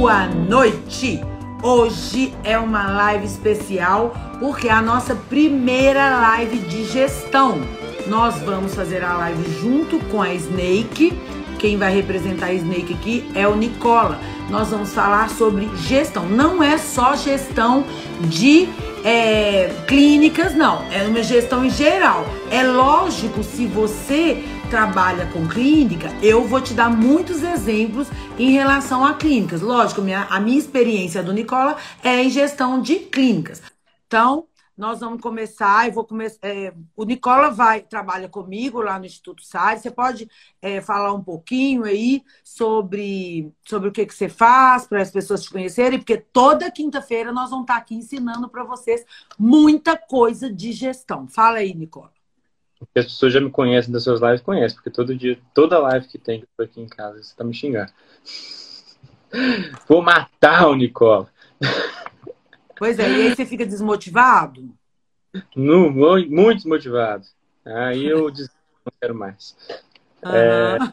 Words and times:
Boa 0.00 0.26
noite! 0.26 1.20
Hoje 1.62 2.32
é 2.42 2.56
uma 2.56 2.90
live 2.90 3.26
especial 3.26 4.14
porque 4.40 4.66
é 4.66 4.72
a 4.72 4.80
nossa 4.80 5.14
primeira 5.14 6.18
live 6.20 6.56
de 6.56 6.86
gestão. 6.86 7.60
Nós 8.06 8.40
vamos 8.40 8.74
fazer 8.74 9.04
a 9.04 9.12
live 9.18 9.60
junto 9.60 9.98
com 10.06 10.22
a 10.22 10.32
Snake. 10.32 11.12
Quem 11.58 11.76
vai 11.76 11.94
representar 11.94 12.46
a 12.46 12.54
Snake 12.54 12.94
aqui 12.94 13.30
é 13.34 13.46
o 13.46 13.54
Nicola. 13.54 14.18
Nós 14.48 14.68
vamos 14.68 14.90
falar 14.94 15.28
sobre 15.28 15.68
gestão. 15.76 16.24
Não 16.24 16.62
é 16.62 16.78
só 16.78 17.14
gestão 17.14 17.84
de 18.22 18.70
é, 19.04 19.70
clínicas, 19.86 20.54
não. 20.54 20.82
É 20.90 21.02
uma 21.02 21.22
gestão 21.22 21.62
em 21.62 21.70
geral. 21.70 22.24
É 22.50 22.62
lógico, 22.62 23.42
se 23.44 23.66
você 23.66 24.42
trabalha 24.70 25.26
com 25.32 25.48
clínica, 25.48 26.08
eu 26.22 26.46
vou 26.46 26.60
te 26.60 26.72
dar 26.72 26.88
muitos 26.88 27.42
exemplos 27.42 28.06
em 28.38 28.52
relação 28.52 29.04
a 29.04 29.14
clínicas. 29.14 29.60
Lógico, 29.60 30.00
minha, 30.00 30.28
a 30.30 30.38
minha 30.38 30.58
experiência 30.58 31.24
do 31.24 31.32
Nicola 31.32 31.76
é 32.04 32.22
em 32.22 32.30
gestão 32.30 32.80
de 32.80 33.00
clínicas. 33.00 33.60
Então, 34.06 34.46
nós 34.76 35.00
vamos 35.00 35.20
começar, 35.20 35.88
eu 35.88 35.92
vou 35.92 36.04
começar. 36.04 36.38
É, 36.42 36.72
o 36.94 37.04
Nicola 37.04 37.50
vai 37.50 37.80
trabalha 37.82 38.28
comigo 38.28 38.80
lá 38.80 38.96
no 38.96 39.04
Instituto 39.04 39.44
SARI. 39.44 39.80
Você 39.80 39.90
pode 39.90 40.30
é, 40.62 40.80
falar 40.80 41.12
um 41.12 41.22
pouquinho 41.22 41.82
aí 41.82 42.22
sobre, 42.44 43.52
sobre 43.66 43.88
o 43.88 43.92
que, 43.92 44.06
que 44.06 44.14
você 44.14 44.28
faz 44.28 44.86
para 44.86 45.02
as 45.02 45.10
pessoas 45.10 45.42
te 45.42 45.50
conhecerem, 45.50 45.98
porque 45.98 46.16
toda 46.16 46.70
quinta-feira 46.70 47.32
nós 47.32 47.50
vamos 47.50 47.64
estar 47.64 47.76
aqui 47.76 47.96
ensinando 47.96 48.48
para 48.48 48.62
vocês 48.62 49.04
muita 49.36 49.96
coisa 49.96 50.50
de 50.50 50.70
gestão. 50.70 51.26
Fala 51.26 51.58
aí, 51.58 51.74
Nicola. 51.74 52.19
As 52.80 53.04
pessoas 53.04 53.32
já 53.32 53.40
me 53.40 53.50
conhecem 53.50 53.92
das 53.92 54.04
suas 54.04 54.20
lives, 54.20 54.40
conhecem, 54.40 54.76
porque 54.76 54.90
todo 54.90 55.14
dia, 55.14 55.38
toda 55.54 55.78
live 55.78 56.08
que 56.08 56.18
tem 56.18 56.44
aqui 56.58 56.80
em 56.80 56.88
casa, 56.88 57.22
você 57.22 57.36
tá 57.36 57.44
me 57.44 57.54
xingando. 57.54 57.92
Vou 59.86 60.02
matar 60.02 60.68
o 60.68 60.74
Nicola. 60.74 61.28
Pois 62.76 62.98
é, 62.98 63.08
e 63.08 63.14
aí 63.14 63.36
você 63.36 63.44
fica 63.44 63.66
desmotivado? 63.66 64.74
No, 65.54 65.90
muito 65.90 66.56
desmotivado. 66.56 67.24
Aí 67.64 68.06
eu 68.06 68.30
não 68.30 68.92
quero 69.00 69.14
mais. 69.14 69.54
Uhum. 70.24 70.34
É, 70.34 70.92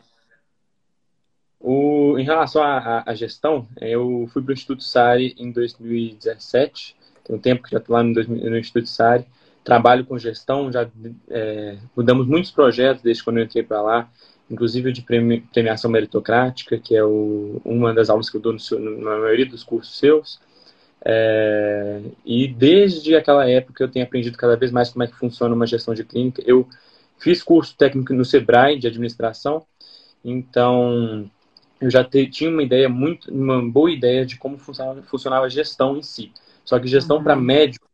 o, 1.59 2.19
em 2.19 2.23
relação 2.23 2.61
à, 2.61 3.13
gestão, 3.16 3.67
eu 3.81 4.29
fui 4.31 4.41
para 4.44 4.51
o 4.51 4.53
Instituto 4.53 4.83
SARI 4.83 5.35
em 5.38 5.51
2017. 5.51 6.95
Tem 7.23 7.35
um 7.35 7.39
tempo 7.39 7.63
que 7.63 7.72
já 7.72 7.77
estou 7.77 7.95
lá 7.95 8.03
no, 8.03 8.13
no 8.13 8.57
Instituto 8.57 8.89
SARI 8.89 9.25
trabalho 9.67 10.05
com 10.05 10.17
gestão, 10.17 10.71
já 10.71 10.89
é, 11.29 11.75
mudamos 11.93 12.25
muitos 12.25 12.51
projetos 12.51 13.03
desde 13.03 13.21
quando 13.21 13.39
eu 13.39 13.43
entrei 13.43 13.61
para 13.61 13.81
lá, 13.81 14.09
inclusive 14.49 14.93
de 14.93 15.01
premiação 15.51 15.91
meritocrática, 15.91 16.77
que 16.77 16.95
é 16.95 17.03
o, 17.03 17.61
uma 17.65 17.93
das 17.93 18.09
aulas 18.09 18.29
que 18.29 18.38
eu 18.38 18.41
dou 18.41 18.53
no, 18.53 18.89
na 19.01 19.17
maioria 19.17 19.45
dos 19.45 19.65
cursos 19.65 19.97
seus. 19.97 20.39
É, 21.03 21.99
e 22.25 22.47
desde 22.47 23.13
aquela 23.13 23.45
época 23.49 23.83
eu 23.83 23.89
tenho 23.89 24.05
aprendido 24.05 24.38
cada 24.38 24.55
vez 24.55 24.71
mais 24.71 24.89
como 24.89 25.03
é 25.03 25.07
que 25.07 25.17
funciona 25.17 25.53
uma 25.53 25.67
gestão 25.67 25.93
de 25.93 26.05
clínica. 26.05 26.41
Eu 26.45 26.65
fiz 27.19 27.43
curso 27.43 27.75
técnico 27.77 28.13
no 28.13 28.23
Sebrae 28.23 28.79
de 28.79 28.88
administração, 28.88 29.65
então 30.23 31.29
eu 31.81 31.91
já 31.91 32.05
te, 32.05 32.25
tinha 32.27 32.49
uma 32.49 32.63
ideia 32.63 32.88
muito, 32.88 33.29
uma 33.29 33.61
boa 33.61 33.91
ideia 33.91 34.25
de 34.25 34.38
como 34.38 34.57
funcionava, 34.57 35.01
funcionava 35.03 35.45
a 35.45 35.49
gestão 35.49 35.97
em 35.97 36.03
si. 36.03 36.31
Só 36.63 36.79
que 36.79 36.88
gestão 36.88 37.17
uhum. 37.17 37.23
para 37.23 37.35
médico 37.35 37.85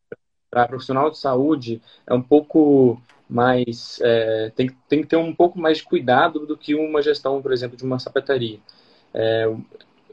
para 0.54 0.68
profissional 0.68 1.09
de 1.09 1.18
saúde 1.18 1.82
é 2.06 2.14
um 2.14 2.22
pouco 2.22 3.02
mais 3.28 4.00
é, 4.04 4.52
tem, 4.56 4.70
tem 4.88 5.02
que 5.02 5.08
ter 5.08 5.18
um 5.18 5.34
pouco 5.34 5.59
mais 5.59 5.80
de 5.80 5.84
cuidado 5.84 6.46
do 6.46 6.56
que 6.56 6.76
uma 6.76 7.02
gestão, 7.02 7.42
por 7.42 7.52
exemplo, 7.52 7.76
de 7.76 7.84
uma 7.84 7.98
sapataria. 7.98 8.59
É, 9.12 9.52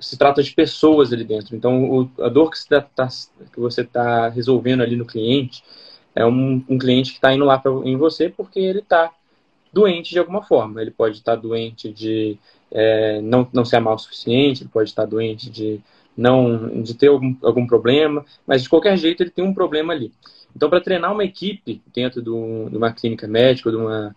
se 0.01 0.17
trata 0.17 0.43
de 0.43 0.53
pessoas 0.55 1.13
ali 1.13 1.25
dentro. 1.25 1.55
Então, 1.55 1.91
o, 1.91 2.11
a 2.23 2.31
dor 2.31 2.51
que 2.51 2.59
você 2.59 2.75
está 2.75 3.09
que 3.53 3.61
você 3.61 3.85
tá 3.85 4.29
resolvendo 4.31 4.83
ali 4.83 4.97
no 4.97 5.05
cliente 5.05 5.63
é 6.15 6.25
um, 6.25 6.65
um 6.67 6.79
cliente 6.79 7.11
que 7.11 7.19
está 7.19 7.35
indo 7.35 7.45
lá 7.45 7.59
pra, 7.59 7.71
em 7.85 7.97
você 7.99 8.31
porque 8.31 8.59
ele 8.59 8.79
está 8.79 9.13
doente 9.71 10.11
de 10.11 10.19
alguma 10.19 10.43
forma. 10.43 10.81
Ele 10.81 10.91
pode 10.91 11.19
estar 11.19 11.37
tá 11.37 11.43
doente 11.43 11.93
de 11.93 12.39
é, 12.71 13.21
não, 13.21 13.47
não 13.53 13.65
ser 13.67 13.77
amado 13.77 13.99
o 13.99 14.03
suficiente, 14.03 14.63
ele 14.63 14.71
pode 14.73 14.89
estar 14.89 15.03
tá 15.03 15.09
doente 15.09 15.51
de 15.51 15.81
não 16.21 16.83
de 16.83 16.95
ter 16.95 17.09
algum, 17.09 17.35
algum 17.43 17.67
problema, 17.67 18.25
mas 18.47 18.63
de 18.63 18.69
qualquer 18.69 18.97
jeito 18.99 19.23
ele 19.23 19.31
tem 19.31 19.45
um 19.45 19.55
problema 19.55 19.95
ali. 19.95 20.13
Então, 20.55 20.69
para 20.69 20.81
treinar 20.81 21.13
uma 21.13 21.25
equipe 21.25 21.81
dentro 21.95 22.21
de 22.21 22.29
uma 22.31 22.93
clínica 22.93 23.27
médica, 23.27 23.71
de, 23.71 23.77
uma, 23.77 24.15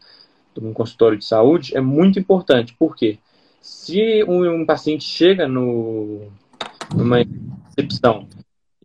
de 0.53 0.65
um 0.65 0.73
consultório 0.73 1.17
de 1.17 1.25
saúde, 1.25 1.75
é 1.77 1.79
muito 1.79 2.19
importante. 2.19 2.75
Por 2.77 2.95
quê? 2.95 3.19
Se 3.61 4.23
um, 4.25 4.61
um 4.61 4.65
paciente 4.65 5.05
chega 5.05 5.47
no, 5.47 6.27
numa 6.93 7.19
recepção 7.67 8.27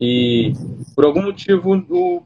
e, 0.01 0.53
por 0.95 1.05
algum 1.05 1.23
motivo, 1.23 1.75
o, 1.91 2.23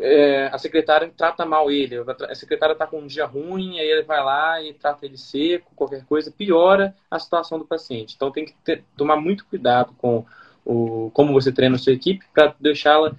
é, 0.00 0.46
a 0.52 0.58
secretária 0.58 1.12
trata 1.16 1.44
mal 1.44 1.70
ele, 1.70 1.96
a 2.28 2.34
secretária 2.34 2.72
está 2.72 2.86
com 2.86 3.00
um 3.00 3.06
dia 3.06 3.26
ruim, 3.26 3.78
aí 3.78 3.86
ele 3.86 4.02
vai 4.02 4.22
lá 4.22 4.62
e 4.62 4.72
trata 4.74 5.04
ele 5.06 5.16
seco, 5.16 5.72
qualquer 5.74 6.04
coisa, 6.04 6.30
piora 6.30 6.94
a 7.10 7.18
situação 7.18 7.58
do 7.58 7.64
paciente. 7.64 8.14
Então 8.14 8.30
tem 8.30 8.44
que 8.44 8.54
ter, 8.64 8.84
tomar 8.96 9.16
muito 9.16 9.44
cuidado 9.46 9.94
com 9.98 10.24
o, 10.64 11.10
como 11.12 11.32
você 11.32 11.52
treina 11.52 11.76
a 11.76 11.78
sua 11.78 11.92
equipe 11.92 12.24
para 12.32 12.54
deixá-la 12.58 13.14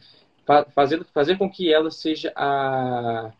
fazer, 0.73 1.03
fazer 1.13 1.37
com 1.37 1.49
que 1.49 1.73
ela 1.73 1.91
seja 1.91 2.31
a 2.35 3.31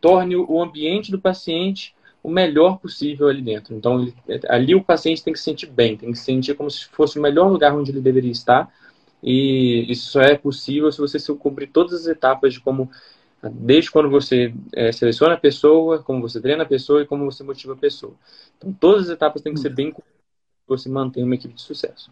torne 0.00 0.36
o 0.36 0.62
ambiente 0.62 1.10
do 1.10 1.18
paciente 1.18 1.94
o 2.24 2.30
melhor 2.30 2.78
possível 2.78 3.28
ali 3.28 3.42
dentro. 3.42 3.74
Então, 3.76 4.10
ali 4.48 4.74
o 4.74 4.82
paciente 4.82 5.22
tem 5.22 5.32
que 5.32 5.38
se 5.38 5.44
sentir 5.44 5.66
bem, 5.66 5.94
tem 5.94 6.10
que 6.10 6.18
se 6.18 6.24
sentir 6.24 6.54
como 6.54 6.70
se 6.70 6.86
fosse 6.86 7.18
o 7.18 7.22
melhor 7.22 7.50
lugar 7.50 7.74
onde 7.74 7.90
ele 7.90 8.00
deveria 8.00 8.32
estar. 8.32 8.72
E 9.26 9.90
isso 9.90 10.10
só 10.10 10.20
é 10.20 10.36
possível 10.36 10.92
se 10.92 10.98
você 10.98 11.18
cumprir 11.34 11.70
todas 11.70 11.94
as 12.02 12.06
etapas 12.06 12.52
de 12.52 12.60
como, 12.60 12.90
desde 13.50 13.90
quando 13.90 14.10
você 14.10 14.54
é, 14.74 14.92
seleciona 14.92 15.32
a 15.32 15.38
pessoa, 15.38 16.02
como 16.02 16.20
você 16.20 16.42
treina 16.42 16.62
a 16.62 16.66
pessoa 16.66 17.00
e 17.00 17.06
como 17.06 17.24
você 17.24 17.42
motiva 17.42 17.72
a 17.72 17.76
pessoa. 17.76 18.12
Então, 18.58 18.70
todas 18.74 19.04
as 19.04 19.10
etapas 19.10 19.40
têm 19.40 19.54
que 19.54 19.60
ser 19.60 19.70
bem 19.70 19.94
você 20.66 20.90
manter 20.90 21.24
uma 21.24 21.34
equipe 21.34 21.54
de 21.54 21.62
sucesso. 21.62 22.10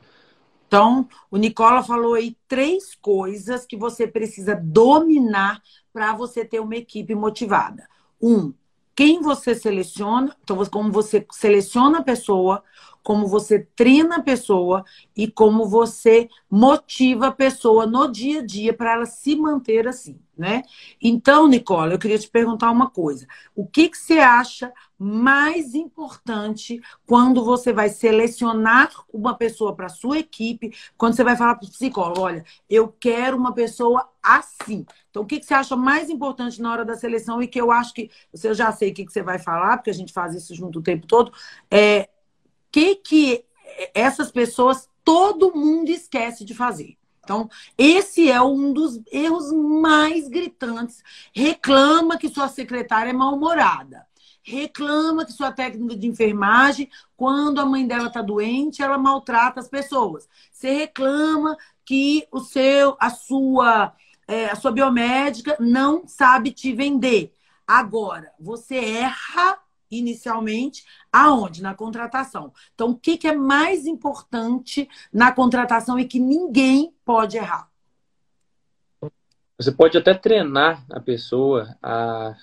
Então, 0.67 1.07
o 1.31 1.37
Nicola 1.37 1.83
falou 1.83 2.15
aí 2.15 2.35
três 2.49 2.95
coisas 2.95 3.67
que 3.67 3.77
você 3.77 4.07
precisa 4.07 4.55
dominar 4.55 5.61
para 5.93 6.15
você 6.15 6.47
ter 6.47 6.61
uma 6.61 6.77
equipe 6.77 7.15
motivada. 7.15 7.87
Um, 8.23 8.55
quem 8.95 9.21
você 9.21 9.55
seleciona, 9.55 10.35
então 10.43 10.57
como 10.67 10.91
você 10.91 11.27
seleciona 11.31 11.99
a 11.99 12.03
pessoa, 12.03 12.63
como 13.03 13.27
você 13.27 13.61
treina 13.75 14.17
a 14.17 14.23
pessoa 14.23 14.85
e 15.17 15.27
como 15.27 15.69
você 15.69 16.29
motiva 16.51 17.29
a 17.29 17.33
pessoa 17.33 17.87
no 17.87 18.11
dia 18.11 18.41
a 18.41 18.47
dia 18.47 18.73
para 18.73 18.93
ela 18.93 19.07
se 19.07 19.35
manter 19.35 19.89
assim, 19.89 20.21
né? 20.37 20.63
Então, 21.01 21.49
Nicola, 21.49 21.95
eu 21.95 21.99
queria 21.99 22.19
te 22.19 22.29
perguntar 22.29 22.71
uma 22.71 22.89
coisa. 22.89 23.27
O 23.55 23.67
que, 23.67 23.89
que 23.89 23.99
você 23.99 24.19
acha 24.19 24.73
mais 24.99 25.75
importante 25.75 26.81
quando 27.05 27.45
você 27.45 27.73
vai 27.73 27.89
selecionar 27.89 28.91
uma 29.13 29.35
pessoa 29.35 29.75
para 29.75 29.89
sua 29.89 30.19
equipe, 30.19 30.73
quando 30.97 31.15
você 31.15 31.25
vai 31.25 31.37
falar 31.37 31.57
para 31.57 31.67
o 31.67 31.71
psicólogo, 31.71 32.21
olha, 32.21 32.45
eu 32.71 32.87
quero 32.89 33.37
uma 33.37 33.53
pessoa 33.53 34.09
assim. 34.23 34.87
Então, 35.11 35.23
o 35.23 35.27
que, 35.27 35.41
que 35.41 35.47
você 35.47 35.55
acha 35.55 35.75
mais 35.75 36.09
importante 36.09 36.63
na 36.63 36.71
hora 36.71 36.85
da 36.85 36.97
seleção 36.97 37.43
e 37.43 37.49
que 37.49 37.61
eu 37.61 37.73
acho 37.73 37.93
que, 37.93 38.11
eu 38.45 38.55
já 38.55 38.71
sei 38.71 38.91
o 38.91 38.95
que, 38.95 39.05
que 39.05 39.13
você 39.13 39.23
vai 39.23 39.39
falar, 39.39 39.77
porque 39.77 39.91
a 39.91 39.95
gente 39.95 40.13
faz 40.13 40.35
isso 40.35 40.55
junto 40.55 40.79
o 40.79 40.83
tempo 40.83 41.07
todo, 41.07 41.33
é 41.71 42.09
que 42.73 42.97
que 42.97 43.45
essas 43.95 44.33
pessoas 44.33 44.89
todo 45.05 45.55
mundo 45.55 45.91
esquece 45.91 46.45
de 46.45 46.55
fazer. 46.55 46.97
Então, 47.23 47.49
esse 47.79 48.29
é 48.31 48.43
um 48.43 48.73
dos 48.73 49.01
erros 49.13 49.53
mais 49.53 50.29
gritantes. 50.29 51.03
Reclama 51.33 52.19
que 52.19 52.29
sua 52.29 52.49
secretária 52.49 53.11
é 53.11 53.13
mal-humorada 53.13 54.07
reclama 54.43 55.25
que 55.25 55.33
sua 55.33 55.53
técnica 55.53 55.97
de 55.97 56.07
enfermagem, 56.07 56.91
quando 57.17 57.61
a 57.61 57.65
mãe 57.65 57.87
dela 57.87 58.09
está 58.09 58.21
doente, 58.21 58.83
ela 58.83 58.99
maltrata 58.99 59.61
as 59.61 59.69
pessoas. 59.69 60.29
Você 60.51 60.71
reclama 60.71 61.57
que 61.85 62.27
o 62.31 62.41
seu, 62.41 62.97
a 63.01 63.11
sua, 63.11 63.93
é, 64.27 64.47
a 64.47 64.57
sua 64.57 64.73
biomédica 64.73 65.57
não 65.61 66.07
sabe 66.07 66.51
te 66.51 66.73
vender. 66.73 67.33
Agora, 67.67 68.33
você 68.39 68.77
erra 68.77 69.59
inicialmente 69.93 70.85
aonde? 71.13 71.63
Na 71.63 71.75
contratação. 71.75 72.53
Então, 72.75 72.91
o 72.91 72.97
que, 72.97 73.17
que 73.17 73.29
é 73.29 73.37
mais 73.37 73.87
importante 73.87 74.89
na 75.13 75.31
contratação 75.31 75.99
e 75.99 76.07
que 76.07 76.19
ninguém 76.19 76.93
pode 77.05 77.37
errar? 77.37 77.71
Você 79.59 79.71
pode 79.71 79.97
até 79.97 80.13
treinar 80.15 80.85
a 80.91 80.99
pessoa 80.99 81.77
a 81.81 82.35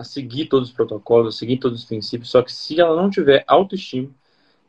a 0.00 0.04
seguir 0.04 0.46
todos 0.46 0.70
os 0.70 0.74
protocolos, 0.74 1.34
a 1.34 1.38
seguir 1.38 1.58
todos 1.58 1.80
os 1.80 1.84
princípios, 1.84 2.30
só 2.30 2.40
que 2.40 2.50
se 2.50 2.80
ela 2.80 2.96
não 2.96 3.10
tiver 3.10 3.44
autoestima, 3.46 4.08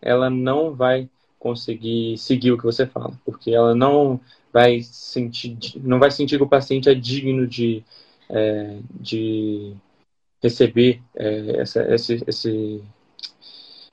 ela 0.01 0.29
não 0.29 0.75
vai 0.75 1.09
conseguir 1.39 2.17
seguir 2.17 2.51
o 2.51 2.57
que 2.57 2.65
você 2.65 2.85
fala, 2.85 3.13
porque 3.23 3.51
ela 3.51 3.73
não 3.73 4.19
vai 4.51 4.81
sentir, 4.81 5.57
não 5.81 5.99
vai 5.99 6.11
sentir 6.11 6.37
que 6.37 6.43
o 6.43 6.49
paciente 6.49 6.89
é 6.89 6.93
digno 6.93 7.47
de, 7.47 7.81
é, 8.29 8.79
de 8.99 9.73
receber 10.41 11.01
é, 11.15 11.61
essa, 11.61 11.93
esse, 11.93 12.23
esse, 12.27 12.83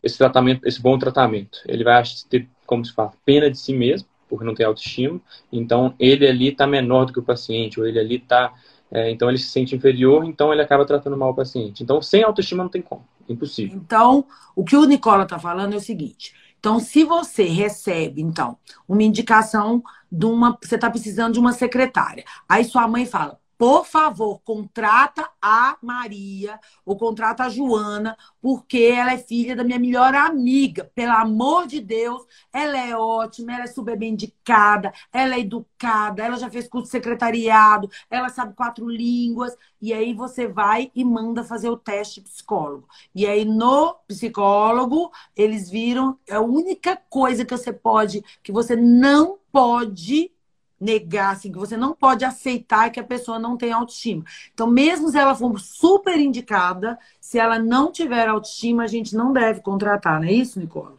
esse 0.03 0.19
tratamento, 0.19 0.67
esse 0.67 0.81
bom 0.81 0.99
tratamento. 0.99 1.61
Ele 1.67 1.85
vai 1.85 2.03
ter 2.29 2.49
como 2.67 2.85
se 2.85 2.93
fala, 2.93 3.13
pena 3.25 3.51
de 3.51 3.59
si 3.59 3.73
mesmo, 3.73 4.07
porque 4.29 4.45
não 4.45 4.55
tem 4.55 4.67
autoestima. 4.67 5.21
Então, 5.51 5.95
ele 5.99 6.27
ali 6.27 6.49
está 6.49 6.67
menor 6.67 7.07
do 7.07 7.13
que 7.13 7.19
o 7.19 7.23
paciente, 7.23 7.81
ou 7.81 7.87
ele 7.87 7.99
ali 7.99 8.17
está. 8.17 8.53
É, 8.91 9.11
então, 9.11 9.29
ele 9.29 9.39
se 9.39 9.49
sente 9.49 9.75
inferior, 9.75 10.25
então 10.25 10.53
ele 10.53 10.63
acaba 10.63 10.85
tratando 10.85 11.17
mal 11.17 11.31
o 11.31 11.35
paciente. 11.35 11.83
Então, 11.83 12.01
sem 12.01 12.23
autoestima 12.23 12.63
não 12.63 12.71
tem 12.71 12.83
como. 12.83 13.07
Impossível. 13.29 13.77
Então, 13.77 14.25
o 14.57 14.65
que 14.65 14.75
o 14.75 14.85
Nicola 14.87 15.25
está 15.25 15.39
falando 15.39 15.75
é 15.75 15.77
o 15.77 15.81
seguinte: 15.81 16.35
então, 16.59 16.81
se 16.81 17.05
você 17.05 17.45
recebe, 17.45 18.21
então, 18.21 18.57
uma 18.87 19.03
indicação 19.03 19.83
de 20.11 20.27
uma. 20.27 20.59
Você 20.63 20.75
está 20.75 20.91
precisando 20.91 21.35
de 21.35 21.39
uma 21.39 21.53
secretária. 21.53 22.25
Aí 22.49 22.65
sua 22.65 22.89
mãe 22.89 23.07
fala: 23.07 23.39
por 23.59 23.85
favor, 23.85 24.41
contrata 24.45 25.29
a 25.43 25.77
Maria 25.83 26.61
ou 26.87 26.97
contrata 26.97 27.43
a 27.43 27.49
Joana, 27.49 28.17
porque 28.41 28.79
ela 28.79 29.13
é 29.13 29.19
filha 29.19 29.57
da 29.57 29.65
minha 29.65 29.81
melhor 29.81 30.15
amiga. 30.15 30.89
Pelo 30.95 31.13
amor 31.13 31.67
de 31.67 31.81
Deus, 31.81 32.25
ela 32.53 32.79
é 32.79 32.97
ótima, 32.97 33.53
ela 33.53 33.65
é 33.65 33.67
super 33.67 33.99
bem 33.99 34.13
indicada, 34.13 34.93
ela 35.13 35.35
é 35.35 35.41
educada, 35.41 36.23
ela 36.23 36.37
já 36.37 36.49
fez 36.49 36.69
curso 36.69 36.87
de 36.87 36.93
secretariado, 36.93 37.91
ela 38.09 38.29
sabe 38.29 38.55
quatro 38.55 38.89
línguas. 38.89 39.57
E 39.83 39.93
aí 39.93 40.15
você 40.15 40.47
vai 40.47 40.93
e 40.95 41.05
manda 41.05 41.43
fazer 41.43 41.69
o 41.69 41.77
teste 41.77 42.21
psicólogo. 42.21 42.89
E 43.13 43.27
aí 43.27 43.45
no 43.45 43.95
psicólogo, 44.07 45.11
eles 45.37 45.69
viram 45.69 46.17
é 46.29 46.37
a 46.37 46.41
única 46.41 46.97
coisa 47.11 47.45
que 47.45 47.57
você 47.57 47.73
pode, 47.73 48.25
que 48.41 48.53
você 48.53 48.77
não 48.77 49.39
pode 49.51 50.31
negar, 50.81 51.33
assim, 51.33 51.51
que 51.51 51.59
você 51.59 51.77
não 51.77 51.95
pode 51.95 52.25
aceitar 52.25 52.91
que 52.91 53.01
a 53.01 53.05
pessoa 53.05 53.39
não 53.39 53.57
tem 53.57 53.73
autoestima. 53.73 54.25
Então, 54.53 54.67
mesmo 54.67 55.09
se 55.09 55.19
ela 55.19 55.35
for 55.35 55.59
super 55.59 56.19
indicada, 56.19 56.99
se 57.21 57.39
ela 57.39 57.59
não 57.59 57.91
tiver 57.91 58.29
autoestima, 58.29 58.85
a 58.85 58.87
gente 58.87 59.15
não 59.17 59.33
deve 59.33 59.61
contratar, 59.61 60.21
não 60.21 60.29
é 60.29 60.33
isso, 60.33 60.61
Nicola? 60.61 60.97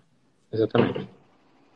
Exatamente. 0.51 1.07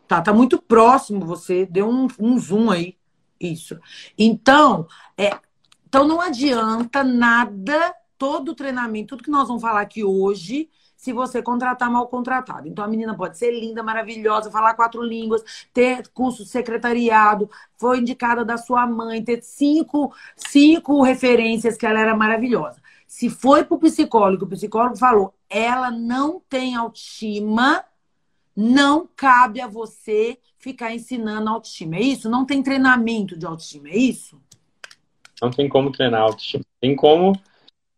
Tá, 0.07 0.21
tá 0.21 0.33
muito 0.33 0.61
próximo 0.61 1.25
você, 1.25 1.65
deu 1.65 1.89
um, 1.89 2.07
um 2.19 2.37
zoom 2.37 2.69
aí. 2.69 2.97
Isso. 3.39 3.79
Então, 4.17 4.87
é, 5.17 5.31
então 5.87 6.07
não 6.07 6.21
adianta 6.21 7.03
nada, 7.03 7.93
todo 8.17 8.49
o 8.49 8.55
treinamento, 8.55 9.09
tudo 9.09 9.23
que 9.23 9.31
nós 9.31 9.47
vamos 9.47 9.61
falar 9.61 9.81
aqui 9.81 10.03
hoje, 10.03 10.69
se 11.03 11.11
você 11.11 11.41
contratar 11.41 11.91
mal 11.91 12.07
contratado. 12.07 12.65
Então, 12.65 12.81
a 12.81 12.87
menina 12.87 13.13
pode 13.13 13.37
ser 13.37 13.51
linda, 13.51 13.83
maravilhosa, 13.83 14.49
falar 14.49 14.73
quatro 14.73 15.03
línguas, 15.03 15.43
ter 15.73 16.07
curso 16.13 16.43
de 16.43 16.49
secretariado, 16.49 17.51
foi 17.77 17.99
indicada 17.99 18.45
da 18.45 18.55
sua 18.55 18.87
mãe, 18.87 19.21
ter 19.21 19.43
cinco, 19.43 20.15
cinco 20.37 21.01
referências 21.01 21.75
que 21.75 21.85
ela 21.85 21.99
era 21.99 22.15
maravilhosa. 22.15 22.81
Se 23.05 23.29
foi 23.29 23.65
para 23.65 23.75
o 23.75 23.79
psicólogo, 23.79 24.45
o 24.45 24.47
psicólogo 24.47 24.95
falou, 24.95 25.33
ela 25.49 25.91
não 25.91 26.41
tem 26.47 26.73
autoestima, 26.73 27.83
não 28.55 29.05
cabe 29.13 29.59
a 29.59 29.67
você 29.67 30.39
ficar 30.57 30.93
ensinando 30.93 31.49
autoestima. 31.49 31.97
É 31.97 32.01
isso? 32.01 32.29
Não 32.29 32.45
tem 32.45 32.63
treinamento 32.63 33.37
de 33.37 33.45
autoestima, 33.45 33.89
é 33.89 33.97
isso? 33.97 34.41
Não 35.41 35.51
tem 35.51 35.67
como 35.67 35.91
treinar 35.91 36.21
autoestima. 36.21 36.63
Tem 36.79 36.95
como 36.95 37.33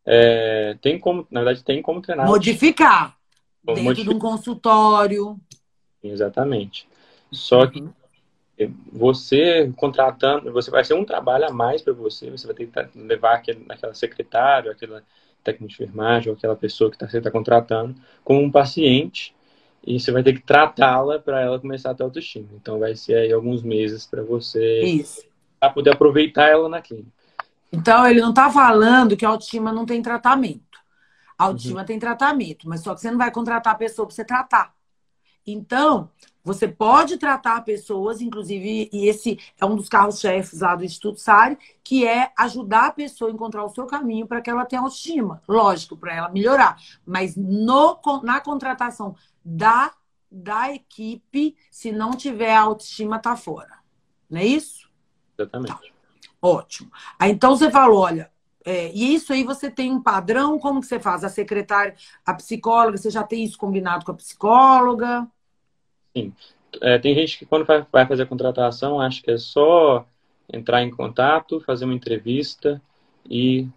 é, 0.05 0.77
tem 0.81 0.99
como, 0.99 1.25
na 1.31 1.41
verdade, 1.41 1.63
tem 1.63 1.81
como 1.81 2.01
treinar. 2.01 2.27
Modificar. 2.27 3.17
Dentro 3.63 3.83
modificar. 3.83 4.13
de 4.13 4.15
um 4.15 4.19
consultório. 4.19 5.39
Exatamente. 6.03 6.87
Só 7.31 7.65
que 7.65 7.81
uhum. 7.81 8.73
você 8.91 9.71
contratando, 9.75 10.51
você 10.53 10.69
vai 10.69 10.83
ser 10.83 10.93
um 10.93 11.03
trabalho 11.03 11.45
a 11.45 11.51
mais 11.51 11.81
para 11.81 11.93
você. 11.93 12.29
Você 12.29 12.45
vai 12.45 12.55
ter 12.55 12.67
que 12.67 12.99
levar 12.99 13.35
aquele, 13.35 13.65
aquela 13.67 13.95
secretária, 13.95 14.71
aquela 14.71 15.01
técnica 15.43 15.67
de 15.67 15.73
enfermagem, 15.73 16.29
ou 16.29 16.35
aquela 16.35 16.55
pessoa 16.55 16.91
que 16.91 16.97
tá, 16.97 17.07
você 17.07 17.17
está 17.17 17.31
contratando, 17.31 17.95
como 18.23 18.41
um 18.41 18.51
paciente. 18.51 19.33
E 19.85 19.99
você 19.99 20.11
vai 20.11 20.23
ter 20.23 20.33
que 20.33 20.41
tratá-la 20.41 21.19
para 21.19 21.41
ela 21.41 21.59
começar 21.59 21.91
a 21.91 21.95
ter 21.95 22.03
autoestima. 22.03 22.47
Então, 22.53 22.79
vai 22.79 22.95
ser 22.95 23.15
aí 23.15 23.31
alguns 23.31 23.61
meses 23.61 24.05
para 24.05 24.23
você 24.23 24.81
Isso. 24.81 25.23
Pra 25.59 25.69
poder 25.69 25.91
aproveitar 25.91 26.49
ela 26.49 26.67
na 26.69 26.81
clínica. 26.81 27.14
Então, 27.75 28.07
ele 28.07 28.21
não 28.21 28.29
está 28.29 28.49
falando 28.49 29.17
que 29.17 29.25
a 29.25 29.29
autoestima 29.29 29.71
não 29.71 29.85
tem 29.85 30.01
tratamento. 30.01 30.79
A 31.37 31.45
autoestima 31.45 31.81
uhum. 31.81 31.85
tem 31.85 31.99
tratamento, 31.99 32.69
mas 32.69 32.81
só 32.81 32.95
que 32.95 33.01
você 33.01 33.11
não 33.11 33.17
vai 33.17 33.29
contratar 33.29 33.73
a 33.73 33.77
pessoa 33.77 34.07
para 34.07 34.15
você 34.15 34.23
tratar. 34.23 34.73
Então, 35.45 36.09
você 36.43 36.67
pode 36.67 37.17
tratar 37.17 37.61
pessoas, 37.61 38.21
inclusive, 38.21 38.89
e 38.91 39.07
esse 39.07 39.37
é 39.59 39.65
um 39.65 39.75
dos 39.75 39.89
carros-chefes 39.89 40.61
lá 40.61 40.75
do 40.75 40.85
Instituto 40.85 41.19
Sari, 41.19 41.57
que 41.83 42.07
é 42.07 42.31
ajudar 42.37 42.87
a 42.87 42.91
pessoa 42.91 43.29
a 43.29 43.33
encontrar 43.33 43.63
o 43.63 43.69
seu 43.69 43.85
caminho 43.85 44.25
para 44.25 44.41
que 44.41 44.49
ela 44.49 44.65
tenha 44.65 44.81
autoestima. 44.81 45.41
Lógico, 45.47 45.97
para 45.97 46.15
ela 46.15 46.29
melhorar. 46.29 46.77
Mas 47.05 47.35
no, 47.35 47.99
na 48.23 48.39
contratação 48.39 49.15
da, 49.43 49.91
da 50.31 50.73
equipe, 50.73 51.55
se 51.69 51.91
não 51.91 52.11
tiver 52.11 52.55
autoestima, 52.55 53.19
tá 53.19 53.35
fora. 53.35 53.79
Não 54.29 54.39
é 54.39 54.45
isso? 54.45 54.89
Exatamente. 55.37 55.73
Tá. 55.73 55.94
Ótimo. 56.45 56.91
Aí, 57.17 57.31
então 57.31 57.57
você 57.57 57.71
falou, 57.71 58.01
olha, 58.01 58.29
é, 58.63 58.91
e 58.93 59.15
isso 59.15 59.33
aí 59.33 59.43
você 59.43 59.69
tem 59.69 59.91
um 59.91 59.99
padrão, 59.99 60.59
como 60.59 60.79
que 60.79 60.85
você 60.85 60.99
faz? 60.99 61.23
A 61.23 61.29
secretária, 61.29 61.95
a 62.23 62.35
psicóloga, 62.35 62.97
você 62.97 63.09
já 63.09 63.23
tem 63.23 63.43
isso 63.43 63.57
combinado 63.57 64.05
com 64.05 64.11
a 64.11 64.15
psicóloga? 64.15 65.27
Sim. 66.15 66.31
É, 66.81 66.99
tem 66.99 67.15
gente 67.15 67.39
que 67.39 67.47
quando 67.47 67.65
vai 67.65 68.05
fazer 68.05 68.23
a 68.23 68.27
contratação, 68.27 69.01
acha 69.01 69.23
que 69.23 69.31
é 69.31 69.37
só 69.37 70.05
entrar 70.51 70.83
em 70.83 70.91
contato, 70.91 71.61
fazer 71.61 71.85
uma 71.85 71.95
entrevista 71.95 72.79
e 73.27 73.67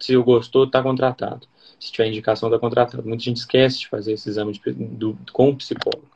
se 0.00 0.14
eu 0.14 0.24
gostou, 0.24 0.64
está 0.64 0.82
contratado. 0.82 1.46
Se 1.78 1.92
tiver 1.92 2.08
indicação, 2.08 2.48
está 2.48 2.58
contratado. 2.58 3.06
Muita 3.06 3.22
gente 3.22 3.36
esquece 3.36 3.78
de 3.78 3.88
fazer 3.88 4.14
esse 4.14 4.28
exame 4.28 4.52
de, 4.52 4.72
do, 4.72 5.16
com 5.32 5.50
o 5.50 5.56
psicólogo. 5.56 6.08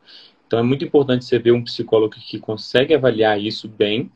Então 0.48 0.58
é 0.58 0.62
muito 0.62 0.84
importante 0.84 1.24
você 1.24 1.38
ver 1.38 1.52
um 1.52 1.62
psicólogo 1.62 2.14
que 2.16 2.40
consegue 2.40 2.92
avaliar 2.92 3.40
isso 3.40 3.68
bem, 3.68 4.10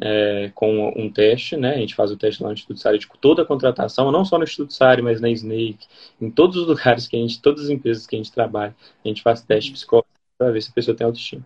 é, 0.00 0.50
com 0.54 0.92
um 0.96 1.10
teste, 1.10 1.56
né? 1.56 1.74
A 1.74 1.78
gente 1.78 1.94
faz 1.94 2.10
o 2.10 2.16
teste 2.16 2.42
lá 2.42 2.48
no 2.48 2.54
Instituto 2.54 2.80
Sari 2.80 2.98
de 2.98 3.08
toda 3.20 3.42
a 3.42 3.46
contratação, 3.46 4.12
não 4.12 4.24
só 4.24 4.36
no 4.36 4.44
Instituto 4.44 4.72
Sari, 4.72 5.02
mas 5.02 5.20
na 5.20 5.30
Snake, 5.30 5.86
em 6.20 6.30
todos 6.30 6.56
os 6.56 6.66
lugares 6.66 7.06
que 7.06 7.16
a 7.16 7.20
gente, 7.20 7.40
todas 7.40 7.64
as 7.64 7.70
empresas 7.70 8.06
que 8.06 8.14
a 8.14 8.18
gente 8.18 8.32
trabalha, 8.32 8.74
a 9.04 9.08
gente 9.08 9.22
faz 9.22 9.40
teste 9.40 9.72
psicológico 9.72 10.12
para 10.36 10.50
ver 10.50 10.62
se 10.62 10.70
a 10.70 10.74
pessoa 10.74 10.96
tem 10.96 11.06
autoestima. 11.06 11.44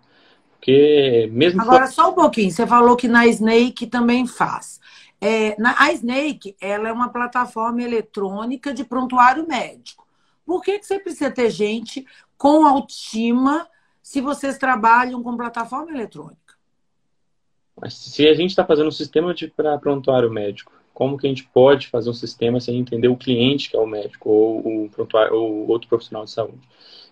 Porque 0.53 1.29
mesmo 1.33 1.61
Agora, 1.61 1.87
for... 1.87 1.93
só 1.93 2.11
um 2.11 2.15
pouquinho, 2.15 2.51
você 2.51 2.67
falou 2.67 2.97
que 2.97 3.09
na 3.09 3.27
Snake 3.27 3.87
também 3.87 4.27
faz. 4.27 4.81
É, 5.21 5.61
na, 5.61 5.75
a 5.79 5.93
Snake, 5.93 6.57
ela 6.61 6.89
é 6.89 6.93
uma 6.93 7.09
plataforma 7.09 7.83
eletrônica 7.83 8.75
de 8.75 8.85
prontuário 8.85 9.47
médico. 9.47 10.07
Por 10.45 10.63
que, 10.63 10.79
que 10.79 10.87
você 10.87 10.99
precisa 10.99 11.31
ter 11.31 11.51
gente 11.51 12.05
com 12.37 12.67
autoestima 12.67 13.69
se 14.03 14.21
vocês 14.21 14.59
trabalham 14.59 15.23
com 15.23 15.37
plataforma 15.37 15.93
eletrônica? 15.93 16.42
Mas 17.83 17.95
se 17.95 18.29
a 18.29 18.35
gente 18.35 18.51
está 18.51 18.65
fazendo 18.65 18.87
um 18.87 18.93
sistema 18.93 19.35
para 19.57 19.77
prontuário 19.77 20.31
médico, 20.31 20.73
como 20.95 21.19
que 21.19 21.27
a 21.27 21.29
gente 21.29 21.49
pode 21.53 21.89
fazer 21.89 22.09
um 22.09 22.15
sistema 22.15 22.61
sem 22.61 22.79
entender 22.79 23.09
o 23.09 23.17
cliente 23.17 23.69
que 23.69 23.77
é 23.77 23.81
o 23.81 23.87
médico 23.89 24.31
ou 24.31 24.85
o 24.85 24.89
prontuário, 24.89 25.35
ou 25.35 25.69
outro 25.69 25.89
profissional 25.89 26.25
de 26.25 26.31
saúde? 26.31 26.61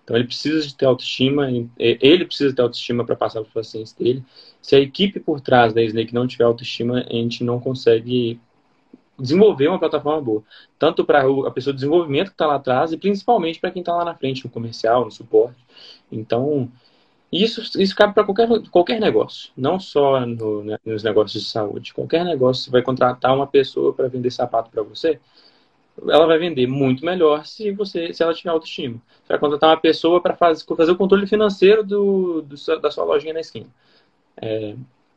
Então 0.05 0.17
ele 0.17 0.27
precisa 0.27 0.65
de 0.65 0.73
ter 0.73 0.87
autoestima, 0.87 1.51
ele 1.77 2.25
precisa 2.25 2.55
ter 2.55 2.63
autoestima 2.63 3.05
para 3.05 3.17
passar 3.17 3.41
para 3.41 3.49
os 3.49 3.53
pacientes 3.53 3.93
dele. 3.93 4.23
Se 4.63 4.77
a 4.77 4.79
equipe 4.79 5.19
por 5.19 5.41
trás 5.41 5.73
da 5.73 5.83
Snake 5.83 6.15
não 6.15 6.29
tiver 6.29 6.45
autoestima, 6.45 7.01
a 7.01 7.13
gente 7.13 7.43
não 7.43 7.59
consegue 7.59 8.41
desenvolver 9.19 9.67
uma 9.67 9.79
plataforma 9.79 10.23
boa. 10.23 10.45
Tanto 10.79 11.05
para 11.05 11.23
a 11.23 11.51
pessoa 11.51 11.75
de 11.75 11.81
desenvolvimento 11.81 12.29
que 12.29 12.35
está 12.35 12.47
lá 12.47 12.55
atrás 12.55 12.93
e 12.93 12.97
principalmente 12.97 13.59
para 13.59 13.73
quem 13.73 13.81
está 13.81 13.93
lá 13.93 14.05
na 14.05 14.15
frente, 14.15 14.45
no 14.45 14.51
comercial, 14.51 15.05
no 15.05 15.11
suporte. 15.11 15.59
Então, 16.13 16.71
isso, 17.33 17.81
isso 17.81 17.95
cabe 17.95 18.13
para 18.13 18.25
qualquer, 18.25 18.49
qualquer 18.71 19.01
negócio, 19.01 19.53
não 19.57 19.79
só 19.79 20.27
no, 20.27 20.65
né, 20.65 20.79
nos 20.85 21.03
negócios 21.05 21.43
de 21.45 21.49
saúde. 21.49 21.95
Qualquer 21.95 22.25
negócio, 22.25 22.65
você 22.65 22.71
vai 22.71 22.83
contratar 22.83 23.35
uma 23.35 23.47
pessoa 23.47 23.93
para 23.93 24.09
vender 24.09 24.31
sapato 24.31 24.71
para 24.71 24.83
você, 24.83 25.21
ela 26.09 26.27
vai 26.27 26.39
vender 26.39 26.67
muito 26.67 27.05
melhor 27.05 27.45
se 27.47 27.71
você 27.73 28.13
se 28.13 28.23
ela 28.23 28.35
tiver 28.35 28.51
autoestima. 28.51 29.01
Você 29.23 29.29
vai 29.29 29.39
contratar 29.39 29.71
uma 29.71 29.77
pessoa 29.81 30.21
para 30.21 30.35
fazer, 30.37 30.65
fazer 30.77 30.93
o 30.93 30.97
controle 30.97 31.27
financeiro 31.27 31.85
do, 31.85 32.43
do, 32.43 32.81
da 32.81 32.91
sua 32.91 33.05
lojinha 33.05 33.35
na 33.35 33.41
esquina. 33.41 33.67
É, 34.41 34.75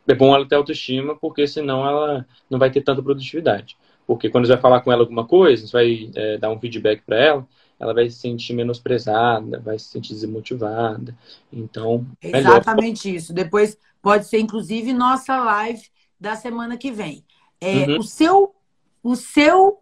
é 0.08 0.15
bom 0.15 0.36
ela 0.36 0.48
ter 0.48 0.55
autoestima, 0.55 1.15
porque 1.15 1.48
senão 1.48 1.88
ela 1.88 2.25
não 2.50 2.60
vai 2.60 2.70
ter 2.70 2.82
tanta 2.82 3.01
produtividade. 3.01 3.77
Porque 4.05 4.29
quando 4.29 4.46
você 4.46 4.53
vai 4.53 4.62
falar 4.62 4.82
com 4.82 4.91
ela 4.91 5.01
alguma 5.01 5.25
coisa, 5.25 5.65
você 5.65 5.72
vai 5.72 6.12
é, 6.15 6.38
dar 6.38 6.51
um 6.51 6.60
feedback 6.60 7.01
para 7.05 7.17
ela, 7.17 7.48
ela 7.84 7.94
vai 7.94 8.10
se 8.10 8.18
sentir 8.18 8.54
menosprezada, 8.54 9.60
vai 9.60 9.78
se 9.78 9.86
sentir 9.86 10.13
desmotivada. 10.13 11.16
Então, 11.52 12.06
exatamente 12.22 13.08
melhor... 13.08 13.18
isso. 13.18 13.34
Depois 13.34 13.78
pode 14.02 14.25
ser 14.25 14.40
inclusive 14.40 14.94
nossa 14.94 15.38
live 15.38 15.84
da 16.20 16.36
semana 16.36 16.78
que 16.78 16.92
vem. 16.92 17.25
É, 17.60 17.86
uhum. 17.86 18.00
O 18.00 18.04
seu, 18.04 18.56
o 19.04 19.16
seu, 19.16 19.80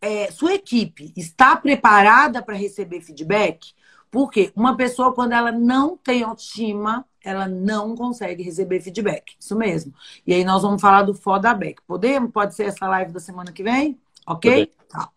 é, 0.00 0.30
sua 0.30 0.54
equipe 0.54 1.12
está 1.16 1.56
preparada 1.56 2.42
para 2.42 2.56
receber 2.56 3.00
feedback? 3.00 3.72
Porque 4.10 4.52
uma 4.54 4.76
pessoa 4.76 5.12
quando 5.12 5.32
ela 5.32 5.52
não 5.52 5.96
tem 5.96 6.22
autoestima, 6.22 7.04
ela 7.22 7.48
não 7.48 7.96
consegue 7.96 8.42
receber 8.42 8.80
feedback. 8.80 9.34
Isso 9.38 9.56
mesmo. 9.56 9.94
E 10.26 10.34
aí 10.34 10.44
nós 10.44 10.62
vamos 10.62 10.80
falar 10.80 11.02
do 11.02 11.14
feedback. 11.14 11.80
Podemos? 11.86 12.30
Pode 12.32 12.54
ser 12.54 12.64
essa 12.64 12.86
live 12.88 13.12
da 13.12 13.20
semana 13.20 13.52
que 13.52 13.62
vem? 13.62 13.98
Ok? 14.26 14.72
Tá. 14.88 15.08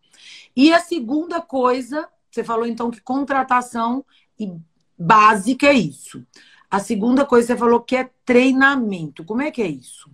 E 0.55 0.73
a 0.73 0.79
segunda 0.79 1.39
coisa 1.39 2.07
você 2.29 2.43
falou 2.43 2.65
então 2.65 2.91
que 2.91 3.01
contratação 3.01 4.05
básica 4.97 5.67
é 5.67 5.73
isso. 5.73 6.23
A 6.69 6.79
segunda 6.79 7.25
coisa 7.25 7.47
você 7.47 7.57
falou 7.57 7.79
que 7.79 7.95
é 7.95 8.09
treinamento. 8.25 9.23
Como 9.23 9.41
é 9.41 9.51
que 9.51 9.61
é 9.61 9.67
isso? 9.67 10.09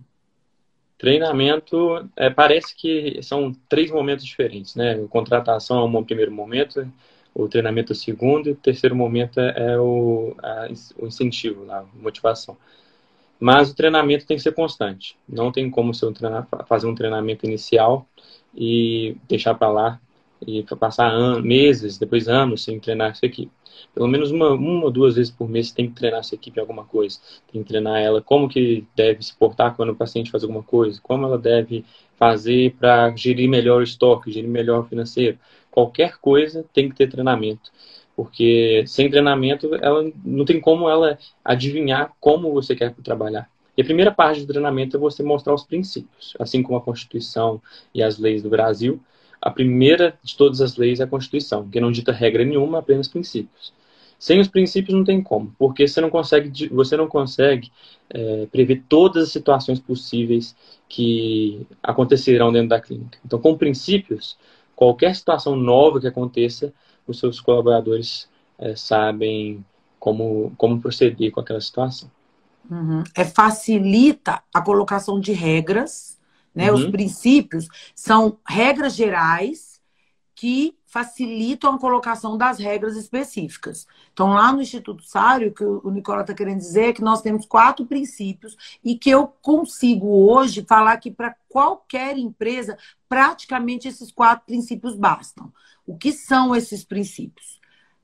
Treinamento, 0.96 2.08
é, 2.16 2.30
parece 2.30 2.74
que 2.74 3.20
são 3.22 3.52
três 3.68 3.90
momentos 3.90 4.24
diferentes, 4.24 4.74
né? 4.74 4.96
Contratação 5.08 5.80
é 5.80 5.84
um 5.84 6.04
primeiro 6.04 6.30
momento, 6.30 6.90
o 7.34 7.48
treinamento 7.48 7.92
é 7.92 7.94
o 7.94 7.98
segundo, 7.98 8.48
e 8.48 8.52
o 8.52 8.56
terceiro 8.56 8.94
momento 8.94 9.40
é, 9.40 9.72
é 9.72 9.78
o, 9.78 10.36
o 10.96 11.06
incentivo, 11.06 11.70
a 11.70 11.84
motivação. 11.94 12.56
Mas 13.40 13.70
o 13.70 13.74
treinamento 13.74 14.24
tem 14.24 14.36
que 14.36 14.42
ser 14.42 14.52
constante. 14.52 15.18
Não 15.28 15.50
tem 15.50 15.68
como 15.68 15.92
você 15.92 16.06
fazer 16.66 16.86
um 16.86 16.94
treinamento 16.94 17.44
inicial 17.44 18.06
e 18.54 19.16
deixar 19.28 19.54
para 19.54 19.68
lá 19.68 20.00
e 20.46 20.62
passar 20.76 21.08
anos, 21.10 21.44
meses, 21.44 21.98
depois 21.98 22.28
anos 22.28 22.62
sem 22.64 22.78
treinar 22.78 23.10
essa 23.10 23.26
equipe. 23.26 23.50
Pelo 23.92 24.08
menos 24.08 24.30
uma, 24.30 24.50
uma 24.50 24.84
ou 24.84 24.90
duas 24.90 25.16
vezes 25.16 25.30
por 25.30 25.48
mês 25.48 25.68
você 25.68 25.74
tem 25.74 25.88
que 25.88 25.94
treinar 25.94 26.20
essa 26.20 26.34
equipe 26.34 26.58
em 26.58 26.60
alguma 26.60 26.84
coisa. 26.84 27.18
Tem 27.52 27.62
que 27.62 27.68
treinar 27.68 28.00
ela 28.00 28.20
como 28.20 28.48
que 28.48 28.84
deve 28.94 29.22
se 29.22 29.34
portar 29.36 29.74
quando 29.74 29.90
o 29.90 29.96
paciente 29.96 30.30
faz 30.30 30.42
alguma 30.42 30.62
coisa, 30.62 31.00
como 31.02 31.26
ela 31.26 31.38
deve 31.38 31.84
fazer 32.16 32.74
para 32.78 33.14
gerir 33.16 33.48
melhor 33.48 33.80
o 33.80 33.84
estoque, 33.84 34.32
gerir 34.32 34.48
melhor 34.48 34.80
o 34.80 34.88
financeiro. 34.88 35.38
Qualquer 35.70 36.18
coisa 36.18 36.64
tem 36.72 36.88
que 36.88 36.94
ter 36.96 37.08
treinamento. 37.08 37.70
Porque 38.16 38.84
sem 38.86 39.10
treinamento, 39.10 39.74
ela 39.76 40.08
não 40.24 40.44
tem 40.44 40.60
como 40.60 40.88
ela 40.88 41.18
adivinhar 41.44 42.12
como 42.20 42.52
você 42.52 42.76
quer 42.76 42.94
trabalhar. 43.02 43.50
E 43.76 43.82
a 43.82 43.84
primeira 43.84 44.12
parte 44.12 44.40
do 44.40 44.46
treinamento 44.46 44.96
é 44.96 45.00
você 45.00 45.22
mostrar 45.22 45.52
os 45.52 45.64
princípios, 45.64 46.34
assim 46.38 46.62
como 46.62 46.78
a 46.78 46.80
Constituição 46.80 47.60
e 47.92 48.02
as 48.02 48.18
leis 48.18 48.40
do 48.40 48.48
Brasil. 48.48 49.00
A 49.44 49.50
primeira 49.50 50.18
de 50.22 50.34
todas 50.38 50.62
as 50.62 50.78
leis 50.78 51.00
é 51.00 51.04
a 51.04 51.06
Constituição, 51.06 51.68
que 51.68 51.78
não 51.78 51.92
dita 51.92 52.10
regra 52.12 52.42
nenhuma, 52.42 52.78
apenas 52.78 53.06
princípios. 53.06 53.74
Sem 54.18 54.40
os 54.40 54.48
princípios 54.48 54.96
não 54.96 55.04
tem 55.04 55.22
como, 55.22 55.54
porque 55.58 55.86
você 55.86 56.00
não 56.00 56.08
consegue, 56.08 56.66
você 56.68 56.96
não 56.96 57.06
consegue 57.06 57.70
é, 58.08 58.46
prever 58.50 58.84
todas 58.88 59.24
as 59.24 59.32
situações 59.32 59.78
possíveis 59.78 60.56
que 60.88 61.66
acontecerão 61.82 62.50
dentro 62.50 62.70
da 62.70 62.80
clínica. 62.80 63.18
Então, 63.22 63.38
com 63.38 63.54
princípios, 63.54 64.38
qualquer 64.74 65.14
situação 65.14 65.54
nova 65.54 66.00
que 66.00 66.06
aconteça, 66.06 66.72
os 67.06 67.18
seus 67.18 67.38
colaboradores 67.38 68.26
é, 68.58 68.74
sabem 68.74 69.62
como, 70.00 70.54
como 70.56 70.80
proceder 70.80 71.30
com 71.30 71.40
aquela 71.40 71.60
situação. 71.60 72.10
Uhum. 72.70 73.04
É 73.14 73.26
facilita 73.26 74.42
a 74.54 74.62
colocação 74.62 75.20
de 75.20 75.32
regras, 75.32 76.13
né? 76.54 76.70
Uhum. 76.70 76.78
Os 76.78 76.86
princípios 76.86 77.68
são 77.94 78.38
regras 78.46 78.94
gerais 78.94 79.80
que 80.34 80.76
facilitam 80.94 81.74
a 81.74 81.78
colocação 81.78 82.38
das 82.38 82.58
regras 82.58 82.96
específicas. 82.96 83.84
Então, 84.12 84.28
lá 84.28 84.52
no 84.52 84.62
Instituto 84.62 85.02
Sário, 85.02 85.48
o 85.48 85.52
que 85.52 85.64
o 85.64 85.90
Nicola 85.90 86.20
está 86.20 86.32
querendo 86.32 86.58
dizer 86.58 86.90
é 86.90 86.92
que 86.92 87.02
nós 87.02 87.20
temos 87.20 87.46
quatro 87.46 87.84
princípios 87.84 88.56
e 88.84 88.96
que 88.96 89.10
eu 89.10 89.26
consigo 89.26 90.06
hoje 90.06 90.64
falar 90.68 90.96
que 90.98 91.10
para 91.10 91.34
qualquer 91.48 92.16
empresa, 92.16 92.78
praticamente 93.08 93.88
esses 93.88 94.12
quatro 94.12 94.46
princípios 94.46 94.94
bastam. 94.94 95.52
O 95.84 95.96
que 95.96 96.12
são 96.12 96.54
esses 96.54 96.84
princípios? 96.84 97.60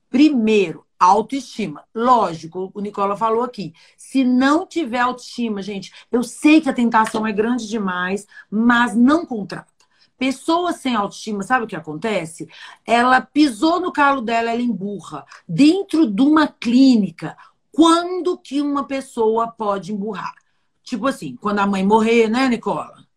Primeiro, 0.08 0.84
autoestima. 1.00 1.84
Lógico, 1.94 2.70
o 2.74 2.80
Nicola 2.80 3.16
falou 3.16 3.42
aqui. 3.42 3.72
Se 3.96 4.22
não 4.22 4.66
tiver 4.66 5.00
autoestima, 5.00 5.62
gente, 5.62 5.90
eu 6.12 6.22
sei 6.22 6.60
que 6.60 6.68
a 6.68 6.74
tentação 6.74 7.26
é 7.26 7.32
grande 7.32 7.66
demais, 7.66 8.26
mas 8.50 8.94
não 8.94 9.24
contrata. 9.24 9.72
Pessoa 10.18 10.74
sem 10.74 10.94
autoestima, 10.94 11.42
sabe 11.42 11.64
o 11.64 11.66
que 11.66 11.74
acontece? 11.74 12.46
Ela 12.86 13.22
pisou 13.22 13.80
no 13.80 13.90
calo 13.90 14.20
dela, 14.20 14.50
ela 14.50 14.60
emburra. 14.60 15.24
Dentro 15.48 16.06
de 16.06 16.20
uma 16.20 16.46
clínica, 16.46 17.34
quando 17.72 18.36
que 18.36 18.60
uma 18.60 18.86
pessoa 18.86 19.48
pode 19.48 19.92
emburrar? 19.92 20.34
Tipo 20.82 21.06
assim, 21.06 21.36
quando 21.36 21.60
a 21.60 21.66
mãe 21.66 21.82
morrer, 21.86 22.28
né, 22.28 22.48
Nicola? 22.48 23.09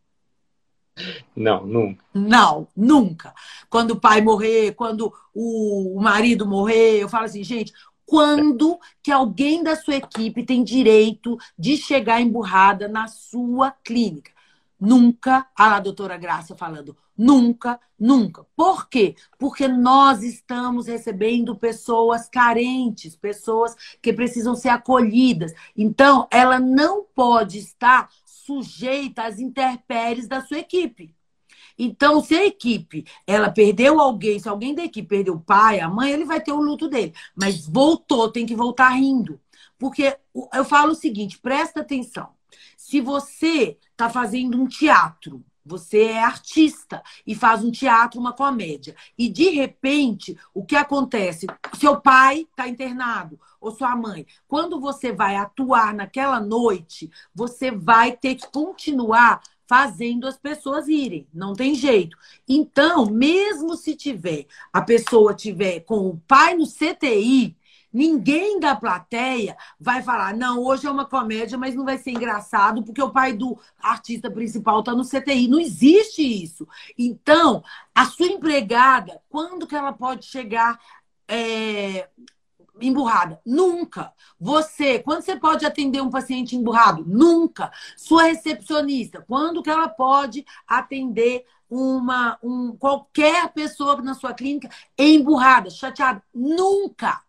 Não, 1.36 1.66
nunca. 1.66 2.06
Não, 2.14 2.68
nunca. 2.76 3.34
Quando 3.70 3.92
o 3.92 4.00
pai 4.00 4.22
morrer, 4.22 4.74
quando 4.74 5.14
o 5.34 6.00
marido 6.02 6.46
morrer, 6.46 7.02
eu 7.02 7.10
falo 7.10 7.26
assim, 7.26 7.44
gente, 7.44 7.74
quando 8.06 8.80
que 9.02 9.12
alguém 9.12 9.64
da 9.64 9.76
sua 9.76 9.96
equipe 9.96 10.46
tem 10.46 10.64
direito 10.64 11.38
de 11.58 11.78
chegar 11.78 12.22
emburrada 12.22 12.88
na 12.88 13.08
sua 13.08 13.72
clínica? 13.72 14.32
Nunca, 14.80 15.48
a 15.56 15.80
doutora 15.80 16.18
Graça 16.18 16.56
falando, 16.56 16.96
nunca, 17.18 17.80
nunca. 17.98 18.46
Por 18.56 18.90
quê? 18.90 19.16
Porque 19.40 19.68
nós 19.68 20.24
estamos 20.24 20.88
recebendo 20.88 21.56
pessoas 21.56 22.28
carentes, 22.28 23.16
pessoas 23.16 23.76
que 24.02 24.12
precisam 24.12 24.56
ser 24.56 24.70
acolhidas. 24.70 25.54
Então, 25.76 26.28
ela 26.30 26.60
não 26.60 27.06
pode 27.16 27.60
estar 27.60 28.10
sujeita 28.46 29.24
às 29.24 29.40
intempéries 29.40 30.28
da 30.28 30.42
sua 30.42 30.60
equipe. 30.60 31.16
Então, 31.78 32.22
se 32.22 32.36
a 32.36 32.46
equipe 32.46 33.06
ela 33.26 33.50
perdeu 33.50 34.00
alguém, 34.00 34.40
se 34.40 34.48
alguém 34.48 34.76
da 34.76 34.84
equipe 34.84 35.08
perdeu 35.08 35.36
o 35.36 35.42
pai, 35.42 35.80
a 35.80 35.90
mãe, 35.90 36.12
ele 36.12 36.26
vai 36.26 36.40
ter 36.40 36.52
o 36.52 36.62
luto 36.62 36.88
dele. 36.88 37.14
Mas 37.36 37.66
voltou, 37.68 38.32
tem 38.32 38.46
que 38.46 38.56
voltar 38.56 38.90
rindo. 38.90 39.40
Porque 39.78 40.18
eu 40.54 40.64
falo 40.64 40.92
o 40.92 40.96
seguinte, 40.96 41.40
presta 41.40 41.82
atenção. 41.82 42.30
Se 42.78 43.02
você 43.02 43.78
está 43.92 44.10
fazendo 44.10 44.62
um 44.62 44.68
teatro, 44.68 45.44
você 45.66 46.04
é 46.04 46.24
artista 46.24 47.02
e 47.26 47.34
faz 47.34 47.64
um 47.64 47.72
teatro, 47.72 48.20
uma 48.20 48.34
comédia. 48.34 48.96
E 49.18 49.30
de 49.30 49.50
repente, 49.50 50.38
o 50.54 50.66
que 50.66 50.76
acontece? 50.76 51.48
Seu 51.80 52.00
pai 52.00 52.48
está 52.50 52.68
internado, 52.68 53.40
ou 53.60 53.72
sua 53.72 53.96
mãe. 53.96 54.26
Quando 54.48 54.80
você 54.80 55.12
vai 55.12 55.36
atuar 55.36 55.94
naquela 55.94 56.40
noite, 56.40 57.10
você 57.34 57.72
vai 57.72 58.12
ter 58.12 58.36
que 58.36 58.48
continuar 58.52 59.42
fazendo 59.68 60.28
as 60.28 60.38
pessoas 60.38 60.88
irem. 60.88 61.28
Não 61.34 61.54
tem 61.54 61.74
jeito. 61.74 62.18
Então, 62.48 63.06
mesmo 63.06 63.76
se 63.76 63.96
tiver, 63.96 64.46
a 64.72 64.82
pessoa 64.82 65.34
tiver 65.34 65.80
com 65.82 66.08
o 66.10 66.22
pai 66.28 66.56
no 66.56 66.68
CTI, 66.68 67.56
Ninguém 67.94 68.60
da 68.60 68.76
plateia 68.76 69.56
vai 69.80 70.02
falar, 70.02 70.36
não, 70.36 70.60
hoje 70.64 70.88
é 70.88 70.92
uma 70.92 71.06
comédia, 71.06 71.58
mas 71.58 71.76
não 71.76 71.86
vai 71.86 71.98
ser 71.98 72.12
engraçado 72.12 72.84
porque 72.84 73.02
o 73.02 73.12
pai 73.12 73.34
do 73.34 73.58
artista 73.80 74.32
principal 74.32 74.80
está 74.80 74.94
no 74.94 75.06
CTI. 75.06 75.48
Não 75.48 75.60
existe 75.60 76.22
isso. 76.22 76.68
Então, 76.98 77.64
a 77.94 78.06
sua 78.06 78.26
empregada, 78.26 79.22
quando 79.30 79.68
que 79.68 79.76
ela 79.76 79.94
pode 79.94 80.26
chegar 80.26 80.80
é, 81.28 82.10
emburrada? 82.82 83.40
Nunca. 83.46 84.12
Você, 84.40 85.00
quando 85.00 85.22
você 85.22 85.36
pode 85.36 85.66
atender 85.66 86.02
um 86.02 86.10
paciente 86.10 86.56
emburrado? 86.56 87.04
Nunca. 87.06 87.72
Sua 87.96 88.24
recepcionista, 88.24 89.24
quando 89.28 89.62
que 89.62 89.70
ela 89.70 89.88
pode 89.88 90.46
atender 90.68 91.46
uma 91.70 92.38
um, 92.44 92.76
qualquer 92.78 93.52
pessoa 93.54 94.00
na 94.02 94.14
sua 94.14 94.34
clínica 94.34 94.70
emburrada, 94.98 95.70
chateada? 95.70 96.24
Nunca. 96.34 97.22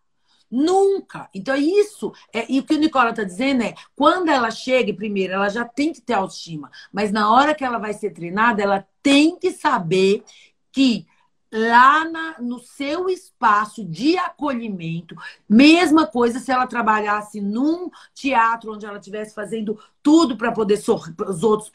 Nunca. 0.56 1.28
Então, 1.34 1.56
isso, 1.56 2.12
é, 2.32 2.46
e 2.48 2.60
o 2.60 2.62
que 2.62 2.74
o 2.74 2.78
Nicola 2.78 3.10
está 3.10 3.24
dizendo 3.24 3.64
é, 3.64 3.74
quando 3.96 4.28
ela 4.28 4.52
chega, 4.52 4.94
primeiro, 4.94 5.32
ela 5.32 5.48
já 5.48 5.64
tem 5.64 5.92
que 5.92 6.00
ter 6.00 6.12
autoestima, 6.12 6.70
mas 6.92 7.10
na 7.10 7.32
hora 7.32 7.56
que 7.56 7.64
ela 7.64 7.76
vai 7.76 7.92
ser 7.92 8.10
treinada, 8.10 8.62
ela 8.62 8.86
tem 9.02 9.36
que 9.36 9.50
saber 9.50 10.22
que 10.70 11.08
lá 11.52 12.04
na, 12.08 12.36
no 12.40 12.60
seu 12.60 13.08
espaço 13.08 13.84
de 13.84 14.16
acolhimento, 14.16 15.16
mesma 15.48 16.06
coisa 16.06 16.38
se 16.38 16.52
ela 16.52 16.68
trabalhasse 16.68 17.40
num 17.40 17.90
teatro 18.14 18.74
onde 18.74 18.86
ela 18.86 18.98
estivesse 18.98 19.34
fazendo 19.34 19.76
tudo 20.04 20.36
para 20.36 20.52
poder 20.52 20.76
sorrir, 20.76 21.16
os 21.28 21.42
outros 21.42 21.68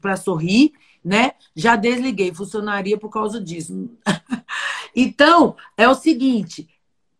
para 0.00 0.16
sorrir, 0.16 0.72
né? 1.04 1.34
Já 1.54 1.76
desliguei, 1.76 2.34
funcionaria 2.34 2.98
por 2.98 3.10
causa 3.10 3.40
disso. 3.40 3.90
então, 4.94 5.54
é 5.76 5.88
o 5.88 5.94
seguinte, 5.94 6.68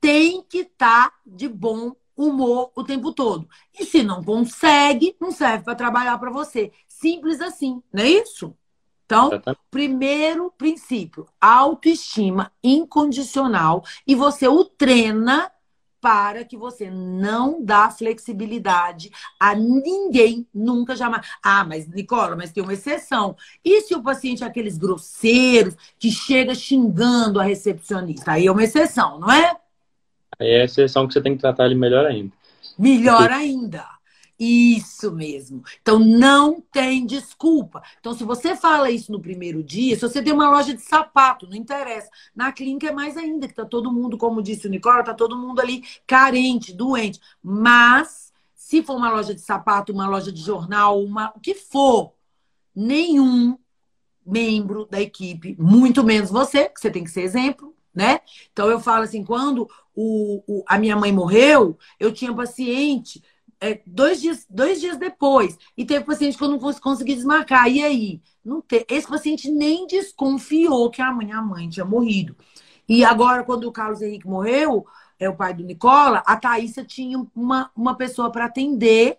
tem 0.04 0.42
que 0.42 0.58
estar 0.58 1.08
tá 1.08 1.16
de 1.24 1.48
bom 1.48 1.96
humor 2.14 2.70
o 2.76 2.84
tempo 2.84 3.10
todo. 3.10 3.48
E 3.72 3.86
se 3.86 4.02
não 4.02 4.22
consegue, 4.22 5.16
não 5.18 5.32
serve 5.32 5.64
para 5.64 5.74
trabalhar 5.74 6.18
para 6.18 6.30
você. 6.30 6.70
Simples 6.86 7.40
assim, 7.40 7.82
não 7.90 8.02
é 8.02 8.10
isso? 8.10 8.54
Então, 9.06 9.30
primeiro 9.70 10.52
princípio, 10.58 11.26
autoestima 11.40 12.52
incondicional 12.62 13.82
e 14.06 14.14
você 14.14 14.46
o 14.46 14.62
treina 14.66 15.50
para 16.02 16.44
que 16.44 16.54
você 16.54 16.90
não 16.90 17.64
dá 17.64 17.88
flexibilidade 17.88 19.10
a 19.40 19.54
ninguém, 19.54 20.46
nunca 20.52 20.94
jamais. 20.94 21.26
Ah, 21.42 21.64
mas 21.64 21.88
Nicola, 21.88 22.36
mas 22.36 22.52
tem 22.52 22.62
uma 22.62 22.74
exceção. 22.74 23.34
E 23.64 23.80
se 23.80 23.94
o 23.94 24.02
paciente 24.02 24.44
é 24.44 24.46
aqueles 24.46 24.76
grosseiros 24.76 25.74
que 25.98 26.10
chega 26.10 26.54
xingando 26.54 27.40
a 27.40 27.42
recepcionista? 27.42 28.32
Aí 28.32 28.46
é 28.46 28.52
uma 28.52 28.64
exceção, 28.64 29.18
não 29.18 29.32
é? 29.32 29.63
Aí 30.38 30.48
é 30.50 30.62
a 30.62 30.64
exceção 30.64 31.06
que 31.06 31.12
você 31.14 31.20
tem 31.22 31.34
que 31.34 31.40
tratar 31.40 31.66
ele 31.66 31.74
melhor 31.74 32.06
ainda. 32.06 32.32
Melhor 32.78 33.30
ainda. 33.30 33.84
Isso 34.38 35.12
mesmo. 35.12 35.62
Então 35.80 35.98
não 35.98 36.60
tem 36.60 37.06
desculpa. 37.06 37.82
Então, 38.00 38.12
se 38.14 38.24
você 38.24 38.56
fala 38.56 38.90
isso 38.90 39.12
no 39.12 39.20
primeiro 39.20 39.62
dia, 39.62 39.94
se 39.94 40.02
você 40.02 40.20
tem 40.22 40.32
uma 40.32 40.50
loja 40.50 40.74
de 40.74 40.80
sapato, 40.82 41.46
não 41.46 41.54
interessa. 41.56 42.10
Na 42.34 42.52
clínica 42.52 42.88
é 42.88 42.92
mais 42.92 43.16
ainda, 43.16 43.46
que 43.46 43.54
tá 43.54 43.64
todo 43.64 43.92
mundo, 43.92 44.18
como 44.18 44.42
disse 44.42 44.66
o 44.66 44.70
Nicola, 44.70 45.04
tá 45.04 45.14
todo 45.14 45.36
mundo 45.36 45.60
ali 45.60 45.84
carente, 46.06 46.72
doente. 46.72 47.20
Mas 47.42 48.32
Se 48.54 48.82
for 48.82 48.96
uma 48.96 49.10
loja 49.10 49.34
de 49.34 49.40
sapato, 49.40 49.92
uma 49.92 50.08
loja 50.08 50.32
de 50.32 50.40
jornal, 50.42 51.02
uma, 51.02 51.32
o 51.36 51.40
que 51.40 51.54
for, 51.54 52.14
nenhum 52.74 53.58
membro 54.24 54.86
da 54.86 55.00
equipe, 55.00 55.54
muito 55.58 56.02
menos 56.04 56.30
você, 56.30 56.68
que 56.70 56.80
você 56.80 56.90
tem 56.90 57.04
que 57.04 57.10
ser 57.10 57.22
exemplo, 57.22 57.74
né? 57.94 58.20
Então 58.52 58.70
eu 58.70 58.80
falo 58.80 59.04
assim, 59.04 59.22
quando 59.24 59.68
o, 59.94 60.42
o 60.46 60.64
a 60.66 60.78
minha 60.78 60.96
mãe 60.96 61.12
morreu, 61.12 61.78
eu 61.98 62.12
tinha 62.12 62.34
paciente 62.34 63.22
é, 63.60 63.80
dois, 63.86 64.20
dias, 64.20 64.46
dois 64.48 64.80
dias 64.80 64.98
depois, 64.98 65.56
e 65.76 65.84
teve 65.84 66.04
paciente 66.04 66.36
que 66.36 66.44
eu 66.44 66.48
não 66.48 66.58
consegui 66.58 67.14
desmarcar. 67.14 67.68
E 67.68 67.82
aí? 67.82 68.22
Não 68.44 68.60
te, 68.60 68.84
esse 68.88 69.08
paciente 69.08 69.50
nem 69.50 69.86
desconfiou 69.86 70.90
que 70.90 71.00
a 71.00 71.12
minha 71.12 71.40
mãe 71.40 71.68
tinha 71.68 71.84
morrido. 71.84 72.36
E 72.88 73.04
agora, 73.04 73.44
quando 73.44 73.64
o 73.64 73.72
Carlos 73.72 74.02
Henrique 74.02 74.26
morreu, 74.26 74.86
é 75.18 75.28
o 75.28 75.36
pai 75.36 75.54
do 75.54 75.64
Nicola, 75.64 76.22
a 76.26 76.36
Thaísa 76.36 76.84
tinha 76.84 77.24
uma, 77.34 77.70
uma 77.74 77.96
pessoa 77.96 78.30
para 78.30 78.44
atender 78.46 79.18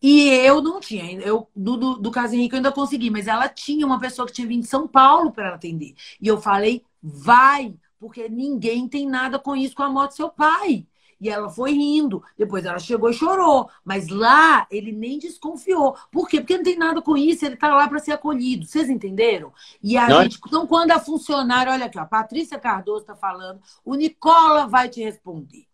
e 0.00 0.28
eu 0.28 0.62
não 0.62 0.80
tinha. 0.80 1.20
Eu, 1.20 1.48
do, 1.54 1.76
do, 1.76 1.94
do 1.96 2.10
caso 2.10 2.34
Henrique 2.34 2.54
eu 2.54 2.58
ainda 2.58 2.72
consegui, 2.72 3.10
mas 3.10 3.26
ela 3.26 3.48
tinha 3.48 3.84
uma 3.84 3.98
pessoa 3.98 4.26
que 4.26 4.32
tinha 4.32 4.46
vindo 4.46 4.62
de 4.62 4.68
São 4.68 4.86
Paulo 4.86 5.32
para 5.32 5.54
atender. 5.54 5.94
E 6.20 6.26
eu 6.28 6.40
falei, 6.40 6.84
vai, 7.02 7.74
porque 7.98 8.28
ninguém 8.28 8.88
tem 8.88 9.06
nada 9.08 9.38
com 9.38 9.56
isso 9.56 9.74
com 9.74 9.82
a 9.82 9.90
morte 9.90 10.12
do 10.12 10.16
seu 10.16 10.28
pai. 10.28 10.86
E 11.20 11.28
ela 11.28 11.50
foi 11.50 11.72
rindo. 11.72 12.22
Depois 12.36 12.64
ela 12.64 12.78
chegou 12.78 13.10
e 13.10 13.14
chorou. 13.14 13.68
Mas 13.84 14.08
lá 14.08 14.66
ele 14.70 14.92
nem 14.92 15.18
desconfiou. 15.18 15.96
Por 16.12 16.28
quê? 16.28 16.40
Porque 16.40 16.56
não 16.56 16.64
tem 16.64 16.76
nada 16.76 17.02
com 17.02 17.16
isso. 17.16 17.44
Ele 17.44 17.56
tá 17.56 17.74
lá 17.74 17.88
para 17.88 17.98
ser 17.98 18.12
acolhido. 18.12 18.64
Vocês 18.64 18.88
entenderam? 18.88 19.52
E 19.82 19.96
a 19.96 20.08
não. 20.08 20.22
gente. 20.22 20.38
Então, 20.46 20.66
quando 20.66 20.92
a 20.92 21.00
funcionária, 21.00 21.72
olha 21.72 21.86
aqui, 21.86 21.98
ó, 21.98 22.02
a 22.02 22.06
Patrícia 22.06 22.58
Cardoso 22.58 23.00
está 23.00 23.16
falando, 23.16 23.60
o 23.84 23.94
Nicola 23.94 24.66
vai 24.66 24.88
te 24.88 25.02
responder. 25.02 25.66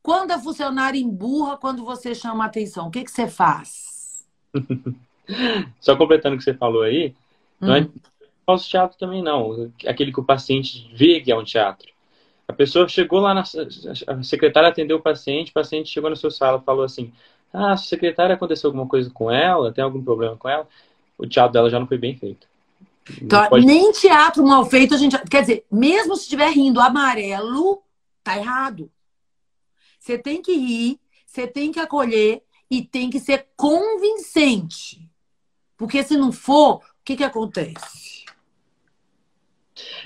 Quando 0.00 0.32
a 0.32 0.38
funcionária 0.38 0.98
emburra, 0.98 1.56
quando 1.56 1.84
você 1.84 2.14
chama 2.14 2.44
a 2.44 2.46
atenção, 2.46 2.88
o 2.88 2.90
que, 2.90 3.04
que 3.04 3.10
você 3.10 3.28
faz? 3.28 4.26
Só 5.80 5.96
completando 5.96 6.34
o 6.34 6.38
que 6.38 6.44
você 6.44 6.54
falou 6.54 6.82
aí, 6.82 7.14
hum. 7.60 7.88
Falso 8.44 8.68
teatro 8.68 8.98
também 8.98 9.22
não. 9.22 9.72
Aquele 9.86 10.12
que 10.12 10.20
o 10.20 10.24
paciente 10.24 10.90
vê 10.94 11.20
que 11.20 11.30
é 11.30 11.36
um 11.36 11.44
teatro. 11.44 11.92
A 12.46 12.52
pessoa 12.52 12.88
chegou 12.88 13.20
lá, 13.20 13.32
na, 13.32 13.42
a 14.06 14.22
secretária 14.22 14.68
atendeu 14.68 14.98
o 14.98 15.02
paciente, 15.02 15.50
o 15.50 15.54
paciente 15.54 15.88
chegou 15.88 16.10
na 16.10 16.16
sua 16.16 16.30
sala 16.30 16.58
e 16.60 16.64
falou 16.64 16.84
assim, 16.84 17.12
ah, 17.52 17.76
se 17.76 17.84
a 17.84 17.88
secretária 17.88 18.34
aconteceu 18.34 18.68
alguma 18.68 18.86
coisa 18.86 19.10
com 19.10 19.30
ela, 19.30 19.72
tem 19.72 19.82
algum 19.82 20.02
problema 20.02 20.36
com 20.36 20.48
ela, 20.48 20.68
o 21.16 21.26
teatro 21.26 21.52
dela 21.52 21.70
já 21.70 21.78
não 21.78 21.86
foi 21.86 21.98
bem 21.98 22.16
feito. 22.16 22.46
Então, 23.20 23.48
pode... 23.48 23.64
Nem 23.64 23.90
teatro 23.92 24.44
mal 24.44 24.64
feito 24.66 24.94
a 24.94 24.98
gente... 24.98 25.18
Quer 25.28 25.42
dizer, 25.42 25.64
mesmo 25.70 26.16
se 26.16 26.22
estiver 26.24 26.50
rindo 26.50 26.80
amarelo, 26.80 27.82
tá 28.22 28.36
errado. 28.36 28.90
Você 29.98 30.18
tem 30.18 30.42
que 30.42 30.52
rir, 30.52 31.00
você 31.24 31.46
tem 31.46 31.72
que 31.72 31.80
acolher 31.80 32.42
e 32.70 32.82
tem 32.82 33.08
que 33.08 33.20
ser 33.20 33.48
convincente. 33.56 35.08
Porque 35.76 36.02
se 36.02 36.16
não 36.16 36.32
for, 36.32 36.76
o 36.76 36.80
que, 37.04 37.16
que 37.16 37.24
acontece? 37.24 38.11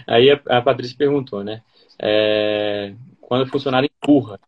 Aí 0.07 0.31
a, 0.31 0.41
a 0.47 0.63
Patrícia 0.63 0.97
perguntou, 0.97 1.43
né? 1.45 1.63
É, 1.99 2.95
quando 3.21 3.43
o 3.43 3.51
funcionário 3.51 3.89
empurra, 4.03 4.39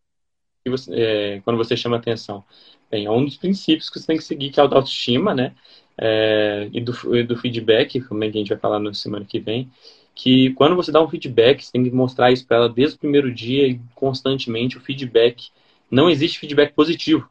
você, 0.66 0.92
é, 0.94 1.40
quando 1.44 1.56
você 1.56 1.76
chama 1.76 1.96
atenção. 1.96 2.44
Bem, 2.90 3.06
é 3.06 3.10
um 3.10 3.24
dos 3.24 3.36
princípios 3.36 3.90
que 3.90 3.98
você 3.98 4.06
tem 4.06 4.16
que 4.16 4.24
seguir, 4.24 4.50
que 4.50 4.60
é 4.60 4.62
o 4.62 4.68
da 4.68 4.76
autoestima, 4.76 5.34
né? 5.34 5.54
É, 5.96 6.68
e, 6.72 6.80
do, 6.80 7.16
e 7.16 7.22
do 7.24 7.36
feedback, 7.36 8.00
também 8.00 8.30
que 8.30 8.38
a 8.38 8.40
gente 8.40 8.48
vai 8.50 8.58
falar 8.58 8.78
na 8.78 8.94
semana 8.94 9.24
que 9.24 9.40
vem, 9.40 9.70
que 10.14 10.50
quando 10.54 10.76
você 10.76 10.92
dá 10.92 11.02
um 11.02 11.08
feedback, 11.08 11.64
você 11.64 11.72
tem 11.72 11.84
que 11.84 11.90
mostrar 11.90 12.30
isso 12.30 12.46
para 12.46 12.56
ela 12.56 12.68
desde 12.68 12.96
o 12.96 12.98
primeiro 12.98 13.32
dia 13.32 13.66
e 13.66 13.80
constantemente 13.94 14.76
o 14.76 14.80
feedback. 14.80 15.48
Não 15.90 16.08
existe 16.08 16.38
feedback 16.38 16.72
positivo. 16.72 17.28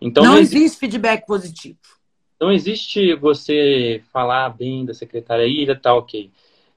Então, 0.00 0.24
não, 0.24 0.32
não 0.32 0.38
existe, 0.38 0.56
existe 0.56 0.78
feedback 0.80 1.26
positivo. 1.26 1.78
Não 2.40 2.52
existe 2.52 3.14
você 3.14 4.02
falar 4.12 4.50
bem 4.50 4.84
da 4.84 4.92
secretária 4.92 5.44
aí, 5.44 5.66
tá 5.76 5.94
ok. 5.94 6.30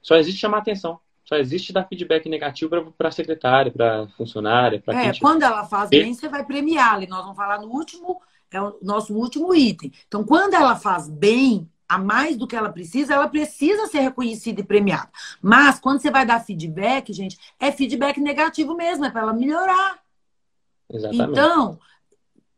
Só 0.08 0.16
existe 0.16 0.40
chamar 0.40 0.58
atenção. 0.58 0.98
Só 1.22 1.36
existe 1.36 1.70
dar 1.70 1.84
feedback 1.84 2.30
negativo 2.30 2.94
para 2.96 3.08
a 3.08 3.12
secretária, 3.12 3.70
para 3.70 4.08
funcionária, 4.16 4.80
para 4.80 4.98
É, 4.98 5.18
quando 5.20 5.42
ela 5.42 5.64
faz 5.64 5.90
bem, 5.90 6.14
você 6.14 6.30
vai 6.30 6.42
premiá-la. 6.46 7.04
E 7.04 7.06
nós 7.06 7.20
vamos 7.20 7.36
falar 7.36 7.60
no 7.60 7.68
último, 7.68 8.18
é 8.50 8.58
o 8.58 8.78
nosso 8.80 9.14
último 9.14 9.54
item. 9.54 9.92
Então, 10.06 10.24
quando 10.24 10.54
ela 10.54 10.76
faz 10.76 11.10
bem, 11.10 11.68
a 11.86 11.98
mais 11.98 12.38
do 12.38 12.46
que 12.46 12.56
ela 12.56 12.72
precisa, 12.72 13.12
ela 13.12 13.28
precisa 13.28 13.86
ser 13.88 14.00
reconhecida 14.00 14.62
e 14.62 14.64
premiada. 14.64 15.10
Mas 15.42 15.78
quando 15.78 16.00
você 16.00 16.10
vai 16.10 16.24
dar 16.24 16.40
feedback, 16.40 17.12
gente, 17.12 17.38
é 17.60 17.70
feedback 17.70 18.18
negativo 18.18 18.74
mesmo, 18.74 19.04
é 19.04 19.10
para 19.10 19.20
ela 19.20 19.34
melhorar. 19.34 19.98
Exatamente. 20.88 21.30
Então, 21.30 21.78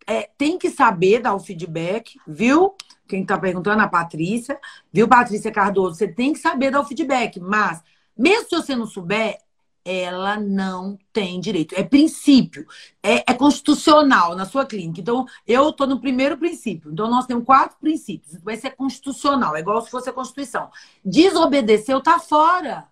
é, 0.06 0.30
tem 0.38 0.56
que 0.56 0.70
saber 0.70 1.18
dar 1.18 1.34
o 1.34 1.40
feedback, 1.40 2.16
viu? 2.28 2.76
Quem 3.10 3.22
está 3.22 3.36
perguntando, 3.36 3.82
a 3.82 3.88
Patrícia. 3.88 4.58
Viu, 4.92 5.08
Patrícia 5.08 5.50
Cardoso? 5.50 5.96
Você 5.96 6.06
tem 6.06 6.32
que 6.32 6.38
saber 6.38 6.70
dar 6.70 6.80
o 6.80 6.84
feedback, 6.84 7.40
mas 7.40 7.82
mesmo 8.16 8.48
se 8.48 8.56
você 8.56 8.76
não 8.76 8.86
souber, 8.86 9.38
ela 9.84 10.38
não 10.38 10.96
tem 11.12 11.40
direito. 11.40 11.74
É 11.74 11.82
princípio, 11.82 12.66
é, 13.02 13.24
é 13.28 13.34
constitucional 13.34 14.36
na 14.36 14.44
sua 14.44 14.64
clínica. 14.64 15.00
Então, 15.00 15.26
eu 15.46 15.70
estou 15.70 15.86
no 15.86 16.00
primeiro 16.00 16.36
princípio. 16.38 16.92
Então, 16.92 17.10
nós 17.10 17.26
temos 17.26 17.44
quatro 17.44 17.76
princípios. 17.80 18.40
Vai 18.42 18.56
ser 18.56 18.70
constitucional, 18.76 19.56
é 19.56 19.60
igual 19.60 19.80
se 19.82 19.90
fosse 19.90 20.08
a 20.08 20.12
Constituição. 20.12 20.70
Desobedeceu, 21.04 21.98
está 21.98 22.18
fora. 22.18 22.86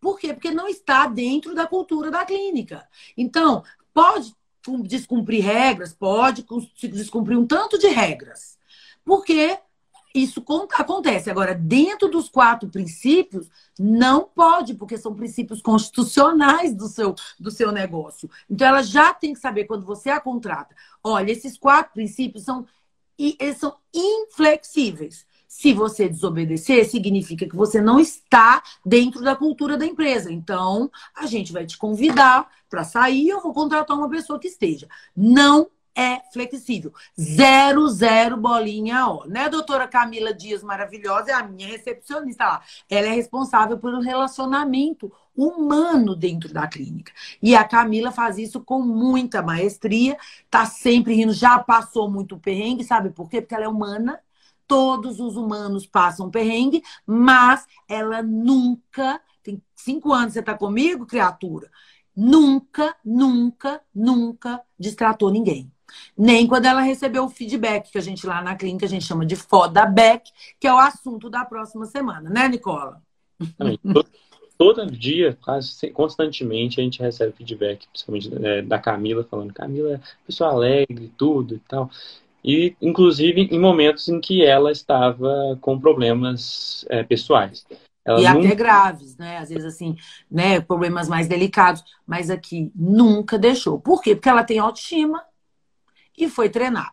Por 0.00 0.18
quê? 0.18 0.34
Porque 0.34 0.50
não 0.50 0.68
está 0.68 1.06
dentro 1.06 1.54
da 1.54 1.66
cultura 1.66 2.10
da 2.10 2.24
clínica. 2.24 2.86
Então, 3.16 3.62
pode 3.94 4.34
descumprir 4.84 5.44
regras, 5.44 5.92
pode 5.92 6.44
descumprir 6.82 7.38
um 7.38 7.46
tanto 7.46 7.78
de 7.78 7.88
regras. 7.88 8.58
Porque 9.04 9.58
isso 10.14 10.44
acontece. 10.74 11.30
Agora, 11.30 11.54
dentro 11.54 12.08
dos 12.08 12.28
quatro 12.28 12.68
princípios, 12.68 13.48
não 13.78 14.24
pode, 14.24 14.74
porque 14.74 14.98
são 14.98 15.14
princípios 15.14 15.62
constitucionais 15.62 16.74
do 16.74 16.86
seu, 16.86 17.14
do 17.38 17.50
seu 17.50 17.72
negócio. 17.72 18.30
Então, 18.48 18.66
ela 18.66 18.82
já 18.82 19.14
tem 19.14 19.32
que 19.32 19.40
saber, 19.40 19.64
quando 19.64 19.86
você 19.86 20.10
a 20.10 20.20
contrata, 20.20 20.74
olha, 21.02 21.32
esses 21.32 21.56
quatro 21.56 21.92
princípios 21.94 22.44
são, 22.44 22.66
eles 23.18 23.56
são 23.56 23.76
inflexíveis. 23.94 25.26
Se 25.48 25.72
você 25.72 26.08
desobedecer, 26.08 26.88
significa 26.88 27.46
que 27.46 27.56
você 27.56 27.80
não 27.80 28.00
está 28.00 28.62
dentro 28.84 29.22
da 29.22 29.36
cultura 29.36 29.76
da 29.76 29.86
empresa. 29.86 30.32
Então, 30.32 30.90
a 31.14 31.26
gente 31.26 31.52
vai 31.52 31.66
te 31.66 31.76
convidar 31.76 32.50
para 32.70 32.84
sair, 32.84 33.28
eu 33.28 33.40
vou 33.40 33.52
contratar 33.52 33.96
uma 33.96 34.08
pessoa 34.08 34.38
que 34.38 34.48
esteja. 34.48 34.88
Não 35.14 35.68
é 35.94 36.20
flexível. 36.32 36.92
Zero, 37.18 37.88
zero 37.88 38.36
bolinha, 38.36 39.06
ó. 39.06 39.26
Né, 39.26 39.48
doutora 39.48 39.86
Camila 39.86 40.32
Dias, 40.32 40.62
maravilhosa, 40.62 41.30
é 41.30 41.34
a 41.34 41.42
minha 41.42 41.68
recepcionista 41.68 42.44
lá. 42.44 42.62
Ela 42.88 43.08
é 43.08 43.12
responsável 43.12 43.78
pelo 43.78 44.00
relacionamento 44.00 45.12
humano 45.36 46.14
dentro 46.14 46.52
da 46.52 46.66
clínica. 46.66 47.12
E 47.42 47.54
a 47.54 47.64
Camila 47.64 48.10
faz 48.12 48.38
isso 48.38 48.60
com 48.60 48.80
muita 48.80 49.42
maestria, 49.42 50.16
tá 50.50 50.66
sempre 50.66 51.14
rindo, 51.14 51.32
já 51.32 51.58
passou 51.58 52.10
muito 52.10 52.38
perrengue, 52.38 52.84
sabe 52.84 53.10
por 53.10 53.28
quê? 53.28 53.40
Porque 53.40 53.54
ela 53.54 53.64
é 53.64 53.68
humana. 53.68 54.20
Todos 54.66 55.20
os 55.20 55.36
humanos 55.36 55.86
passam 55.86 56.30
perrengue, 56.30 56.82
mas 57.06 57.66
ela 57.88 58.22
nunca. 58.22 59.20
Tem 59.42 59.60
cinco 59.74 60.12
anos 60.12 60.32
você 60.32 60.42
tá 60.42 60.54
comigo, 60.56 61.04
criatura? 61.04 61.70
Nunca, 62.16 62.94
nunca, 63.04 63.82
nunca 63.94 64.62
distratou 64.78 65.30
ninguém 65.30 65.71
nem 66.16 66.46
quando 66.46 66.66
ela 66.66 66.80
recebeu 66.80 67.24
o 67.24 67.28
feedback, 67.28 67.90
que 67.90 67.98
a 67.98 68.02
gente 68.02 68.26
lá 68.26 68.42
na 68.42 68.56
clínica 68.56 68.86
a 68.86 68.88
gente 68.88 69.04
chama 69.04 69.26
de 69.26 69.36
fodaback, 69.36 70.30
que 70.60 70.66
é 70.66 70.72
o 70.72 70.78
assunto 70.78 71.28
da 71.30 71.44
próxima 71.44 71.86
semana, 71.86 72.28
né, 72.30 72.48
Nicola? 72.48 73.00
Todo, 73.82 74.08
todo 74.58 74.86
dia, 74.86 75.36
quase 75.42 75.90
constantemente, 75.90 76.80
a 76.80 76.84
gente 76.84 77.00
recebe 77.00 77.32
feedback, 77.32 77.86
principalmente 77.88 78.30
é, 78.44 78.62
da 78.62 78.78
Camila, 78.78 79.26
falando, 79.28 79.52
Camila 79.52 79.94
é 79.94 80.00
pessoa 80.26 80.50
alegre, 80.50 81.12
tudo 81.16 81.56
e 81.56 81.58
tal. 81.60 81.90
E, 82.44 82.76
inclusive, 82.82 83.48
em 83.50 83.58
momentos 83.58 84.08
em 84.08 84.20
que 84.20 84.44
ela 84.44 84.72
estava 84.72 85.56
com 85.60 85.78
problemas 85.78 86.84
é, 86.88 87.02
pessoais. 87.02 87.64
Ela 88.04 88.20
e 88.20 88.34
nunca... 88.34 88.46
até 88.46 88.54
graves, 88.56 89.16
né? 89.16 89.38
Às 89.38 89.48
vezes, 89.48 89.64
assim, 89.64 89.96
né? 90.28 90.60
Problemas 90.60 91.08
mais 91.08 91.28
delicados. 91.28 91.84
Mas 92.04 92.30
aqui, 92.30 92.72
nunca 92.74 93.38
deixou. 93.38 93.78
Por 93.78 94.02
quê? 94.02 94.16
Porque 94.16 94.28
ela 94.28 94.42
tem 94.42 94.58
autoestima, 94.58 95.22
e 96.16 96.28
foi 96.28 96.48
treinada. 96.48 96.92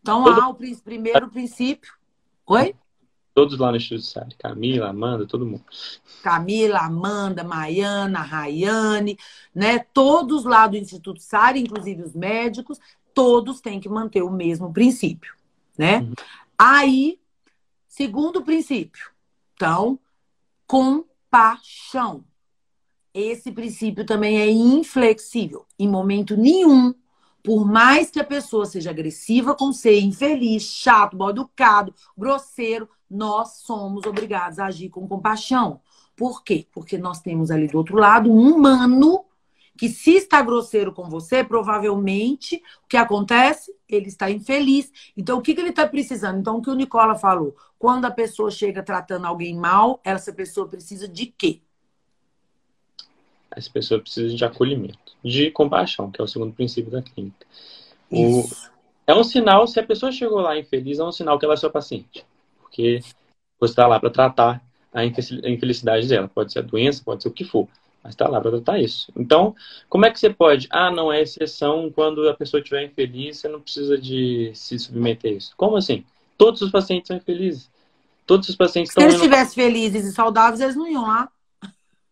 Então, 0.00 0.24
Todo... 0.24 0.40
há 0.40 0.48
o 0.48 0.54
primeiro 0.54 1.28
princípio. 1.30 1.92
Oi? 2.46 2.74
Todos 3.34 3.58
lá 3.58 3.70
no 3.70 3.76
Instituto 3.78 4.04
Sari. 4.04 4.34
Camila, 4.36 4.90
Amanda, 4.90 5.26
todo 5.26 5.46
mundo. 5.46 5.64
Camila, 6.22 6.80
Amanda, 6.80 7.42
Maiana, 7.42 8.20
Rayane, 8.20 9.18
né? 9.54 9.78
Todos 9.78 10.44
lá 10.44 10.66
do 10.66 10.76
Instituto 10.76 11.20
Sari, 11.20 11.60
inclusive 11.60 12.02
os 12.02 12.14
médicos, 12.14 12.78
todos 13.14 13.60
têm 13.60 13.80
que 13.80 13.88
manter 13.88 14.22
o 14.22 14.30
mesmo 14.30 14.72
princípio, 14.72 15.34
né? 15.78 16.00
Uhum. 16.00 16.12
Aí, 16.58 17.18
segundo 17.88 18.42
princípio. 18.42 19.10
Então, 19.54 19.98
compaixão. 20.66 22.24
Esse 23.14 23.50
princípio 23.50 24.04
também 24.04 24.40
é 24.40 24.50
inflexível. 24.50 25.66
Em 25.78 25.88
momento 25.88 26.36
nenhum 26.36 26.94
Por 27.42 27.66
mais 27.66 28.10
que 28.10 28.20
a 28.20 28.24
pessoa 28.24 28.66
seja 28.66 28.90
agressiva 28.90 29.54
com 29.54 29.72
você, 29.72 29.98
infeliz, 30.00 30.62
chato, 30.62 31.16
mal 31.16 31.30
educado, 31.30 31.92
grosseiro, 32.16 32.88
nós 33.10 33.62
somos 33.64 34.06
obrigados 34.06 34.58
a 34.58 34.66
agir 34.66 34.88
com 34.88 35.08
compaixão. 35.08 35.80
Por 36.16 36.44
quê? 36.44 36.66
Porque 36.72 36.96
nós 36.96 37.20
temos 37.20 37.50
ali 37.50 37.66
do 37.66 37.78
outro 37.78 37.96
lado 37.96 38.30
um 38.30 38.54
humano 38.54 39.24
que, 39.76 39.88
se 39.88 40.12
está 40.12 40.40
grosseiro 40.42 40.92
com 40.92 41.08
você, 41.08 41.42
provavelmente 41.42 42.62
o 42.84 42.88
que 42.88 42.96
acontece? 42.96 43.74
Ele 43.88 44.06
está 44.06 44.30
infeliz. 44.30 44.92
Então, 45.16 45.38
o 45.38 45.42
que, 45.42 45.54
que 45.54 45.60
ele 45.60 45.70
está 45.70 45.86
precisando? 45.86 46.38
Então, 46.38 46.58
o 46.58 46.62
que 46.62 46.70
o 46.70 46.74
Nicola 46.74 47.16
falou? 47.16 47.56
Quando 47.78 48.04
a 48.04 48.10
pessoa 48.10 48.50
chega 48.50 48.82
tratando 48.82 49.26
alguém 49.26 49.56
mal, 49.56 50.00
essa 50.04 50.32
pessoa 50.32 50.68
precisa 50.68 51.08
de 51.08 51.26
quê? 51.26 51.62
Essa 53.56 53.70
pessoa 53.70 54.00
precisa 54.00 54.34
de 54.34 54.44
acolhimento, 54.44 55.16
de 55.24 55.50
compaixão, 55.50 56.10
que 56.10 56.20
é 56.20 56.24
o 56.24 56.28
segundo 56.28 56.52
princípio 56.52 56.90
da 56.90 57.02
clínica. 57.02 57.46
O... 58.10 58.42
É 59.06 59.14
um 59.14 59.24
sinal, 59.24 59.66
se 59.66 59.80
a 59.80 59.86
pessoa 59.86 60.12
chegou 60.12 60.40
lá 60.40 60.58
infeliz, 60.58 60.98
é 60.98 61.04
um 61.04 61.12
sinal 61.12 61.38
que 61.38 61.44
ela 61.44 61.54
é 61.54 61.56
sua 61.56 61.70
paciente. 61.70 62.24
Porque 62.60 63.00
você 63.58 63.72
está 63.72 63.86
lá 63.86 63.98
para 63.98 64.10
tratar 64.10 64.62
a 64.92 65.04
infelicidade 65.04 66.08
dela. 66.08 66.28
Pode 66.28 66.52
ser 66.52 66.60
a 66.60 66.62
doença, 66.62 67.02
pode 67.04 67.22
ser 67.22 67.28
o 67.28 67.32
que 67.32 67.44
for. 67.44 67.68
Mas 68.02 68.14
está 68.14 68.28
lá 68.28 68.40
para 68.40 68.50
tratar 68.50 68.80
isso. 68.80 69.12
Então, 69.16 69.54
como 69.88 70.04
é 70.06 70.10
que 70.10 70.18
você 70.18 70.30
pode? 70.30 70.66
Ah, 70.70 70.90
não 70.90 71.12
é 71.12 71.22
exceção 71.22 71.90
quando 71.90 72.28
a 72.28 72.34
pessoa 72.34 72.60
estiver 72.60 72.84
infeliz, 72.84 73.38
você 73.38 73.48
não 73.48 73.60
precisa 73.60 73.96
de 73.96 74.50
se 74.54 74.78
submeter 74.78 75.32
a 75.32 75.34
isso. 75.36 75.52
Como 75.56 75.76
assim? 75.76 76.04
Todos 76.36 76.62
os 76.62 76.70
pacientes 76.70 77.08
são 77.08 77.16
infelizes. 77.16 77.70
Todos 78.26 78.48
os 78.48 78.56
pacientes 78.56 78.92
Se 78.92 79.00
eles 79.00 79.14
estivessem 79.14 79.54
felizes 79.54 80.04
e 80.04 80.12
saudáveis, 80.12 80.60
eles 80.60 80.76
não 80.76 80.88
iam 80.88 81.02
lá. 81.02 81.28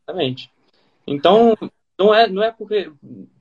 Exatamente. 0.07 0.51
Então, 1.07 1.57
não 1.99 2.15
é, 2.15 2.29
não 2.29 2.43
é 2.43 2.51
porque 2.51 2.91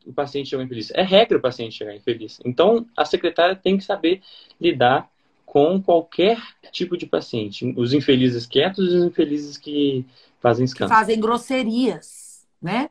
o 0.05 0.13
paciente 0.13 0.49
chega 0.49 0.63
infeliz, 0.63 0.91
é 0.91 1.01
regra 1.01 1.37
o 1.37 1.41
paciente 1.41 1.75
chegar 1.75 1.95
infeliz. 1.95 2.39
Então, 2.43 2.85
a 2.95 3.05
secretária 3.05 3.55
tem 3.55 3.77
que 3.77 3.83
saber 3.83 4.21
lidar 4.59 5.09
com 5.45 5.81
qualquer 5.81 6.39
tipo 6.71 6.95
de 6.97 7.05
paciente. 7.05 7.73
Os 7.75 7.93
infelizes 7.93 8.45
quietos 8.45 8.91
e 8.91 8.97
os 8.97 9.03
infelizes 9.03 9.57
que 9.57 10.05
fazem 10.39 10.65
escândalo. 10.65 10.99
Fazem 10.99 11.19
grosserias, 11.19 12.45
né? 12.61 12.89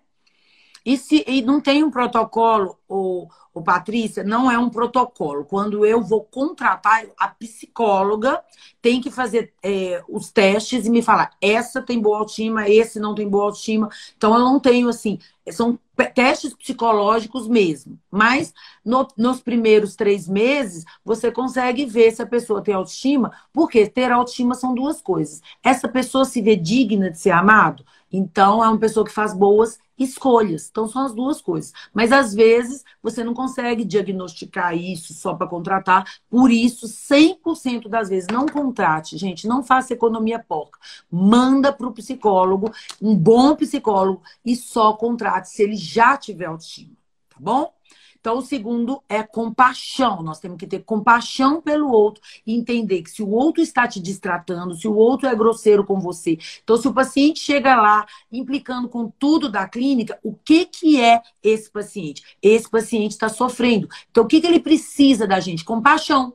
E, 0.85 0.97
se, 0.97 1.25
e 1.27 1.43
não 1.43 1.61
tem 1.61 1.83
um 1.83 1.91
protocolo, 1.91 2.79
ou, 2.88 3.31
ou 3.53 3.62
Patrícia, 3.62 4.23
não 4.25 4.51
é 4.51 4.59
um 4.59 4.71
protocolo. 4.71 5.45
Quando 5.45 5.85
eu 5.85 6.03
vou 6.03 6.23
contratar, 6.25 7.07
a 7.19 7.29
psicóloga 7.29 8.43
tem 8.81 9.01
que 9.01 9.11
fazer 9.11 9.53
é, 9.62 10.03
os 10.09 10.31
testes 10.31 10.87
e 10.87 10.91
me 10.91 11.03
falar: 11.03 11.31
essa 11.41 11.83
tem 11.83 12.01
boa 12.01 12.19
autoestima, 12.19 12.69
esse 12.69 12.99
não 13.01 13.14
tem 13.14 13.29
boa 13.29 13.45
autoestima. 13.45 13.88
Então 14.17 14.35
eu 14.35 14.41
não 14.41 14.61
tenho 14.61 14.88
assim, 14.88 15.19
são 15.51 15.79
testes 16.14 16.55
psicológicos 16.55 17.49
mesmo. 17.49 17.99
Mas 18.11 18.55
no, 18.85 19.07
nos 19.17 19.41
primeiros 19.41 19.97
três 19.97 20.29
meses, 20.29 20.85
você 21.05 21.31
consegue 21.31 21.85
ver 21.85 22.12
se 22.12 22.23
a 22.23 22.27
pessoa 22.27 22.62
tem 22.62 22.75
autoestima, 22.75 23.33
porque 23.53 23.87
ter 23.87 24.11
autoestima 24.12 24.55
são 24.55 24.75
duas 24.75 25.01
coisas. 25.01 25.41
Essa 25.62 25.88
pessoa 25.88 26.25
se 26.25 26.41
vê 26.41 26.57
digna 26.57 27.11
de 27.11 27.19
ser 27.19 27.31
amado, 27.31 27.85
então 28.12 28.62
é 28.64 28.69
uma 28.69 28.79
pessoa 28.79 29.05
que 29.05 29.12
faz 29.12 29.35
boas 29.35 29.79
escolhas. 29.98 30.68
Então 30.70 30.87
são 30.88 31.04
as 31.04 31.14
duas 31.14 31.40
coisas. 31.40 31.72
Mas 31.92 32.12
às 32.12 32.34
vezes 32.34 32.84
você 33.02 33.24
não 33.24 33.34
consegue 33.34 33.84
diagnosticar 33.84 34.76
isso 34.76 35.12
só 35.14 35.34
para 35.34 35.46
contratar. 35.46 36.04
Por 36.30 36.50
isso, 36.50 36.87
100% 36.87 37.88
das 37.88 38.08
vezes 38.08 38.28
não 38.30 38.46
contrate, 38.46 39.16
gente, 39.18 39.46
não 39.46 39.62
faça 39.62 39.92
economia 39.92 40.38
porca. 40.38 40.78
Manda 41.11 41.72
para 41.72 41.87
o 41.87 41.92
psicólogo, 41.92 42.70
um 43.00 43.16
bom 43.16 43.56
psicólogo 43.56 44.22
e 44.44 44.54
só 44.56 44.92
contrate 44.92 45.50
se 45.50 45.62
ele 45.62 45.76
já 45.76 46.16
tiver 46.16 46.46
autoestima, 46.46 46.94
tá 47.28 47.37
bom? 47.38 47.78
Então, 48.20 48.38
o 48.38 48.42
segundo 48.42 49.02
é 49.09 49.22
compaixão. 49.22 50.22
Nós 50.22 50.40
temos 50.40 50.59
que 50.59 50.66
ter 50.66 50.81
compaixão 50.81 51.61
pelo 51.61 51.90
outro 51.90 52.22
e 52.46 52.54
entender 52.54 53.02
que 53.02 53.11
se 53.11 53.22
o 53.22 53.31
outro 53.31 53.62
está 53.62 53.87
te 53.87 54.00
distratando, 54.00 54.74
se 54.74 54.88
o 54.88 54.94
outro 54.94 55.28
é 55.28 55.35
grosseiro 55.35 55.85
com 55.85 56.00
você. 56.00 56.38
Então, 56.62 56.76
se 56.76 56.88
o 56.88 56.92
paciente 56.92 57.40
chega 57.40 57.76
lá 57.76 58.07
implicando 58.31 58.88
com 58.88 59.09
tudo 59.18 59.48
da 59.48 59.68
clínica, 59.68 60.18
o 60.22 60.35
que, 60.35 60.66
que 60.66 61.00
é 61.00 61.22
esse 61.42 61.70
paciente? 61.70 62.22
Esse 62.42 62.68
paciente 62.68 63.12
está 63.12 63.28
sofrendo. 63.28 63.88
Então, 64.11 64.24
o 64.24 64.26
que, 64.26 64.40
que 64.40 64.46
ele 64.46 64.61
precisa 64.61 65.26
da 65.26 65.40
gente? 65.40 65.64
Compaixão. 65.64 66.35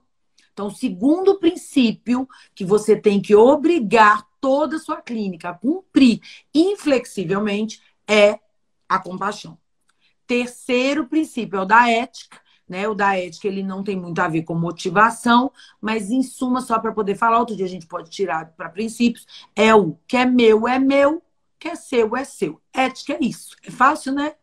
Então, 0.54 0.68
o 0.68 0.72
segundo 0.72 1.40
princípio 1.40 2.28
que 2.54 2.64
você 2.64 2.96
tem 2.96 3.22
que 3.22 3.36
obrigar 3.36 4.26
toda 4.40 4.76
a 4.76 4.80
sua 4.80 5.02
clínica 5.02 5.50
a 5.50 5.54
cumprir 5.54 6.22
inflexivelmente 6.54 7.82
é 8.08 8.40
a 8.88 9.00
compaixão. 9.00 9.58
Terceiro 10.34 11.06
princípio 11.06 11.60
é 11.60 11.62
o 11.62 11.66
da 11.66 11.88
ética. 11.88 12.42
Né? 12.68 12.88
O 12.88 12.96
da 12.96 13.16
ética 13.16 13.48
ele 13.48 13.62
não 13.62 13.84
tem 13.84 13.96
muito 13.96 14.18
a 14.20 14.28
ver 14.28 14.42
com 14.42 14.56
motivação, 14.56 15.52
mas 15.80 16.10
em 16.10 16.24
suma, 16.24 16.60
só 16.60 16.80
para 16.80 16.92
poder 16.92 17.14
falar, 17.16 17.38
outro 17.38 17.56
dia 17.56 17.68
a 17.68 17.70
gente 17.70 17.86
pode 17.86 18.10
tirar 18.10 18.52
para 18.58 18.68
princípios, 18.68 19.28
é 19.56 19.76
o 19.76 19.96
que 20.08 20.18
é 20.18 20.26
meu 20.26 20.68
é 20.68 20.80
meu, 20.80 21.22
que 21.60 21.68
é 21.68 21.76
seu 21.76 22.16
é 22.18 22.24
seu. 22.24 22.60
Ética 22.74 23.14
é 23.14 23.20
isso. 23.22 23.56
É 23.64 23.70
fácil, 23.70 24.12
né? 24.12 24.34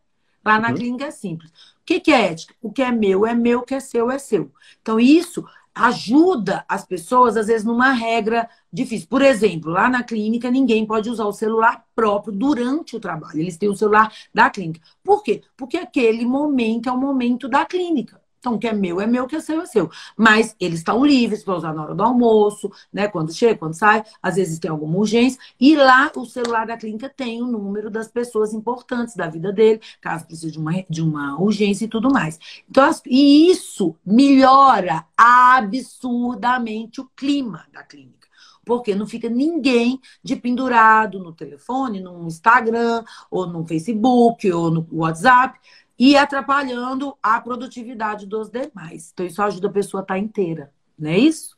Lá 0.45 0.57
na 0.59 0.69
uhum. 0.69 0.75
clínica 0.75 1.05
é 1.07 1.11
simples. 1.11 1.51
O 1.51 1.83
que, 1.85 1.99
que 1.99 2.11
é 2.11 2.31
ética? 2.31 2.55
O 2.61 2.71
que 2.71 2.81
é 2.81 2.89
meu 2.89 3.25
é 3.27 3.35
meu, 3.35 3.59
o 3.59 3.63
que 3.63 3.75
é 3.75 3.81
seu 3.81 4.09
é 4.09 4.17
seu. 4.17 4.49
Então, 4.81 4.97
isso 4.97 5.45
ajuda 5.73 6.65
as 6.67 6.85
pessoas, 6.85 7.35
às 7.37 7.47
vezes, 7.47 7.65
numa 7.65 7.91
regra 7.91 8.49
difícil. 8.71 9.07
Por 9.07 9.21
exemplo, 9.21 9.71
lá 9.71 9.89
na 9.89 10.03
clínica, 10.03 10.51
ninguém 10.51 10.85
pode 10.85 11.09
usar 11.09 11.25
o 11.25 11.33
celular 11.33 11.85
próprio 11.95 12.33
durante 12.33 12.95
o 12.95 12.99
trabalho. 12.99 13.39
Eles 13.39 13.57
têm 13.57 13.69
o 13.69 13.75
celular 13.75 14.13
da 14.33 14.49
clínica. 14.49 14.81
Por 15.03 15.23
quê? 15.23 15.41
Porque 15.57 15.77
aquele 15.77 16.25
momento 16.25 16.89
é 16.89 16.91
o 16.91 16.97
momento 16.97 17.47
da 17.49 17.65
clínica. 17.65 18.20
Então, 18.41 18.55
o 18.55 18.59
que 18.59 18.67
é 18.67 18.73
meu 18.73 18.99
é 18.99 19.05
meu, 19.05 19.25
o 19.25 19.27
que 19.27 19.35
é 19.35 19.39
seu 19.39 19.61
é 19.61 19.67
seu. 19.67 19.89
Mas 20.17 20.55
eles 20.59 20.79
estão 20.79 21.05
livres 21.05 21.43
para 21.43 21.55
usar 21.55 21.73
na 21.75 21.83
hora 21.83 21.93
do 21.93 22.01
almoço, 22.01 22.71
né? 22.91 23.07
Quando 23.07 23.31
chega, 23.31 23.59
quando 23.59 23.75
sai, 23.75 24.03
às 24.21 24.35
vezes 24.35 24.57
tem 24.57 24.71
alguma 24.71 24.97
urgência. 24.97 25.39
E 25.59 25.75
lá 25.75 26.11
o 26.15 26.25
celular 26.25 26.65
da 26.65 26.75
clínica 26.75 27.07
tem 27.07 27.39
o 27.39 27.45
número 27.45 27.91
das 27.91 28.07
pessoas 28.07 28.51
importantes 28.51 29.15
da 29.15 29.27
vida 29.27 29.53
dele, 29.53 29.79
caso 30.01 30.25
precise 30.25 30.51
de 30.51 30.57
uma, 30.57 30.71
de 30.89 31.03
uma 31.03 31.39
urgência 31.39 31.85
e 31.85 31.87
tudo 31.87 32.11
mais. 32.11 32.39
Então, 32.67 32.91
e 33.05 33.51
isso 33.51 33.95
melhora 34.03 35.05
absurdamente 35.15 36.99
o 36.99 37.07
clima 37.15 37.67
da 37.71 37.83
clínica 37.83 38.21
porque 38.63 38.93
não 38.93 39.07
fica 39.07 39.27
ninguém 39.27 39.99
de 40.23 40.35
pendurado 40.35 41.19
no 41.19 41.33
telefone, 41.33 41.99
no 41.99 42.27
Instagram, 42.27 43.03
ou 43.29 43.47
no 43.47 43.65
Facebook, 43.65 44.49
ou 44.51 44.69
no 44.69 44.87
WhatsApp, 44.91 45.59
e 46.03 46.17
atrapalhando 46.17 47.15
a 47.21 47.39
produtividade 47.39 48.25
dos 48.25 48.49
demais. 48.49 49.11
Então, 49.13 49.23
isso 49.23 49.39
ajuda 49.39 49.67
a 49.67 49.71
pessoa 49.71 50.01
a 50.01 50.03
estar 50.03 50.17
inteira, 50.17 50.73
não 50.97 51.11
é 51.11 51.19
isso? 51.19 51.55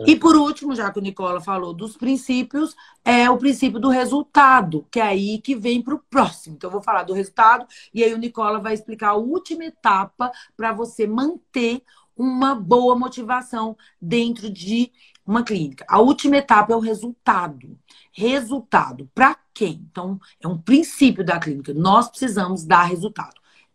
É. 0.00 0.10
E 0.10 0.16
por 0.16 0.34
último, 0.34 0.74
já 0.74 0.90
que 0.90 0.98
o 0.98 1.02
Nicola 1.02 1.40
falou 1.40 1.72
dos 1.72 1.96
princípios, 1.96 2.74
é 3.04 3.30
o 3.30 3.38
princípio 3.38 3.78
do 3.78 3.88
resultado, 3.88 4.84
que 4.90 4.98
é 4.98 5.04
aí 5.04 5.38
que 5.40 5.54
vem 5.54 5.80
para 5.80 5.94
o 5.94 6.02
próximo. 6.10 6.56
Então, 6.56 6.66
eu 6.66 6.72
vou 6.72 6.82
falar 6.82 7.04
do 7.04 7.12
resultado 7.14 7.68
e 7.94 8.02
aí 8.02 8.12
o 8.12 8.18
Nicola 8.18 8.58
vai 8.58 8.74
explicar 8.74 9.10
a 9.10 9.14
última 9.14 9.64
etapa 9.64 10.32
para 10.56 10.72
você 10.72 11.06
manter 11.06 11.84
uma 12.16 12.52
boa 12.52 12.98
motivação 12.98 13.76
dentro 14.02 14.50
de 14.50 14.90
uma 15.26 15.42
clínica. 15.42 15.84
A 15.88 16.00
última 16.00 16.36
etapa 16.36 16.72
é 16.72 16.76
o 16.76 16.80
resultado. 16.80 17.78
Resultado 18.12 19.10
para 19.14 19.36
quem? 19.52 19.86
Então, 19.90 20.20
é 20.40 20.46
um 20.46 20.56
princípio 20.56 21.24
da 21.24 21.38
clínica. 21.38 21.74
Nós 21.74 22.08
precisamos 22.08 22.64
dar 22.64 22.84
resultado. 22.84 23.34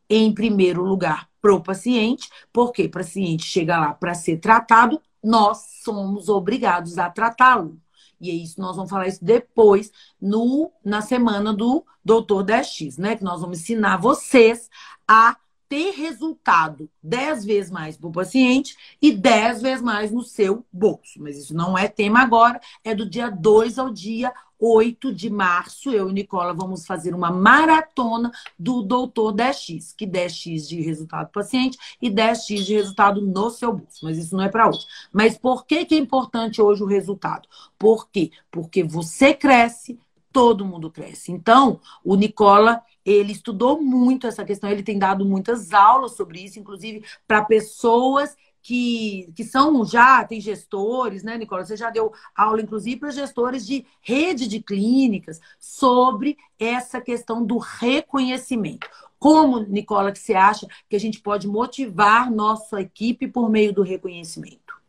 Em 0.10 0.34
primeiro 0.34 0.84
lugar, 0.84 1.30
para 1.42 1.54
o 1.54 1.62
paciente, 1.62 2.30
porque 2.54 2.84
o 2.84 2.92
paciente 2.92 3.44
chega 3.44 3.80
lá 3.80 3.94
para 3.94 4.14
ser 4.14 4.38
tratado, 4.38 5.02
nós 5.24 5.80
somos 5.84 6.30
obrigados 6.30 6.98
a 6.98 7.10
tratá-lo. 7.10 7.80
E 8.20 8.30
é 8.30 8.34
isso, 8.34 8.62
nós 8.62 8.76
vamos 8.76 8.92
falar 8.92 9.08
isso 9.08 9.24
depois, 9.24 9.92
no, 10.22 10.72
na 10.86 11.02
semana 11.02 11.52
do 11.52 11.84
Doutor 12.06 12.46
10X, 12.46 13.00
né? 13.00 13.16
Que 13.16 13.24
nós 13.24 13.42
vamos 13.42 13.60
ensinar 13.60 13.98
vocês 13.98 14.70
a 15.08 15.36
ter 15.72 15.92
resultado 15.92 16.90
10 17.02 17.46
vezes 17.46 17.72
mais 17.72 17.96
para 17.96 18.10
o 18.10 18.12
paciente 18.12 18.76
e 19.02 19.10
10 19.10 19.62
vezes 19.62 19.82
mais 19.82 20.12
no 20.12 20.22
seu 20.22 20.66
bolso. 20.70 21.14
Mas 21.18 21.38
isso 21.38 21.56
não 21.56 21.78
é 21.78 21.88
tema 21.88 22.20
agora, 22.20 22.60
é 22.84 22.94
do 22.94 23.10
dia 23.10 23.30
2 23.30 23.80
ao 23.80 23.90
dia 23.90 24.34
8 24.60 25.14
de 25.14 25.30
março. 25.30 25.90
Eu 25.90 26.10
e 26.10 26.14
Nicola 26.14 26.54
vamos 26.54 26.86
fazer 26.86 27.16
uma 27.16 27.32
maratona 27.32 28.34
do 28.60 28.82
Doutor 28.82 29.34
10X, 29.34 29.96
que 29.96 30.06
10X 30.06 30.68
de 30.68 30.82
resultado 30.82 31.28
do 31.28 31.32
paciente 31.32 31.78
e 32.02 32.12
10X 32.12 32.66
de 32.66 32.74
resultado 32.74 33.22
no 33.22 33.50
seu 33.50 33.72
bolso. 33.72 34.04
Mas 34.04 34.18
isso 34.18 34.36
não 34.36 34.44
é 34.44 34.50
para 34.50 34.68
hoje. 34.68 34.86
Mas 35.14 35.38
por 35.38 35.66
que, 35.66 35.86
que 35.86 35.96
é 35.96 35.98
importante 35.98 36.62
hoje 36.62 36.84
o 36.84 36.86
resultado? 36.86 37.48
Por 37.80 38.10
quê? 38.10 38.30
Porque 38.52 38.84
você 38.84 39.34
cresce, 39.34 39.98
todo 40.32 40.66
mundo 40.66 40.92
cresce. 40.92 41.32
Então, 41.32 41.80
o 42.04 42.16
Nicola 42.16 42.82
ele 43.06 43.32
estudou 43.32 43.82
muito 43.82 44.28
essa 44.28 44.46
questão, 44.46 44.70
ele 44.70 44.84
tem 44.84 45.00
dado 45.00 45.26
muitas 45.26 45.74
aulas 45.74 46.16
sobre 46.16 46.44
isso, 46.44 46.60
inclusive 46.60 47.04
para 47.28 47.44
pessoas 47.44 48.36
que, 48.62 49.32
que 49.36 49.44
são 49.44 49.84
já, 49.84 50.24
tem 50.24 50.40
gestores, 50.40 51.24
né, 51.24 51.38
Nicola? 51.38 51.66
Você 51.66 51.76
já 51.76 51.90
deu 51.90 52.14
aula, 52.36 52.62
inclusive, 52.62 53.00
para 53.00 53.12
gestores 53.12 53.66
de 53.66 53.86
rede 54.02 54.48
de 54.48 54.62
clínicas 54.62 55.42
sobre 55.60 56.38
essa 56.60 57.02
questão 57.02 57.44
do 57.44 57.58
reconhecimento. 57.58 58.88
Como, 59.18 59.60
Nicola, 59.60 60.12
que 60.12 60.20
você 60.20 60.34
acha 60.34 60.68
que 60.90 60.96
a 60.96 61.00
gente 61.00 61.20
pode 61.20 61.48
motivar 61.48 62.32
nossa 62.32 62.82
equipe 62.82 63.28
por 63.28 63.50
meio 63.50 63.74
do 63.74 63.82
reconhecimento? 63.82 64.80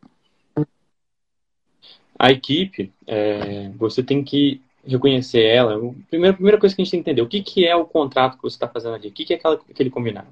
A 2.17 2.31
equipe, 2.31 2.93
é, 3.05 3.69
você 3.69 4.03
tem 4.03 4.23
que 4.23 4.61
reconhecer 4.85 5.43
ela. 5.43 5.75
A 5.75 5.91
primeira, 6.09 6.33
primeira 6.33 6.59
coisa 6.59 6.75
que 6.75 6.81
a 6.81 6.85
gente 6.85 6.91
tem 6.91 7.03
que 7.03 7.09
entender, 7.09 7.21
o 7.21 7.27
que, 7.27 7.41
que 7.41 7.65
é 7.65 7.75
o 7.75 7.85
contrato 7.85 8.37
que 8.37 8.43
você 8.43 8.55
está 8.55 8.67
fazendo 8.67 8.95
ali? 8.95 9.09
O 9.09 9.11
que, 9.11 9.25
que 9.25 9.33
é 9.33 9.37
aquela, 9.37 9.55
aquele 9.69 9.89
combinado? 9.89 10.27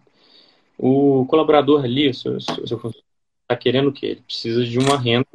O 0.78 1.26
colaborador 1.28 1.84
ali, 1.84 2.10
o 2.10 2.14
seu, 2.14 2.40
seu, 2.42 2.68
seu 2.68 2.78
está 3.44 3.56
querendo 3.56 3.90
o 3.90 3.94
quê? 3.94 4.08
Ele 4.08 4.22
precisa 4.22 4.66
de 4.66 4.80
uma 4.80 4.98
renda 4.98 5.28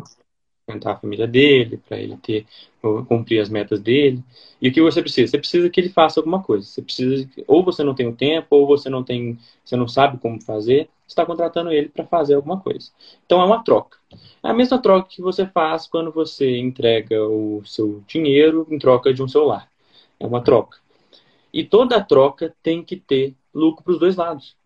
para 0.66 0.74
sustentar 0.74 0.92
a 0.92 0.96
família 0.96 1.26
dele, 1.26 1.80
para 1.88 1.98
ele 1.98 2.16
ter 2.16 2.44
cumprir 3.08 3.40
as 3.40 3.48
metas 3.48 3.80
dele. 3.80 4.22
E 4.60 4.68
o 4.68 4.72
que 4.72 4.82
você 4.82 5.00
precisa? 5.00 5.30
Você 5.30 5.38
precisa 5.38 5.70
que 5.70 5.80
ele 5.80 5.88
faça 5.88 6.20
alguma 6.20 6.42
coisa. 6.42 6.66
Você 6.66 6.82
precisa 6.82 7.28
ou 7.46 7.64
você 7.64 7.82
não 7.82 7.94
tem 7.94 8.06
o 8.06 8.14
tempo, 8.14 8.48
ou 8.50 8.66
você 8.66 8.90
não 8.90 9.02
tem, 9.02 9.38
você 9.64 9.76
não 9.76 9.88
sabe 9.88 10.18
como 10.18 10.42
fazer. 10.42 10.88
Você 11.06 11.12
está 11.12 11.24
contratando 11.24 11.70
ele 11.70 11.88
para 11.88 12.04
fazer 12.04 12.34
alguma 12.34 12.60
coisa. 12.60 12.90
Então 13.24 13.40
é 13.40 13.44
uma 13.44 13.62
troca. 13.62 13.98
É 14.42 14.50
a 14.50 14.54
mesma 14.54 14.78
troca 14.78 15.08
que 15.08 15.22
você 15.22 15.46
faz 15.46 15.86
quando 15.86 16.10
você 16.10 16.58
entrega 16.58 17.24
o 17.24 17.62
seu 17.64 18.02
dinheiro 18.06 18.66
em 18.70 18.78
troca 18.78 19.14
de 19.14 19.22
um 19.22 19.28
celular. 19.28 19.68
É 20.18 20.26
uma 20.26 20.42
troca. 20.42 20.78
E 21.52 21.64
toda 21.64 22.02
troca 22.02 22.54
tem 22.62 22.82
que 22.82 22.96
ter 22.96 23.34
lucro 23.54 23.84
para 23.84 23.92
os 23.92 23.98
dois 23.98 24.16
lados. 24.16 24.56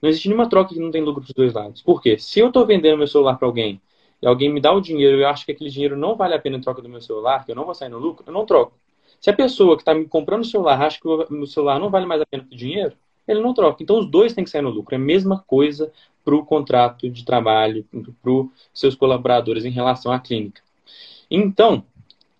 Não 0.00 0.10
existe 0.10 0.28
nenhuma 0.28 0.48
troca 0.48 0.74
que 0.74 0.80
não 0.80 0.90
tem 0.90 1.02
lucro 1.02 1.22
para 1.22 1.30
os 1.30 1.34
dois 1.34 1.54
lados. 1.54 1.82
Por 1.82 2.02
quê? 2.02 2.18
Se 2.18 2.38
eu 2.38 2.48
estou 2.48 2.66
vendendo 2.66 2.98
meu 2.98 3.06
celular 3.06 3.36
para 3.36 3.48
alguém 3.48 3.80
e 4.20 4.26
alguém 4.26 4.52
me 4.52 4.60
dá 4.60 4.72
o 4.72 4.80
dinheiro 4.80 5.18
e 5.18 5.22
eu 5.22 5.28
acho 5.28 5.44
que 5.44 5.52
aquele 5.52 5.70
dinheiro 5.70 5.96
não 5.96 6.16
vale 6.16 6.34
a 6.34 6.38
pena 6.38 6.56
em 6.56 6.60
troca 6.60 6.82
do 6.82 6.88
meu 6.88 7.00
celular, 7.00 7.44
que 7.44 7.52
eu 7.52 7.56
não 7.56 7.64
vou 7.64 7.74
sair 7.74 7.88
no 7.88 7.98
lucro, 7.98 8.24
eu 8.26 8.32
não 8.32 8.46
troco. 8.46 8.72
Se 9.20 9.30
a 9.30 9.32
pessoa 9.34 9.76
que 9.76 9.82
está 9.82 9.94
me 9.94 10.06
comprando 10.06 10.42
o 10.42 10.46
celular 10.46 10.80
acha 10.80 11.00
que 11.00 11.08
o 11.08 11.26
meu 11.30 11.46
celular 11.46 11.78
não 11.78 11.90
vale 11.90 12.06
mais 12.06 12.20
a 12.20 12.26
pena 12.26 12.44
que 12.44 12.54
o 12.54 12.58
dinheiro, 12.58 12.94
ele 13.26 13.40
não 13.40 13.54
troca. 13.54 13.82
Então 13.82 13.98
os 13.98 14.10
dois 14.10 14.32
têm 14.32 14.44
que 14.44 14.50
sair 14.50 14.62
no 14.62 14.70
lucro. 14.70 14.94
É 14.94 14.98
a 14.98 15.00
mesma 15.00 15.42
coisa 15.46 15.92
para 16.24 16.34
o 16.34 16.44
contrato 16.44 17.08
de 17.08 17.24
trabalho, 17.24 17.84
para 18.22 18.32
os 18.32 18.48
seus 18.74 18.94
colaboradores 18.94 19.64
em 19.64 19.70
relação 19.70 20.12
à 20.12 20.18
clínica. 20.18 20.62
Então, 21.30 21.84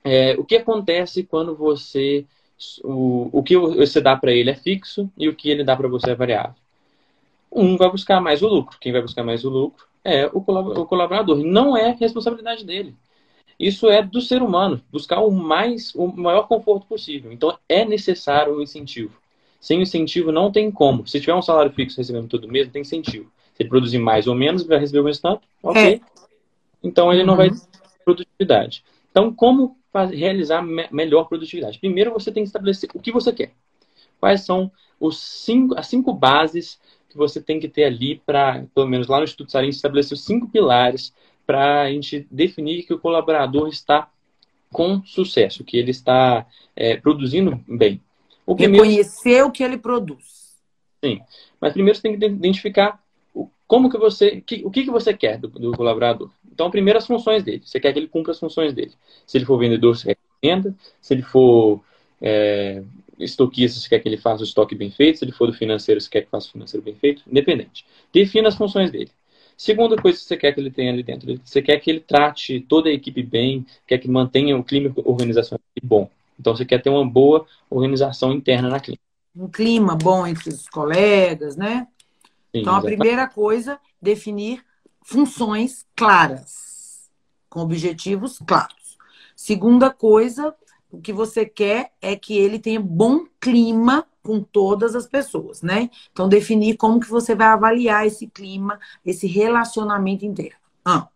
é, 0.05 0.35
o 0.39 0.45
que 0.45 0.57
acontece 0.57 1.25
quando 1.25 1.55
você. 1.55 2.25
O, 2.83 3.29
o 3.33 3.43
que 3.43 3.57
você 3.57 4.01
dá 4.01 4.17
para 4.17 4.33
ele 4.33 4.51
é 4.51 4.55
fixo 4.55 5.11
e 5.19 5.29
o 5.29 5.35
que 5.35 5.51
ele 5.51 5.63
dá 5.63 5.77
para 5.77 5.89
você 5.89 6.13
é 6.13 6.15
variável? 6.15 6.55
Um 7.53 7.77
vai 7.77 7.91
buscar 7.91 8.21
mais 8.21 8.43
o 8.43 8.49
lucro. 8.49 8.79
Quem 8.81 8.93
vai 8.93 9.03
buscar 9.03 9.23
mais 9.23 9.45
o 9.45 9.51
lucro 9.51 9.87
é 10.07 10.31
o 10.33 10.41
colaborador. 10.41 11.39
Não 11.39 11.77
é 11.77 11.97
responsabilidade 11.99 12.65
dele. 12.65 12.95
Isso 13.59 13.89
é 13.89 14.03
do 14.03 14.21
ser 14.21 14.43
humano, 14.43 14.81
buscar 14.93 15.21
o 15.21 15.31
mais, 15.31 15.95
o 15.95 16.07
maior 16.07 16.47
conforto 16.47 16.87
possível. 16.87 17.33
Então 17.33 17.59
é 17.69 17.85
necessário 17.85 18.55
o 18.55 18.63
incentivo. 18.63 19.17
Sem 19.61 19.81
incentivo 19.81 20.31
não 20.31 20.53
tem 20.53 20.71
como. 20.71 21.07
Se 21.07 21.19
tiver 21.19 21.35
um 21.35 21.43
salário 21.43 21.73
fixo 21.73 21.97
recebendo 21.97 22.29
todo 22.29 22.49
mês, 22.49 22.69
tem 22.69 22.83
incentivo. 22.83 23.31
Se 23.55 23.63
ele 23.63 23.71
produzir 23.71 23.99
mais 23.99 24.27
ou 24.27 24.35
menos, 24.35 24.63
vai 24.67 24.79
receber 24.79 25.01
o 25.01 25.05
mesmo 25.05 25.23
tanto, 25.23 25.49
ok. 25.63 25.95
É. 25.95 26.01
Então 26.83 27.13
ele 27.13 27.25
não 27.25 27.35
vai 27.35 27.51
ter 27.51 27.59
produtividade. 28.05 28.85
Então, 29.11 29.33
como 29.33 29.79
realizar 30.13 30.61
me 30.61 30.87
melhor 30.93 31.25
produtividade? 31.25 31.79
Primeiro 31.79 32.13
você 32.13 32.31
tem 32.31 32.43
que 32.43 32.49
estabelecer 32.49 32.91
o 32.95 33.01
que 33.01 33.11
você 33.11 33.33
quer. 33.33 33.53
Quais 34.21 34.43
são 34.43 34.71
os 35.01 35.19
cinco, 35.19 35.79
as 35.79 35.87
cinco 35.87 36.13
bases 36.13 36.79
que 37.17 37.19
você 37.19 37.41
tem 37.41 37.59
que 37.59 37.69
ter 37.69 37.85
ali 37.85 38.21
para, 38.25 38.65
pelo 38.75 38.87
menos 38.87 39.09
lá 39.09 39.19
no 39.19 39.25
Instituto 39.25 39.51
Sarin, 39.51 39.69
estabelecer 39.69 40.15
os 40.15 40.25
cinco 40.25 40.49
pilares 40.49 41.13
para 41.47 41.83
a 41.83 41.91
gente 41.91 42.27
definir 42.31 42.83
que 42.85 42.95
o 42.95 42.99
colaborador 42.99 43.69
está 43.69 44.09
com 44.73 45.03
sucesso, 45.05 45.65
que 45.65 45.77
ele 45.77 45.91
está 45.91 46.47
é, 46.75 46.97
produzindo 46.97 47.61
bem. 47.67 48.01
O 48.45 48.55
primeiro... 48.55 48.85
Reconhecer 48.85 49.43
o 49.43 49.51
que 49.51 49.63
ele 49.63 49.79
produz. 49.79 50.55
Sim, 51.05 51.21
mas 51.61 51.73
primeiro 51.73 51.97
você 51.97 52.03
tem 52.03 52.19
que 52.19 52.27
identificar 52.27 53.01
como 53.67 53.91
que 53.91 53.99
você, 53.99 54.41
que, 54.41 54.63
o 54.65 54.71
que, 54.71 54.85
que 54.85 54.91
você 54.91 55.13
quer 55.13 55.39
do, 55.39 55.49
do, 55.49 55.73
colaborador. 55.73 56.31
Então, 56.51 56.71
primeiro 56.71 56.99
as 56.99 57.07
funções 57.07 57.43
dele. 57.43 57.63
Você 57.65 57.81
quer 57.81 57.93
que 57.93 57.99
ele 57.99 58.09
cumpra 58.09 58.33
as 58.33 58.39
funções 58.39 58.73
dele. 58.73 58.93
Se 59.27 59.37
ele 59.37 59.45
for 59.45 59.59
vendedor, 59.59 59.97
você 59.97 60.09
quer 60.09 60.15
que 60.15 60.49
venda. 60.49 60.75
Se 61.01 61.15
ele 61.15 61.23
for 61.23 61.81
é, 62.21 62.83
estoquista, 63.19 63.81
você 63.81 63.89
quer 63.89 64.01
que 64.01 64.09
ele 64.09 64.17
faça 64.17 64.43
o 64.43 64.45
estoque 64.45 64.75
bem 64.75 64.91
feito. 64.91 65.19
Se 65.19 65.25
ele 65.25 65.33
for 65.33 65.47
do 65.47 65.53
financeiro, 65.53 66.01
você 66.01 66.09
quer 66.09 66.23
que 66.23 66.31
faça 66.31 66.49
o 66.49 66.53
financeiro 66.53 66.85
bem 66.85 66.95
feito. 66.95 67.23
Independente. 67.27 67.87
Defina 68.13 68.49
as 68.49 68.57
funções 68.57 68.91
dele. 68.91 69.11
Segunda 69.57 69.97
coisa 69.97 70.19
que 70.19 70.25
você 70.25 70.37
quer 70.37 70.53
que 70.53 70.61
ele 70.61 70.71
tenha 70.71 70.93
ali 70.93 71.03
dentro, 71.03 71.41
você 71.43 71.63
quer 71.63 71.79
que 71.79 71.91
ele 71.91 72.01
trate 72.01 72.61
toda 72.61 72.91
a 72.91 72.93
equipe 72.93 73.23
bem, 73.23 73.65
quer 73.87 73.97
que 73.97 74.07
mantenha 74.07 74.57
o 74.57 74.63
clima 74.63 74.93
organizacional 74.97 75.61
bom. 75.83 76.11
Então 76.39 76.55
você 76.55 76.65
quer 76.65 76.83
ter 76.83 76.91
uma 76.91 77.07
boa 77.07 77.47
organização 77.71 78.33
interna 78.33 78.69
na 78.69 78.79
clínica. 78.79 79.03
Um 79.35 79.49
clima 79.49 79.97
bom 79.97 80.27
entre 80.27 80.51
os 80.51 80.69
colegas, 80.69 81.57
né? 81.57 81.89
Sim, 82.53 82.61
então 82.61 82.75
a 82.75 82.83
primeira 82.83 83.27
coisa, 83.27 83.79
definir 84.01 84.63
funções 85.03 85.87
claras, 85.95 87.09
com 87.49 87.61
objetivos 87.61 88.39
claros. 88.47 88.99
Segunda 89.35 89.91
coisa, 89.91 90.55
o 90.97 91.01
que 91.01 91.13
você 91.13 91.45
quer 91.45 91.93
é 92.01 92.17
que 92.17 92.37
ele 92.37 92.59
tenha 92.59 92.81
bom 92.81 93.27
clima 93.41 94.07
com 94.23 94.41
todas 94.41 94.97
as 94.97 95.07
pessoas, 95.07 95.63
né? 95.63 95.89
Então, 96.13 96.29
definir 96.29 96.77
como 96.77 96.99
que 96.99 97.09
você 97.09 97.35
vai 97.35 97.47
avaliar 97.47 98.07
esse 98.07 98.27
clima, 98.27 98.81
esse 99.05 99.27
relacionamento 99.27 100.25
inteiro. 100.25 100.57
Ah. 100.85 101.09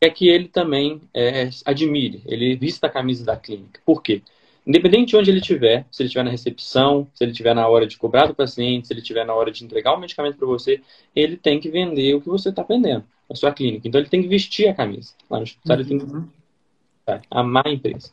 É 0.00 0.10
que 0.10 0.28
ele 0.28 0.48
também 0.48 1.00
é, 1.14 1.48
admire, 1.64 2.22
ele 2.26 2.54
vista 2.54 2.86
a 2.86 2.90
camisa 2.90 3.24
da 3.24 3.36
clínica. 3.36 3.80
Por 3.86 4.02
quê? 4.02 4.22
Independente 4.66 5.10
de 5.10 5.16
onde 5.16 5.30
ele 5.30 5.38
estiver, 5.38 5.86
se 5.90 6.02
ele 6.02 6.08
estiver 6.08 6.24
na 6.24 6.30
recepção, 6.30 7.06
se 7.14 7.24
ele 7.24 7.30
estiver 7.30 7.54
na 7.54 7.66
hora 7.68 7.86
de 7.86 7.96
cobrar 7.96 8.26
do 8.26 8.34
paciente, 8.34 8.88
se 8.88 8.92
ele 8.92 9.00
estiver 9.00 9.24
na 9.24 9.32
hora 9.32 9.50
de 9.50 9.64
entregar 9.64 9.94
o 9.94 10.00
medicamento 10.00 10.36
para 10.36 10.46
você, 10.46 10.82
ele 11.14 11.36
tem 11.36 11.60
que 11.60 11.70
vender 11.70 12.14
o 12.14 12.20
que 12.20 12.28
você 12.28 12.50
está 12.50 12.62
vendendo, 12.64 13.04
a 13.30 13.34
sua 13.34 13.52
clínica. 13.52 13.86
Então 13.86 14.00
ele 14.00 14.10
tem 14.10 14.20
que 14.20 14.28
vestir 14.28 14.68
a 14.68 14.74
camisa. 14.74 15.14
Lá 15.30 15.38
no 15.38 15.44
hospital 15.44 15.76
uhum. 15.76 15.82
ele 15.82 15.88
tem 15.88 15.98
que 16.00 16.04
uhum. 16.04 16.28
amar 17.30 17.66
a 17.66 17.70
empresa. 17.70 18.10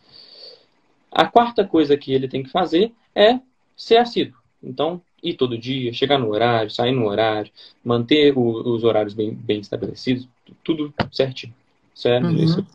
A 1.14 1.28
quarta 1.28 1.66
coisa 1.66 1.96
que 1.96 2.12
ele 2.12 2.28
tem 2.28 2.42
que 2.42 2.50
fazer 2.50 2.92
é 3.16 3.40
ser 3.76 3.98
assíduo. 3.98 4.38
Então, 4.62 5.02
ir 5.22 5.36
todo 5.36 5.58
dia, 5.58 5.94
chegar 5.94 6.18
no 6.18 6.30
horário, 6.30 6.72
sair 6.72 6.92
no 6.92 7.08
horário, 7.08 7.52
manter 7.84 8.38
o, 8.38 8.74
os 8.74 8.84
horários 8.84 9.14
bem, 9.14 9.34
bem, 9.34 9.60
estabelecidos, 9.60 10.28
tudo 10.64 10.94
certinho. 11.12 11.54
Certo? 11.94 12.28
Uhum. 12.28 12.44
Isso. 12.44 12.66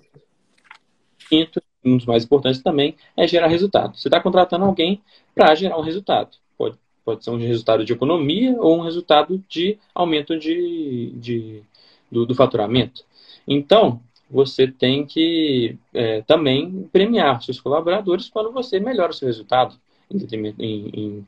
Quinto, 1.28 1.62
um 1.84 1.96
dos 1.96 2.06
mais 2.06 2.24
importantes 2.24 2.62
também, 2.62 2.94
é 3.16 3.26
gerar 3.26 3.48
resultado. 3.48 3.96
Você 3.96 4.08
está 4.08 4.20
contratando 4.20 4.64
alguém 4.64 5.02
para 5.34 5.54
gerar 5.54 5.78
um 5.78 5.82
resultado. 5.82 6.36
Pode, 6.56 6.76
pode 7.04 7.24
ser 7.24 7.30
um 7.30 7.38
resultado 7.38 7.84
de 7.84 7.92
economia 7.92 8.56
ou 8.60 8.78
um 8.78 8.82
resultado 8.82 9.42
de 9.48 9.78
aumento 9.94 10.38
de, 10.38 11.12
de 11.16 11.62
do, 12.10 12.24
do 12.24 12.34
faturamento. 12.34 13.04
Então, 13.46 14.00
você 14.30 14.66
tem 14.66 15.06
que 15.06 15.76
é, 15.94 16.22
também 16.22 16.88
premiar 16.92 17.42
seus 17.42 17.60
colaboradores 17.60 18.28
quando 18.28 18.52
você 18.52 18.78
melhora 18.78 19.10
o 19.10 19.14
seu 19.14 19.26
resultado 19.26 19.76
em, 20.10 20.54
em, 20.58 21.26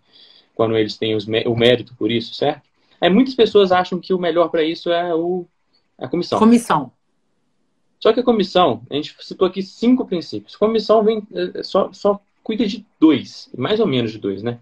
quando 0.55 0.77
eles 0.77 0.97
têm 0.97 1.15
os, 1.15 1.27
o 1.27 1.57
mérito 1.57 1.95
por 1.97 2.11
isso, 2.11 2.35
certo? 2.35 2.63
Aí 3.01 3.09
muitas 3.09 3.35
pessoas 3.35 3.73
acham 3.73 3.99
que 3.99 4.13
o 4.13 4.19
melhor 4.19 4.49
para 4.49 4.63
isso 4.63 4.91
é 4.91 5.15
o, 5.15 5.47
a 5.99 6.07
comissão. 6.07 6.39
Comissão. 6.39 6.93
Só 7.99 8.13
que 8.13 8.21
a 8.21 8.25
comissão, 8.25 8.83
a 8.91 8.95
gente 8.95 9.15
citou 9.21 9.47
aqui 9.47 9.63
cinco 9.63 10.07
princípios. 10.07 10.57
Comissão 10.57 11.03
vem 11.03 11.23
é, 11.33 11.63
só, 11.63 11.93
só 11.93 12.21
cuida 12.43 12.67
de 12.67 12.85
dois, 12.99 13.51
mais 13.57 13.81
ou 13.81 13.87
menos 13.87 14.13
de 14.13 14.19
dois, 14.19 14.43
né? 14.43 14.59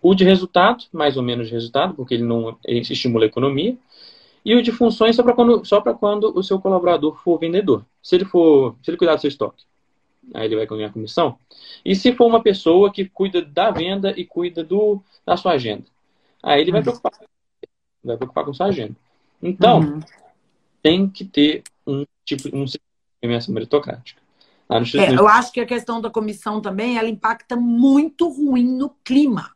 O 0.00 0.14
de 0.14 0.24
resultado, 0.24 0.84
mais 0.92 1.16
ou 1.16 1.22
menos 1.22 1.48
de 1.48 1.52
resultado, 1.52 1.94
porque 1.94 2.14
ele 2.14 2.22
não 2.22 2.56
ele 2.64 2.80
estimula 2.80 3.24
a 3.24 3.28
economia. 3.28 3.76
E 4.46 4.54
o 4.54 4.62
de 4.62 4.70
funções 4.70 5.16
só 5.16 5.24
para 5.24 5.32
quando, 5.32 5.64
só 5.64 5.80
quando 5.80 6.32
o 6.32 6.40
seu 6.40 6.60
colaborador 6.60 7.16
for 7.16 7.36
vendedor. 7.36 7.84
Se 8.00 8.14
ele 8.14 8.24
for, 8.24 8.76
se 8.80 8.88
ele 8.88 8.96
cuidar 8.96 9.16
do 9.16 9.20
seu 9.20 9.26
estoque, 9.26 9.64
aí 10.32 10.46
ele 10.46 10.54
vai 10.54 10.64
ganhar 10.64 10.92
comissão. 10.92 11.36
E 11.84 11.96
se 11.96 12.12
for 12.12 12.26
uma 12.26 12.40
pessoa 12.40 12.92
que 12.92 13.06
cuida 13.06 13.42
da 13.42 13.72
venda 13.72 14.14
e 14.16 14.24
cuida 14.24 14.62
do, 14.62 15.02
da 15.26 15.36
sua 15.36 15.54
agenda, 15.54 15.86
aí 16.40 16.60
ele 16.60 16.70
vai 16.70 16.78
uhum. 16.78 16.84
preocupar, 16.84 17.12
vai 18.04 18.16
preocupar 18.16 18.44
com 18.44 18.54
sua 18.54 18.66
agenda. 18.66 18.94
Então, 19.42 19.80
uhum. 19.80 20.00
tem 20.80 21.08
que 21.10 21.24
ter 21.24 21.64
um 21.84 22.04
tipo 22.24 22.48
um 22.56 22.68
sistema 22.68 23.38
de 23.40 23.50
meritocrática. 23.50 24.22
É, 24.94 25.12
eu 25.12 25.26
acho 25.26 25.52
que 25.52 25.60
a 25.60 25.66
questão 25.66 26.00
da 26.00 26.10
comissão 26.10 26.60
também 26.60 26.98
ela 26.98 27.08
impacta 27.08 27.56
muito 27.56 28.28
ruim 28.28 28.64
no 28.64 28.90
clima, 29.02 29.52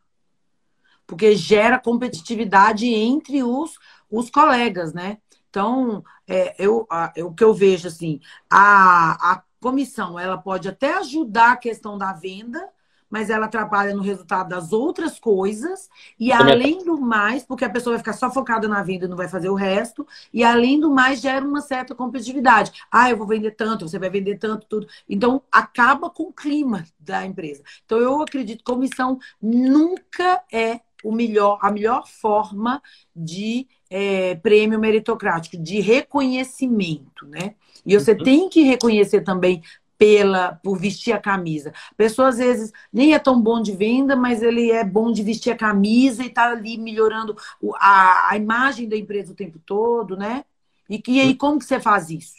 porque 1.07 1.35
gera 1.35 1.79
competitividade 1.79 2.87
entre 2.87 3.41
os, 3.43 3.73
os 4.11 4.29
colegas, 4.29 4.93
né? 4.93 5.17
Então, 5.49 6.03
é, 6.27 6.55
eu, 6.63 6.85
a, 6.89 7.11
o 7.17 7.33
que 7.33 7.43
eu 7.43 7.53
vejo 7.53 7.87
assim, 7.87 8.19
a, 8.49 9.33
a 9.33 9.43
comissão 9.59 10.19
ela 10.19 10.37
pode 10.37 10.67
até 10.67 10.97
ajudar 10.97 11.53
a 11.53 11.57
questão 11.57 11.97
da 11.97 12.13
venda, 12.13 12.69
mas 13.09 13.29
ela 13.29 13.45
atrapalha 13.45 13.93
no 13.93 14.01
resultado 14.01 14.47
das 14.47 14.71
outras 14.71 15.19
coisas. 15.19 15.89
E 16.17 16.31
além 16.31 16.83
do 16.85 16.97
mais, 16.97 17.43
porque 17.43 17.65
a 17.65 17.69
pessoa 17.69 17.93
vai 17.93 17.99
ficar 17.99 18.13
só 18.13 18.31
focada 18.31 18.69
na 18.69 18.81
venda 18.81 19.05
e 19.05 19.07
não 19.09 19.17
vai 19.17 19.27
fazer 19.27 19.49
o 19.49 19.53
resto, 19.53 20.07
e 20.33 20.45
além 20.45 20.79
do 20.79 20.89
mais, 20.89 21.19
gera 21.19 21.45
uma 21.45 21.59
certa 21.59 21.93
competitividade. 21.93 22.71
Ah, 22.89 23.09
eu 23.09 23.17
vou 23.17 23.27
vender 23.27 23.51
tanto, 23.51 23.87
você 23.87 23.99
vai 23.99 24.09
vender 24.09 24.37
tanto, 24.37 24.65
tudo. 24.65 24.87
Então, 25.09 25.43
acaba 25.51 26.09
com 26.09 26.23
o 26.23 26.33
clima 26.33 26.85
da 26.97 27.25
empresa. 27.25 27.61
Então, 27.85 27.99
eu 27.99 28.21
acredito 28.21 28.59
que 28.59 28.63
comissão 28.63 29.19
nunca 29.41 30.41
é 30.51 30.79
o 31.03 31.11
melhor, 31.11 31.59
a 31.61 31.69
melhor 31.69 32.07
forma 32.07 32.81
de 33.13 33.67
é, 33.91 34.35
prêmio 34.35 34.79
meritocrático, 34.79 35.57
de 35.57 35.81
reconhecimento, 35.81 37.27
né? 37.27 37.55
E 37.85 37.93
você 37.93 38.13
uhum. 38.13 38.23
tem 38.23 38.49
que 38.49 38.61
reconhecer 38.61 39.21
também 39.21 39.61
pela 39.97 40.53
por 40.63 40.79
vestir 40.79 41.11
a 41.11 41.19
camisa. 41.19 41.73
A 41.91 41.95
pessoa 41.95 42.29
às 42.29 42.37
vezes 42.37 42.71
nem 42.91 43.13
é 43.13 43.19
tão 43.19 43.39
bom 43.39 43.61
de 43.61 43.73
venda, 43.73 44.15
mas 44.15 44.41
ele 44.41 44.71
é 44.71 44.83
bom 44.83 45.11
de 45.11 45.21
vestir 45.21 45.51
a 45.51 45.57
camisa 45.57 46.23
e 46.23 46.29
tá 46.29 46.51
ali 46.51 46.77
melhorando 46.77 47.35
a, 47.75 48.31
a 48.31 48.37
imagem 48.37 48.87
da 48.87 48.95
empresa 48.95 49.33
o 49.33 49.35
tempo 49.35 49.59
todo, 49.65 50.15
né? 50.15 50.45
E, 50.89 50.97
que, 50.97 51.19
aí 51.19 51.35
como 51.35 51.59
que 51.59 51.65
você 51.65 51.79
faz 51.79 52.09
isso? 52.09 52.35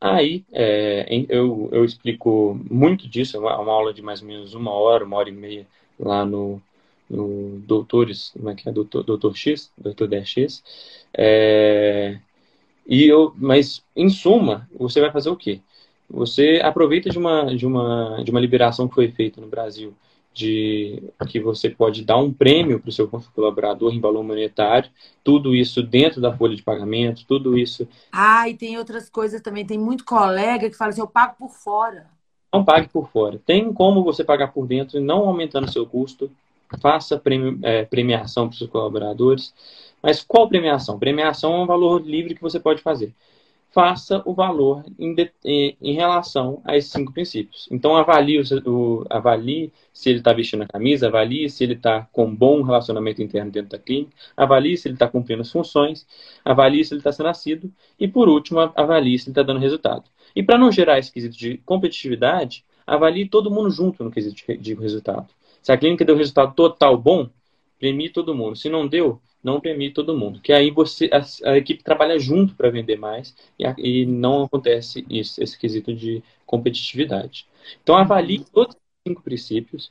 Aí 0.00 0.44
é, 0.52 1.06
eu, 1.28 1.68
eu 1.72 1.84
explico 1.84 2.60
muito 2.70 3.08
disso, 3.08 3.36
é 3.36 3.40
uma, 3.40 3.58
uma 3.58 3.72
aula 3.72 3.92
de 3.92 4.02
mais 4.02 4.20
ou 4.20 4.28
menos 4.28 4.54
uma 4.54 4.70
hora, 4.70 5.04
uma 5.04 5.16
hora 5.16 5.28
e 5.28 5.32
meia 5.32 5.66
lá 5.98 6.24
no, 6.24 6.62
no 7.10 7.58
Doutores, 7.66 8.30
como 8.30 8.48
é 8.50 8.54
que 8.54 8.68
é? 8.68 8.72
Doutor, 8.72 9.02
Doutor 9.02 9.36
X, 9.36 9.70
Doutor 9.76 10.08
DX. 10.08 10.62
É, 11.12 12.18
e 12.86 13.04
eu, 13.04 13.34
mas, 13.36 13.82
em 13.96 14.08
suma, 14.08 14.68
você 14.78 15.00
vai 15.00 15.10
fazer 15.10 15.30
o 15.30 15.36
quê? 15.36 15.60
Você 16.08 16.60
aproveita 16.62 17.10
de 17.10 17.18
uma, 17.18 17.54
de 17.54 17.66
uma, 17.66 18.22
de 18.24 18.30
uma 18.30 18.40
liberação 18.40 18.88
que 18.88 18.94
foi 18.94 19.10
feita 19.10 19.40
no 19.40 19.48
Brasil 19.48 19.94
de 20.32 21.02
que 21.28 21.40
você 21.40 21.68
pode 21.68 22.04
dar 22.04 22.16
um 22.16 22.32
prêmio 22.32 22.80
para 22.80 22.88
o 22.88 22.92
seu 22.92 23.08
colaborador 23.34 23.92
em 23.92 24.00
valor 24.00 24.22
monetário, 24.22 24.90
tudo 25.24 25.54
isso 25.54 25.82
dentro 25.82 26.20
da 26.20 26.36
folha 26.36 26.54
de 26.54 26.62
pagamento, 26.62 27.24
tudo 27.26 27.58
isso. 27.58 27.86
Ah, 28.12 28.48
e 28.48 28.54
tem 28.54 28.78
outras 28.78 29.08
coisas 29.08 29.40
também. 29.40 29.66
Tem 29.66 29.78
muito 29.78 30.04
colega 30.04 30.70
que 30.70 30.76
fala 30.76 30.90
assim: 30.90 31.00
eu 31.00 31.06
pago 31.06 31.34
por 31.38 31.50
fora. 31.50 32.06
Não 32.52 32.64
pague 32.64 32.88
por 32.88 33.08
fora. 33.10 33.40
Tem 33.44 33.72
como 33.72 34.02
você 34.02 34.24
pagar 34.24 34.48
por 34.52 34.66
dentro, 34.66 35.00
não 35.00 35.28
aumentando 35.28 35.70
seu 35.70 35.86
custo. 35.86 36.30
Faça 36.80 37.20
é, 37.62 37.84
premiação 37.84 38.46
para 38.46 38.52
os 38.52 38.58
seus 38.58 38.70
colaboradores. 38.70 39.54
Mas 40.02 40.22
qual 40.22 40.48
premiação? 40.48 40.98
Premiação 40.98 41.54
é 41.54 41.58
um 41.62 41.66
valor 41.66 42.02
livre 42.02 42.34
que 42.34 42.42
você 42.42 42.60
pode 42.60 42.82
fazer 42.82 43.14
faça 43.72 44.20
o 44.24 44.34
valor 44.34 44.84
em, 44.98 45.14
de, 45.14 45.32
em, 45.44 45.94
relação 45.94 46.60
a 46.64 46.76
esses 46.76 46.90
cinco 46.90 47.12
princípios. 47.12 47.68
Então, 47.70 47.96
avalie, 47.96 48.40
o 48.66 49.06
avalie 49.08 49.72
se 49.92 50.10
ele 50.10 50.18
está 50.18 50.32
vestindo 50.32 50.62
a 50.62 50.66
camisa, 50.66 51.06
avalie 51.06 51.48
se 51.48 51.64
ele 51.64 51.74
está 51.74 52.08
com 52.12 52.26
um 52.26 52.34
bom 52.34 52.62
relacionamento 52.62 53.22
interno 53.22 53.50
dentro 53.50 53.70
da 53.70 53.78
clínica, 53.78 54.12
avalie 54.36 54.76
se 54.76 54.88
ele 54.88 54.94
está 54.94 55.08
cumprindo 55.08 55.42
as 55.42 55.50
funções, 55.50 56.06
avalie 56.44 56.84
se 56.84 56.92
ele 56.92 57.00
está 57.00 57.12
sendo 57.12 57.26
nascido 57.26 57.72
e, 57.98 58.08
por 58.08 58.28
último, 58.28 58.60
avalie 58.74 59.18
se 59.18 59.26
ele 59.26 59.32
está 59.32 59.42
dando 59.42 59.60
resultado. 59.60 60.04
E 60.34 60.42
para 60.42 60.58
não 60.58 60.70
gerar 60.72 60.98
esse 60.98 61.12
quesito 61.12 61.36
de 61.36 61.58
competitividade, 61.58 62.64
avalie 62.86 63.28
todo 63.28 63.50
mundo 63.50 63.70
junto 63.70 64.02
no 64.02 64.10
quesito 64.10 64.44
de, 64.46 64.56
de 64.56 64.74
resultado. 64.74 65.28
Se 65.62 65.72
a 65.72 65.76
clínica 65.76 66.04
deu 66.04 66.16
resultado 66.16 66.54
total 66.54 66.96
bom, 66.96 67.28
premie 67.78 68.10
todo 68.10 68.34
mundo. 68.34 68.56
Se 68.56 68.68
não 68.68 68.86
deu, 68.86 69.20
não 69.42 69.60
premie 69.60 69.90
todo 69.90 70.16
mundo. 70.16 70.40
Que 70.40 70.52
aí 70.52 70.70
você 70.70 71.10
a, 71.12 71.50
a 71.50 71.56
equipe 71.56 71.82
trabalha 71.82 72.18
junto 72.18 72.54
para 72.54 72.70
vender 72.70 72.96
mais 72.96 73.34
e, 73.58 73.66
a, 73.66 73.74
e, 73.78 74.06
não 74.06 74.44
acontece 74.44 75.04
isso, 75.08 75.42
esse 75.42 75.58
quesito 75.58 75.94
de 75.94 76.22
competitividade. 76.46 77.46
Então 77.82 77.96
avalie 77.96 78.44
todos 78.52 78.74
os 78.74 78.80
cinco 79.06 79.22
princípios 79.22 79.90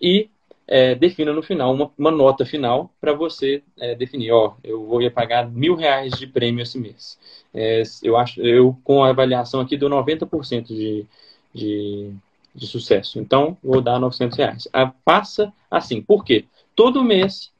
e 0.00 0.28
é, 0.66 0.94
defina 0.94 1.32
no 1.32 1.42
final 1.42 1.72
uma, 1.72 1.92
uma 1.96 2.10
nota 2.10 2.44
final 2.44 2.90
para 3.00 3.12
você 3.12 3.62
é, 3.78 3.94
definir, 3.94 4.32
ó, 4.32 4.56
eu 4.64 4.84
vou 4.84 5.00
ia 5.00 5.10
pagar 5.10 5.48
mil 5.48 5.76
reais 5.76 6.12
de 6.18 6.26
prêmio 6.26 6.62
esse 6.62 6.78
mês. 6.78 7.18
É, 7.54 7.82
eu 8.02 8.16
acho, 8.16 8.40
eu 8.40 8.76
com 8.82 9.04
a 9.04 9.10
avaliação 9.10 9.60
aqui 9.60 9.76
deu 9.76 9.88
90% 9.88 10.66
de, 10.66 11.06
de, 11.54 12.10
de 12.56 12.66
sucesso. 12.66 13.20
Então, 13.20 13.56
vou 13.62 13.80
dar 13.80 14.00
900 14.00 14.38
reais. 14.38 14.68
A, 14.72 14.86
passa 14.86 15.52
assim, 15.70 16.00
por 16.00 16.24
quê? 16.24 16.46
Todo 16.74 17.04
mês 17.04 17.52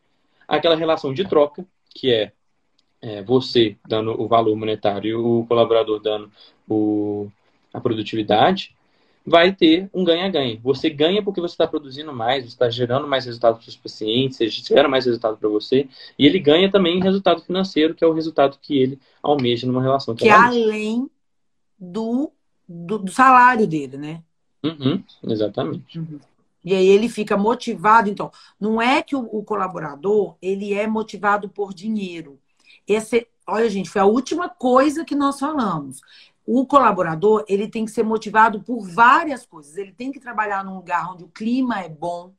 aquela 0.48 0.76
relação 0.76 1.12
de 1.12 1.24
troca, 1.24 1.64
que 1.94 2.12
é, 2.12 2.32
é 3.02 3.22
você 3.22 3.76
dando 3.86 4.20
o 4.20 4.28
valor 4.28 4.56
monetário 4.56 5.08
e 5.08 5.14
o 5.14 5.44
colaborador 5.46 6.00
dando 6.00 6.30
o, 6.68 7.28
a 7.72 7.80
produtividade, 7.80 8.74
vai 9.26 9.52
ter 9.52 9.90
um 9.92 10.04
ganha-ganha. 10.04 10.60
Você 10.62 10.88
ganha 10.88 11.22
porque 11.22 11.40
você 11.40 11.54
está 11.54 11.66
produzindo 11.66 12.12
mais, 12.12 12.44
você 12.44 12.50
está 12.50 12.70
gerando 12.70 13.08
mais 13.08 13.26
resultado 13.26 13.54
para 13.54 13.60
os 13.60 13.64
seus 13.64 13.76
pacientes, 13.76 14.36
você 14.36 14.48
gera 14.48 14.88
mais 14.88 15.04
resultado 15.04 15.36
para 15.36 15.48
você, 15.48 15.88
e 16.16 16.24
ele 16.24 16.38
ganha 16.38 16.70
também 16.70 17.02
resultado 17.02 17.42
financeiro, 17.42 17.94
que 17.94 18.04
é 18.04 18.06
o 18.06 18.12
resultado 18.12 18.56
que 18.62 18.78
ele 18.78 19.00
almeja 19.20 19.66
numa 19.66 19.82
relação. 19.82 20.14
Que 20.14 20.28
é 20.28 20.32
além 20.32 21.10
do, 21.78 22.30
do, 22.68 22.98
do, 22.98 23.10
salário 23.10 23.66
dele, 23.66 23.96
né? 23.96 24.22
Uhum, 24.66 25.04
exatamente. 25.24 25.98
Uhum. 25.98 26.18
E 26.64 26.74
aí 26.74 26.86
ele 26.86 27.08
fica 27.08 27.36
motivado. 27.36 28.10
Então, 28.10 28.30
não 28.58 28.82
é 28.82 29.02
que 29.02 29.14
o, 29.14 29.20
o 29.20 29.44
colaborador 29.44 30.36
ele 30.42 30.74
é 30.74 30.86
motivado 30.86 31.48
por 31.48 31.72
dinheiro. 31.72 32.38
Esse, 32.86 33.28
olha, 33.46 33.70
gente, 33.70 33.88
foi 33.88 34.00
a 34.00 34.06
última 34.06 34.48
coisa 34.48 35.04
que 35.04 35.14
nós 35.14 35.38
falamos. 35.38 36.00
O 36.46 36.64
colaborador 36.66 37.44
ele 37.48 37.68
tem 37.68 37.84
que 37.84 37.90
ser 37.90 38.04
motivado 38.04 38.60
por 38.60 38.80
várias 38.80 39.44
coisas. 39.46 39.76
Ele 39.76 39.92
tem 39.92 40.12
que 40.12 40.20
trabalhar 40.20 40.64
num 40.64 40.76
lugar 40.76 41.12
onde 41.12 41.24
o 41.24 41.28
clima 41.28 41.80
é 41.80 41.88
bom. 41.88 42.32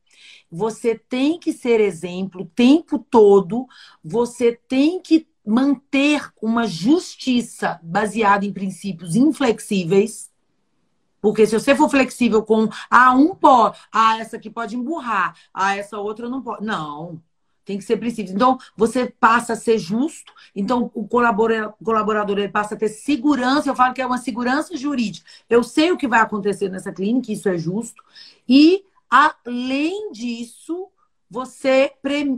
Você 0.50 0.94
tem 0.94 1.38
que 1.38 1.52
ser 1.52 1.80
exemplo 1.80 2.42
o 2.42 2.46
tempo 2.46 2.98
todo. 2.98 3.66
Você 4.02 4.58
tem 4.68 5.00
que 5.00 5.26
manter 5.44 6.30
uma 6.42 6.66
justiça 6.66 7.80
baseada 7.82 8.44
em 8.44 8.52
princípios 8.52 9.16
inflexíveis. 9.16 10.30
Porque 11.20 11.46
se 11.46 11.58
você 11.58 11.74
for 11.74 11.88
flexível 11.88 12.42
com, 12.42 12.68
ah, 12.90 13.12
um 13.14 13.34
pode, 13.34 13.76
ah, 13.92 14.18
essa 14.18 14.36
aqui 14.36 14.50
pode 14.50 14.76
emburrar, 14.76 15.34
ah, 15.52 15.76
essa 15.76 15.98
outra 15.98 16.28
não 16.28 16.42
pode. 16.42 16.64
Não, 16.64 17.20
tem 17.68 17.76
que 17.76 17.84
ser 17.84 17.98
preciso. 17.98 18.32
Então, 18.32 18.58
você 18.74 19.12
passa 19.20 19.52
a 19.52 19.56
ser 19.56 19.78
justo, 19.78 20.32
então 20.56 20.90
o 20.94 21.06
colaborador 21.06 22.38
ele 22.38 22.48
passa 22.48 22.74
a 22.74 22.78
ter 22.78 22.88
segurança, 22.88 23.68
eu 23.68 23.76
falo 23.76 23.92
que 23.92 24.00
é 24.00 24.06
uma 24.06 24.16
segurança 24.16 24.74
jurídica. 24.74 25.28
Eu 25.50 25.62
sei 25.62 25.92
o 25.92 25.96
que 25.98 26.08
vai 26.08 26.20
acontecer 26.20 26.70
nessa 26.70 26.90
clínica, 26.90 27.30
isso 27.30 27.48
é 27.48 27.58
justo. 27.58 28.02
E, 28.48 28.84
além 29.10 30.12
disso, 30.12 30.88
você 31.30 31.92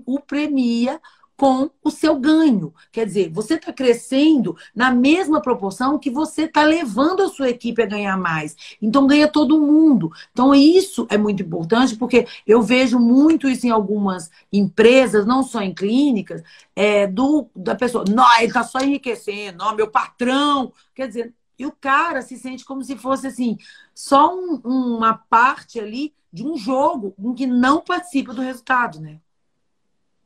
o 0.05 0.19
premia 0.19 1.01
com 1.41 1.71
o 1.83 1.91
seu 1.91 2.21
ganho. 2.21 2.75
Quer 2.93 3.07
dizer, 3.07 3.31
você 3.31 3.55
está 3.55 3.73
crescendo 3.73 4.55
na 4.75 4.91
mesma 4.91 5.41
proporção 5.41 5.99
que 5.99 6.11
você 6.11 6.43
está 6.43 6.65
levando 6.65 7.23
a 7.23 7.31
sua 7.31 7.49
equipe 7.49 7.83
a 7.83 7.87
ganhar 7.87 8.19
mais. 8.19 8.55
Então, 8.83 9.07
ganha 9.07 9.27
todo 9.27 9.59
mundo. 9.59 10.13
Então, 10.33 10.55
isso 10.55 11.07
é 11.09 11.17
muito 11.17 11.43
importante, 11.43 11.97
porque 11.97 12.27
eu 12.47 12.61
vejo 12.61 12.99
muito 12.99 13.49
isso 13.49 13.67
em 13.67 13.71
algumas 13.71 14.31
empresas, 14.53 15.25
não 15.25 15.43
só 15.43 15.63
em 15.63 15.73
clínicas, 15.73 16.43
é, 16.77 17.07
do, 17.07 17.49
da 17.57 17.75
pessoa, 17.75 18.05
não, 18.07 18.27
ele 18.37 18.49
está 18.49 18.63
só 18.63 18.79
enriquecendo, 18.81 19.65
não, 19.65 19.75
meu 19.75 19.91
patrão. 19.91 20.71
Quer 20.95 21.09
dizer, 21.09 21.35
e 21.59 21.65
o 21.65 21.73
cara 21.73 22.21
se 22.21 22.37
sente 22.37 22.67
como 22.67 22.85
se 22.85 22.97
fosse 22.97 23.27
assim, 23.27 23.57
só 23.95 24.31
um, 24.37 24.61
uma 24.63 25.15
parte 25.15 25.81
ali 25.81 26.13
de 26.31 26.45
um 26.47 26.55
jogo 26.55 27.15
em 27.19 27.33
que 27.33 27.47
não 27.47 27.81
participa 27.81 28.35
do 28.35 28.43
resultado, 28.43 29.01
né? 29.01 29.19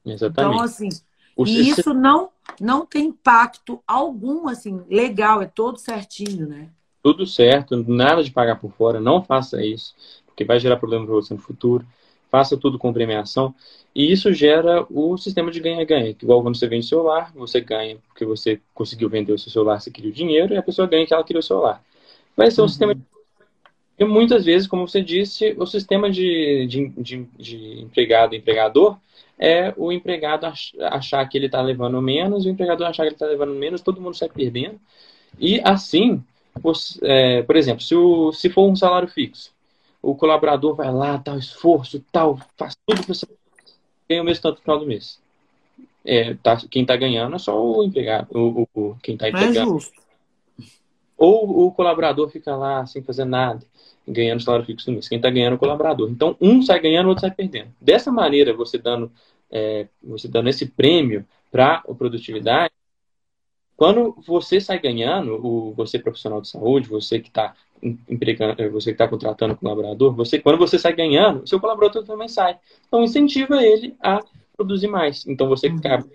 Exatamente. 0.05 0.55
Então, 0.55 0.65
assim, 0.65 0.89
o 1.37 1.47
e 1.47 1.69
isso 1.69 1.93
não, 1.95 2.31
não 2.61 2.87
tem 2.87 3.07
impacto 3.07 3.83
algum, 3.87 4.49
assim, 4.49 4.83
legal, 4.89 5.43
é 5.43 5.47
todo 5.47 5.79
certinho, 5.79 6.47
né? 6.47 6.69
Tudo 7.03 7.27
certo, 7.27 7.85
nada 7.87 8.23
de 8.23 8.31
pagar 8.31 8.57
por 8.57 8.73
fora, 8.73 9.01
não 9.01 9.23
faça 9.23 9.65
isso, 9.65 9.95
porque 10.27 10.45
vai 10.45 10.59
gerar 10.59 10.77
problema 10.77 11.05
para 11.05 11.15
você 11.15 11.35
no 11.35 11.41
futuro. 11.41 11.85
Faça 12.31 12.57
tudo 12.57 12.81
com 12.81 12.93
premiação. 12.93 13.55
E 13.95 14.11
isso 14.11 14.33
gera 14.33 14.85
o 14.91 15.17
sistema 15.17 15.53
de 15.53 15.61
ganha-ganha. 15.61 16.11
Igual 16.11 16.43
quando 16.43 16.57
você 16.57 16.67
vende 16.67 16.85
celular, 16.85 17.31
você 17.33 17.61
ganha 17.61 17.97
porque 18.09 18.25
você 18.25 18.61
conseguiu 18.75 19.09
vender 19.09 19.33
o 19.33 19.39
seu 19.39 19.53
celular, 19.53 19.81
você 19.81 19.89
queria 19.89 20.11
o 20.11 20.15
dinheiro, 20.15 20.53
e 20.53 20.57
a 20.57 20.63
pessoa 20.63 20.89
ganha 20.89 21.07
que 21.07 21.15
ela 21.15 21.23
queria 21.23 21.39
o 21.39 21.43
celular. 21.45 21.81
Vai 22.37 22.51
ser 22.51 22.61
um 22.61 22.65
uhum. 22.65 22.69
sistema 22.69 22.93
de 22.93 23.01
e 23.99 24.05
muitas 24.05 24.45
vezes, 24.45 24.67
como 24.67 24.89
você 24.89 25.03
disse, 25.03 25.55
o 25.57 25.67
sistema 25.67 26.11
de, 26.11 26.67
de, 26.67 26.89
de, 26.89 27.29
de 27.39 27.81
empregado 27.81 28.35
empregador 28.35 28.99
é 29.39 29.73
o 29.77 29.93
empregado 29.93 30.47
achar 30.81 31.29
que 31.29 31.39
ele 31.39 31.47
está 31.47 31.61
levando 31.61 32.01
menos, 32.03 32.45
o 32.45 32.49
empregador 32.49 32.87
achar 32.87 33.05
que 33.05 33.09
ele 33.09 33.15
está 33.15 33.27
levando 33.27 33.55
menos, 33.55 33.81
todo 33.81 34.01
mundo 34.01 34.17
sai 34.17 34.29
perdendo. 34.29 34.81
E 35.39 35.61
assim, 35.65 36.23
é, 37.03 37.43
por 37.43 37.57
exemplo, 37.57 37.83
se, 37.83 37.95
o, 37.95 38.33
se 38.33 38.51
for 38.51 38.69
um 38.69 38.77
salário 38.77 39.09
fixo, 39.09 39.53
o 40.03 40.15
colaborador 40.15 40.75
vai 40.75 40.93
lá, 40.93 41.19
tal 41.19 41.39
esforço, 41.39 42.05
tal, 42.13 42.39
faz 42.57 42.77
tudo 42.87 43.05
para 43.05 43.15
você 43.15 43.27
ganhar 44.09 44.23
o 44.23 44.25
mesmo 44.25 44.43
tanto 44.43 44.57
no 44.57 44.63
final 44.63 44.79
do 44.79 44.87
mês. 44.87 45.21
É, 46.05 46.35
tá, 46.35 46.57
quem 46.71 46.83
está 46.83 46.97
ganhando 46.97 47.35
é 47.35 47.39
só 47.39 47.59
o 47.59 47.83
empregado, 47.83 48.29
o, 48.33 48.69
o 48.75 48.97
quem 49.03 49.15
está. 49.15 49.29
É 49.29 49.53
justo. 49.53 50.04
Ou 51.25 51.67
o 51.67 51.73
colaborador 51.73 52.29
fica 52.29 52.55
lá 52.55 52.85
sem 52.87 53.03
fazer 53.03 53.25
nada, 53.25 53.65
ganhando 54.07 54.43
salário 54.43 54.67
fixo 54.67 54.91
no 54.91 54.95
mês. 54.95 55.09
Quem 55.09 55.17
está 55.17 55.31
ganhando 55.31 55.55
é 55.55 55.57
o 55.57 55.59
colaborador. 55.59 56.11
Então, 56.11 56.37
um 56.41 56.63
sai 56.63 56.81
ganhando, 56.81 57.07
o 57.07 57.09
outro 57.11 57.23
sai 57.23 57.31
perdendo. 57.31 57.71
Dessa 57.81 58.13
maneira, 58.13 58.53
você 58.53 58.79
dando, 58.79 59.11
é, 59.51 59.89
você 60.03 60.29
dando 60.29 60.49
esse 60.49 60.67
prêmio 60.67 61.25
para 61.51 61.83
a 61.89 61.95
produtividade, 61.95 62.73
quando 63.77 64.17
você 64.27 64.61
sai 64.61 64.79
ganhando, 64.79 65.35
o, 65.45 65.73
você 65.73 65.99
profissional 65.99 66.41
de 66.41 66.49
saúde, 66.49 66.89
você 66.89 67.19
que 67.19 67.29
está 67.29 67.55
empregando, 68.09 68.61
é, 68.61 68.69
você 68.69 68.91
que 68.91 68.95
está 68.95 69.09
contratando 69.09 69.55
o 69.55 69.57
colaborador, 69.57 70.15
você, 70.15 70.39
quando 70.39 70.59
você 70.59 70.79
sai 70.79 70.93
ganhando, 70.95 71.47
seu 71.47 71.59
colaborador 71.61 72.05
também 72.05 72.29
sai. 72.29 72.59
Então, 72.87 73.03
incentiva 73.03 73.63
ele 73.63 73.97
a 74.01 74.21
produzir 74.57 74.87
mais. 74.87 75.27
Então, 75.27 75.49
você 75.49 75.69
uhum. 75.69 75.77
acaba 75.79 76.07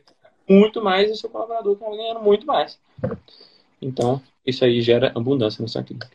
muito 0.47 0.82
mais 0.82 1.10
e 1.10 1.14
o 1.14 1.16
seu 1.16 1.30
colaborador 1.30 1.76
acaba 1.76 1.95
ganhando 1.95 2.22
muito 2.22 2.45
mais. 2.45 2.80
Então, 3.82 4.22
isso 4.50 4.66
aí 4.66 4.82
gera 4.82 5.12
abundância 5.16 5.62
na 5.62 5.68
sua 5.68 5.84
clínica. 5.84 6.10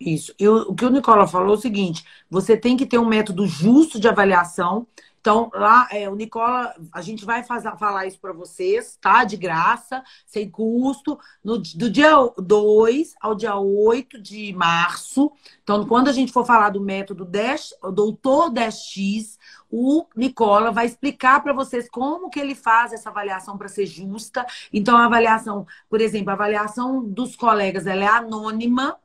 Isso. 0.00 0.34
E 0.38 0.48
o, 0.48 0.70
o 0.70 0.74
que 0.74 0.84
o 0.84 0.90
Nicola 0.90 1.26
falou 1.26 1.54
é 1.54 1.58
o 1.58 1.60
seguinte: 1.60 2.04
você 2.30 2.56
tem 2.56 2.76
que 2.76 2.86
ter 2.86 2.98
um 2.98 3.06
método 3.06 3.46
justo 3.46 4.00
de 4.00 4.08
avaliação. 4.08 4.86
Então, 5.20 5.50
lá, 5.54 5.86
é, 5.90 6.08
o 6.08 6.14
Nicola, 6.14 6.74
a 6.92 7.02
gente 7.02 7.24
vai 7.24 7.42
fazer, 7.44 7.70
falar 7.76 8.06
isso 8.06 8.18
para 8.18 8.32
vocês, 8.32 8.96
tá? 9.00 9.22
De 9.24 9.36
graça, 9.36 10.02
sem 10.26 10.50
custo, 10.50 11.18
no, 11.44 11.58
do 11.58 11.90
dia 11.90 12.10
2 12.38 13.14
ao 13.20 13.34
dia 13.34 13.56
8 13.56 14.20
de 14.20 14.52
março. 14.54 15.30
Então, 15.62 15.86
quando 15.86 16.08
a 16.08 16.12
gente 16.12 16.32
for 16.32 16.46
falar 16.46 16.70
do 16.70 16.80
método 16.80 17.24
10, 17.24 17.74
doutor 17.92 18.50
10X, 18.50 19.38
o 19.70 20.06
Nicola 20.16 20.72
vai 20.72 20.86
explicar 20.86 21.42
para 21.42 21.52
vocês 21.52 21.88
como 21.88 22.30
que 22.30 22.40
ele 22.40 22.54
faz 22.54 22.92
essa 22.92 23.10
avaliação 23.10 23.58
para 23.58 23.68
ser 23.68 23.86
justa. 23.86 24.46
Então, 24.72 24.96
a 24.96 25.04
avaliação, 25.04 25.66
por 25.88 26.00
exemplo, 26.00 26.30
a 26.30 26.34
avaliação 26.34 27.04
dos 27.04 27.36
colegas, 27.36 27.86
ela 27.86 28.04
é 28.04 28.08
anônima, 28.08 28.98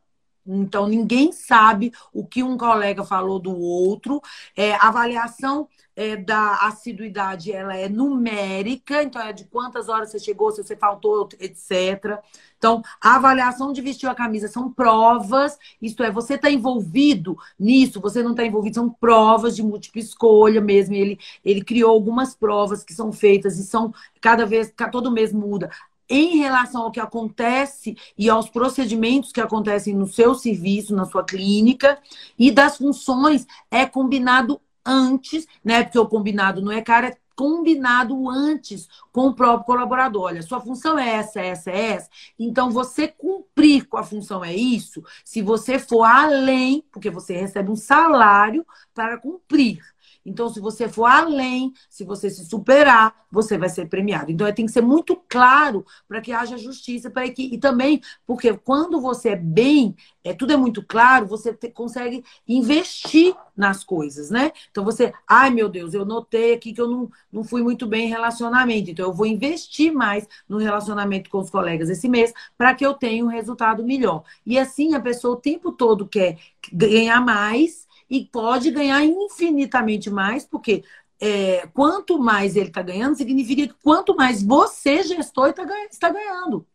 então, 0.46 0.88
ninguém 0.88 1.32
sabe 1.32 1.92
o 2.14 2.26
que 2.26 2.44
um 2.44 2.58
colega 2.58 3.04
falou 3.04 3.40
do 3.40 3.58
outro. 3.58 4.22
É, 4.56 4.74
a 4.76 4.90
avaliação 4.90 5.68
é, 5.96 6.16
da 6.16 6.58
assiduidade 6.68 7.52
ela 7.52 7.76
é 7.76 7.88
numérica, 7.90 9.02
então 9.02 9.22
é 9.22 9.34
de 9.34 9.46
quantas 9.46 9.90
horas 9.90 10.12
você 10.12 10.20
chegou, 10.20 10.52
se 10.52 10.64
você 10.64 10.76
faltou, 10.76 11.28
etc. 11.40 12.20
Então, 12.58 12.82
a 13.02 13.16
avaliação 13.16 13.72
de 13.72 13.82
vestir 13.82 14.08
a 14.08 14.16
camisa 14.16 14.48
são 14.48 14.72
provas, 14.72 15.58
isto 15.82 16.04
é, 16.04 16.12
você 16.12 16.36
está 16.36 16.50
envolvido 16.50 17.38
nisso, 17.58 18.02
você 18.02 18.22
não 18.22 18.32
está 18.32 18.46
envolvido, 18.46 18.76
são 18.76 18.90
provas 18.90 19.56
de 19.56 19.64
múltipla 19.64 20.02
escolha 20.02 20.62
mesmo. 20.62 20.96
Ele, 20.96 21.18
ele 21.44 21.64
criou 21.64 21.92
algumas 21.92 22.36
provas 22.36 22.84
que 22.84 22.94
são 22.94 23.12
feitas 23.12 23.58
e 23.58 23.64
são 23.64 23.94
cada 24.22 24.46
vez, 24.46 24.74
todo 24.92 25.12
mês 25.12 25.32
muda 25.34 25.70
em 26.10 26.38
relação 26.38 26.84
ao 26.84 26.92
que 26.92 27.00
acontece 27.00 27.98
e 28.18 28.30
aos 28.30 28.50
procedimentos 28.50 29.32
que 29.32 29.42
acontecem 29.42 29.94
no 29.94 30.08
seu 30.08 30.36
serviço, 30.36 30.96
na 30.96 31.06
sua 31.06 31.24
clínica, 31.24 32.00
e 32.38 32.52
das 32.52 32.78
funções 32.78 33.46
é 33.72 33.86
combinado 33.86 34.62
antes, 34.86 35.48
né? 35.64 35.84
Porque 35.84 36.00
o 36.00 36.08
combinado 36.08 36.62
não 36.62 36.72
é 36.72 36.82
caro, 36.82 37.08
é 37.08 37.18
combinado 37.36 38.30
antes 38.30 38.88
com 39.12 39.28
o 39.28 39.36
próprio 39.36 39.66
colaborador. 39.66 40.24
Olha, 40.24 40.42
sua 40.42 40.62
função 40.62 40.98
é 40.98 41.16
essa, 41.16 41.42
essa, 41.42 41.72
essa. 41.72 42.10
Então, 42.40 42.72
você 42.72 43.08
cumprir 43.08 43.88
com 43.88 43.98
a 43.98 44.04
função 44.04 44.44
é 44.44 44.56
isso. 44.56 45.04
Se 45.24 45.42
você 45.42 45.78
for 45.78 46.04
além, 46.04 46.84
porque 46.92 47.10
você 47.10 47.36
recebe 47.36 47.70
um 47.70 47.76
salário 47.76 48.66
para 48.94 49.18
cumprir. 49.18 49.80
Então, 50.26 50.50
se 50.50 50.60
você 50.60 50.90
for 50.90 51.06
além, 51.06 51.72
se 51.90 52.04
você 52.04 52.30
se 52.30 52.46
superar, 52.46 53.14
você 53.32 53.58
vai 53.58 53.70
ser 53.70 53.88
premiado. 53.88 54.32
Então, 54.32 54.52
tem 54.54 54.66
que 54.66 54.72
ser 54.72 54.82
muito 54.82 55.16
claro 55.30 55.86
para 56.08 56.22
que 56.22 56.32
haja 56.32 56.58
justiça 56.58 57.10
para 57.10 57.30
que 57.30 57.44
e 57.54 57.58
também 57.58 58.02
porque 58.26 58.54
quando 58.54 59.00
você 59.00 59.30
é 59.30 59.36
bem, 59.36 59.96
é 60.24 60.34
tudo 60.34 60.54
é 60.54 60.58
muito 60.58 60.84
claro, 60.84 61.28
você 61.28 61.54
te, 61.54 61.70
consegue 61.70 62.24
investir 62.48 63.36
nas 63.56 63.84
coisas, 63.84 64.30
né? 64.30 64.52
Então 64.72 64.84
você, 64.84 65.14
ai 65.28 65.50
meu 65.50 65.70
Deus, 65.70 65.94
eu 65.94 66.06
notei 66.06 66.54
aqui 66.54 66.74
que 66.74 66.82
eu 66.82 66.90
não, 66.90 67.10
não 67.32 67.44
fui 67.44 67.62
muito 67.62 67.86
bem 67.88 68.08
em 68.08 68.10
relacionamento, 68.10 68.90
então 68.90 69.06
eu 69.06 69.14
vou 69.14 69.26
investir 69.26 69.94
mais 69.94 70.28
no 70.48 70.58
relacionamento 70.58 71.30
com 71.30 71.40
os 71.40 71.50
colegas 71.50 71.90
esse 71.90 72.10
mês 72.10 72.34
para 72.58 72.74
que 72.74 72.86
eu 72.86 72.94
tenha 72.94 73.24
um 73.24 73.30
resultado 73.30 73.84
melhor. 73.84 74.24
E 74.46 74.58
assim 74.58 74.94
a 74.96 75.00
pessoa 75.00 75.36
o 75.36 75.42
tempo 75.42 75.72
todo 75.72 76.08
quer 76.08 76.38
ganhar 76.72 77.22
mais 77.22 77.85
e 78.10 78.26
pode 78.26 78.72
ganhar 78.72 79.04
infinitamente 79.04 80.10
mais, 80.10 80.46
porque 80.46 80.84
é, 81.20 81.68
quanto 81.68 82.20
mais 82.20 82.56
ele 82.56 82.68
está 82.68 82.82
ganhando, 82.82 83.16
significa 83.16 83.68
que 83.68 83.82
quanto 83.82 84.16
mais 84.16 84.44
você, 84.44 85.04
gestor, 85.04 85.54
tá 85.54 85.64
está 85.90 86.10
ganhando. 86.10 86.66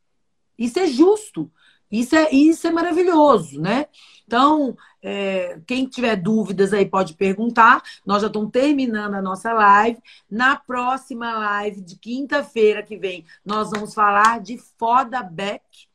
Isso 0.59 0.78
é 0.78 0.87
justo. 0.87 1.51
Isso 1.91 2.14
é, 2.14 2.31
isso 2.33 2.66
é 2.68 2.70
maravilhoso, 2.70 3.61
né? 3.61 3.87
Então, 4.24 4.76
é, 5.03 5.61
quem 5.66 5.87
tiver 5.87 6.14
dúvidas 6.14 6.72
aí 6.72 6.87
pode 6.87 7.14
perguntar. 7.14 7.83
Nós 8.07 8.22
já 8.22 8.28
estamos 8.28 8.51
terminando 8.53 9.14
a 9.14 9.22
nossa 9.22 9.53
live. 9.53 10.01
Na 10.31 10.55
próxima 10.55 11.33
live 11.37 11.81
de 11.81 11.97
quinta-feira 11.97 12.83
que 12.83 12.97
vem, 12.97 13.24
nós 13.45 13.70
vamos 13.70 13.93
falar 13.93 14.41
de 14.41 14.57
foda 14.78 15.20
back 15.22 15.89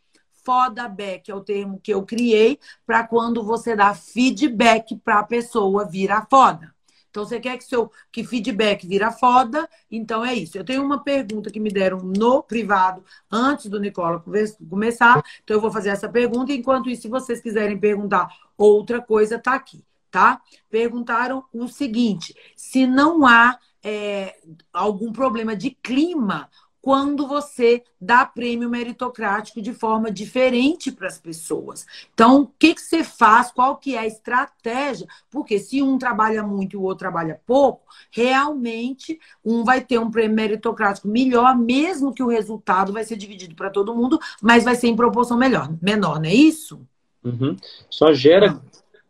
Feedback 0.45 1.29
é 1.29 1.35
o 1.35 1.41
termo 1.41 1.79
que 1.81 1.93
eu 1.93 2.03
criei 2.03 2.59
para 2.85 3.07
quando 3.07 3.43
você 3.43 3.75
dá 3.75 3.93
feedback 3.93 4.95
para 4.97 5.19
a 5.19 5.23
pessoa 5.23 5.85
virar 5.85 6.27
foda. 6.29 6.75
Então, 7.15 7.23
você 7.23 7.39
quer 7.39 7.57
que 7.57 7.63
seu 7.63 7.89
que 8.11 8.25
feedback 8.25 8.85
vira 8.85 9.09
foda? 9.09 9.69
Então 9.89 10.25
é 10.25 10.33
isso. 10.33 10.57
Eu 10.57 10.65
tenho 10.65 10.83
uma 10.83 11.01
pergunta 11.01 11.49
que 11.49 11.61
me 11.61 11.71
deram 11.71 11.99
no 11.99 12.43
privado 12.43 13.05
antes 13.31 13.67
do 13.67 13.79
Nicola 13.79 14.21
começar. 14.69 15.23
Então, 15.41 15.55
eu 15.55 15.61
vou 15.61 15.71
fazer 15.71 15.89
essa 15.89 16.09
pergunta. 16.09 16.51
Enquanto 16.51 16.89
isso, 16.89 17.03
se 17.03 17.07
vocês 17.07 17.39
quiserem 17.39 17.79
perguntar 17.79 18.27
outra 18.57 19.01
coisa, 19.01 19.39
tá 19.39 19.53
aqui, 19.53 19.81
tá? 20.11 20.41
Perguntaram 20.69 21.45
o 21.53 21.69
seguinte: 21.69 22.35
se 22.53 22.85
não 22.85 23.25
há 23.25 23.57
é, 23.81 24.35
algum 24.73 25.13
problema 25.13 25.55
de 25.55 25.69
clima 25.69 26.49
quando 26.85 27.27
você 27.27 27.81
dá 27.99 28.23
prêmio 28.23 28.69
meritocrático 28.69 29.59
de 29.59 29.73
forma 29.73 30.11
diferente 30.11 30.91
para 30.91 31.07
as 31.07 31.17
pessoas. 31.17 31.83
Então, 32.13 32.43
o 32.43 32.51
que, 32.59 32.75
que 32.75 32.81
você 32.81 33.03
faz? 33.03 33.51
Qual 33.51 33.77
que 33.77 33.95
é 33.95 33.97
a 34.01 34.05
estratégia? 34.05 35.07
Porque 35.31 35.57
se 35.57 35.81
um 35.81 35.97
trabalha 35.97 36.43
muito 36.43 36.73
e 36.73 36.77
o 36.77 36.83
outro 36.83 36.99
trabalha 36.99 37.41
pouco, 37.43 37.87
realmente 38.11 39.19
um 39.43 39.63
vai 39.63 39.81
ter 39.81 39.97
um 39.97 40.11
prêmio 40.11 40.35
meritocrático 40.35 41.07
melhor, 41.07 41.57
mesmo 41.57 42.13
que 42.13 42.21
o 42.21 42.27
resultado 42.27 42.93
vai 42.93 43.03
ser 43.03 43.15
dividido 43.15 43.55
para 43.55 43.71
todo 43.71 43.95
mundo, 43.95 44.19
mas 44.39 44.63
vai 44.63 44.75
ser 44.75 44.85
em 44.85 44.95
proporção 44.95 45.39
melhor, 45.39 45.73
menor, 45.81 46.19
não 46.19 46.29
é 46.29 46.35
isso? 46.35 46.79
Uhum. 47.23 47.57
Só 47.89 48.13
gera 48.13 48.61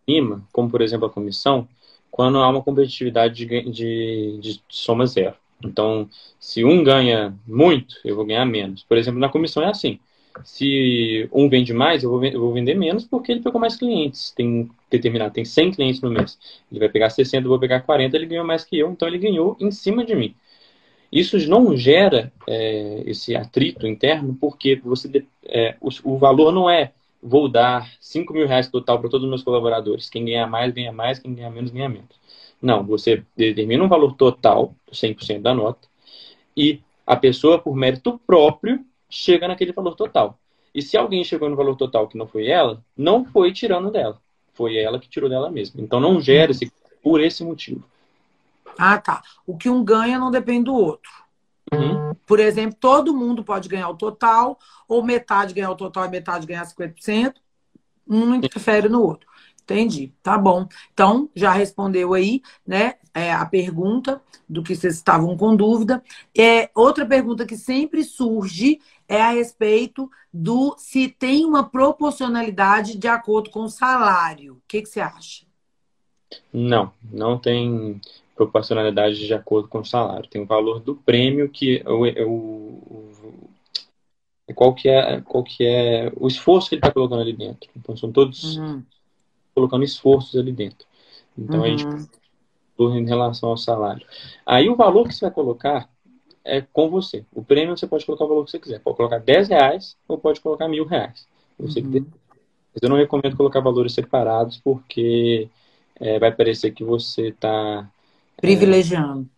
clima, 0.08 0.48
como 0.54 0.70
por 0.70 0.82
exemplo 0.82 1.08
a 1.08 1.12
comissão, 1.12 1.68
quando 2.10 2.38
há 2.38 2.48
uma 2.48 2.64
competitividade 2.64 3.46
de, 3.46 3.70
de, 3.70 4.40
de 4.40 4.64
soma 4.70 5.06
zero. 5.06 5.36
Então, 5.66 6.10
se 6.40 6.64
um 6.64 6.84
ganha 6.84 7.36
muito, 7.48 7.96
eu 8.04 8.16
vou 8.16 8.26
ganhar 8.26 8.46
menos. 8.46 8.84
Por 8.84 8.98
exemplo, 8.98 9.20
na 9.20 9.30
comissão 9.30 9.64
é 9.64 9.70
assim. 9.70 10.00
Se 10.44 11.30
um 11.32 11.48
vende 11.48 11.74
mais, 11.74 12.04
eu 12.04 12.10
vou, 12.10 12.54
vender 12.54 12.76
menos 12.76 13.06
porque 13.06 13.32
ele 13.32 13.42
pegou 13.42 13.60
mais 13.60 13.76
clientes. 13.78 14.32
Tem 14.32 14.70
determinado, 14.90 15.34
tem 15.34 15.46
100 15.46 15.72
clientes 15.72 16.02
no 16.02 16.12
mês. 16.12 16.38
Ele 16.70 16.80
vai 16.80 16.90
pegar 16.90 17.10
60, 17.10 17.46
eu 17.46 17.50
vou 17.50 17.60
pegar 17.60 17.82
40, 17.82 18.16
ele 18.16 18.26
ganhou 18.26 18.46
mais 18.46 18.64
que 18.64 18.78
eu, 18.78 18.92
então 18.92 19.08
ele 19.08 19.18
ganhou 19.18 19.56
em 19.60 19.72
cima 19.72 20.04
de 20.06 20.16
mim. 20.16 20.36
Isso 21.12 21.38
não 21.50 21.78
gera 21.78 22.32
é, 22.48 23.04
esse 23.06 23.36
atrito 23.36 23.88
interno 23.88 24.36
porque 24.40 24.76
você 24.84 25.26
é, 25.46 25.76
o, 25.80 25.90
o, 26.04 26.18
valor 26.18 26.52
não 26.52 26.70
é 26.70 26.92
vou 27.22 27.48
dar 27.48 27.90
5 28.02 28.34
mil 28.34 28.48
reais 28.48 28.68
total 28.68 29.00
para 29.00 29.10
todos 29.10 29.24
os 29.24 29.30
meus 29.30 29.44
colaboradores. 29.44 30.10
Quem 30.10 30.26
ganha 30.26 30.46
mais, 30.46 30.74
ganha 30.74 30.92
mais, 30.92 31.20
quem 31.20 31.34
ganha 31.34 31.50
menos, 31.50 31.72
ganha 31.72 31.90
menos. 31.90 32.20
Não, 32.66 32.84
você 32.84 33.24
determina 33.38 33.84
um 33.84 33.88
valor 33.88 34.16
total, 34.16 34.74
100% 34.92 35.40
da 35.40 35.54
nota, 35.54 35.88
e 36.58 36.82
a 37.06 37.16
pessoa, 37.16 37.60
por 37.60 37.76
mérito 37.76 38.20
próprio, 38.26 38.84
chega 39.08 39.48
naquele 39.48 39.72
valor 39.72 39.96
total. 39.96 40.40
E 40.74 40.82
se 40.82 40.98
alguém 40.98 41.24
chegou 41.24 41.48
no 41.48 41.56
valor 41.56 41.76
total 41.76 42.08
que 42.08 42.18
não 42.18 42.26
foi 42.26 42.48
ela, 42.48 42.84
não 42.98 43.24
foi 43.24 43.54
tirando 43.54 43.92
dela. 43.92 44.20
Foi 44.56 44.78
ela 44.78 45.00
que 45.00 45.08
tirou 45.08 45.30
dela 45.30 45.52
mesma. 45.52 45.80
Então 45.80 46.00
não 46.00 46.20
gera 46.20 46.52
esse 46.52 46.72
por 47.04 47.22
esse 47.22 47.44
motivo. 47.44 47.84
Ah, 48.76 48.98
tá. 48.98 49.22
O 49.46 49.56
que 49.56 49.70
um 49.70 49.84
ganha 49.84 50.18
não 50.18 50.32
depende 50.32 50.66
do 50.66 50.74
outro. 50.74 51.12
Uhum. 51.72 52.16
Por 52.26 52.40
exemplo, 52.40 52.76
todo 52.80 53.16
mundo 53.16 53.44
pode 53.44 53.70
ganhar 53.70 53.90
o 53.90 53.96
total, 53.96 54.58
ou 54.88 55.04
metade 55.04 55.54
ganhar 55.54 55.70
o 55.70 55.76
total 55.76 56.06
e 56.06 56.10
metade 56.10 56.48
ganhar 56.48 56.66
50%. 56.66 57.36
Um 58.10 58.26
não 58.26 58.36
interfere 58.36 58.90
no 58.90 59.04
outro. 59.04 59.30
Entendi, 59.66 60.14
tá 60.22 60.38
bom. 60.38 60.68
Então, 60.94 61.28
já 61.36 61.52
respondeu 61.52 62.14
aí, 62.14 62.42
né, 62.66 62.96
é, 63.16 63.34
a 63.34 63.44
pergunta 63.48 64.22
do 64.48 64.62
que 64.62 64.76
vocês 64.76 64.94
estavam 64.94 65.36
com 65.36 65.56
dúvida. 65.56 66.04
É, 66.38 66.70
outra 66.76 67.04
pergunta 67.04 67.48
que 67.48 67.58
sempre 67.58 68.04
surge 68.04 68.80
é 69.08 69.20
a 69.20 69.32
respeito 69.32 70.10
do 70.32 70.76
se 70.78 71.10
tem 71.10 71.46
uma 71.46 71.68
proporcionalidade 71.68 72.96
de 72.96 73.08
acordo 73.08 73.50
com 73.50 73.64
o 73.64 73.70
salário. 73.70 74.54
O 74.54 74.62
que, 74.68 74.84
que 74.84 74.90
você 74.90 75.00
acha? 75.00 75.46
Não, 76.54 76.94
não 77.12 77.40
tem 77.40 78.00
proporcionalidade 78.36 79.26
de 79.26 79.34
acordo 79.34 79.68
com 79.68 79.80
o 79.80 79.86
salário. 79.86 80.30
Tem 80.30 80.44
o 80.44 80.46
valor 80.46 80.80
do 80.80 80.96
prêmio 80.96 81.50
que 81.50 81.82
o, 81.88 82.06
o, 82.30 83.50
qual 84.54 84.76
que 84.76 84.90
é, 84.90 85.22
qual 85.22 85.44
que 85.44 85.66
é 85.66 86.12
o 86.16 86.28
esforço 86.28 86.70
que 86.70 86.76
ele 86.76 86.82
está 86.82 86.92
colocando 86.92 87.22
ali 87.22 87.34
dentro. 87.34 87.70
Então, 87.76 87.98
são 87.98 88.12
todos 88.12 88.58
uhum. 88.58 88.84
Colocando 89.56 89.84
esforços 89.84 90.40
ali 90.40 90.52
dentro. 90.52 90.86
Então, 91.38 91.60
uhum. 91.60 91.66
a 91.66 91.70
gente 91.70 91.86
uhum. 92.78 92.98
em 92.98 93.06
relação 93.06 93.50
ao 93.50 93.58
salário. 93.58 94.06
Aí, 94.46 94.70
o 94.70 94.76
valor 94.76 95.08
que 95.08 95.16
você 95.16 95.26
vai 95.26 95.34
colocar 95.34 95.90
é 96.44 96.62
com 96.62 96.90
você. 96.90 97.26
O 97.34 97.44
prêmio 97.44 97.76
você 97.76 97.88
pode 97.88 98.06
colocar 98.06 98.26
o 98.26 98.28
valor 98.28 98.46
que 98.46 98.52
você 98.52 98.60
quiser. 98.60 98.80
Pode 98.80 98.98
colocar 98.98 99.18
10 99.18 99.50
reais 99.50 99.98
ou 100.08 100.18
pode 100.18 100.40
colocar 100.40 100.68
mil 100.68 100.86
reais. 100.86 101.28
Você 101.58 101.80
uhum. 101.80 102.06
Mas 102.76 102.84
eu 102.84 102.90
não 102.90 102.98
recomendo 102.98 103.38
colocar 103.38 103.62
valores 103.62 103.94
separados 103.94 104.60
porque 104.62 105.50
é, 106.00 106.20
vai 106.20 106.32
parecer 106.32 106.72
que 106.72 106.84
você 106.84 107.30
está 107.30 107.88
é, 108.38 108.42
privilegiando 108.42 109.30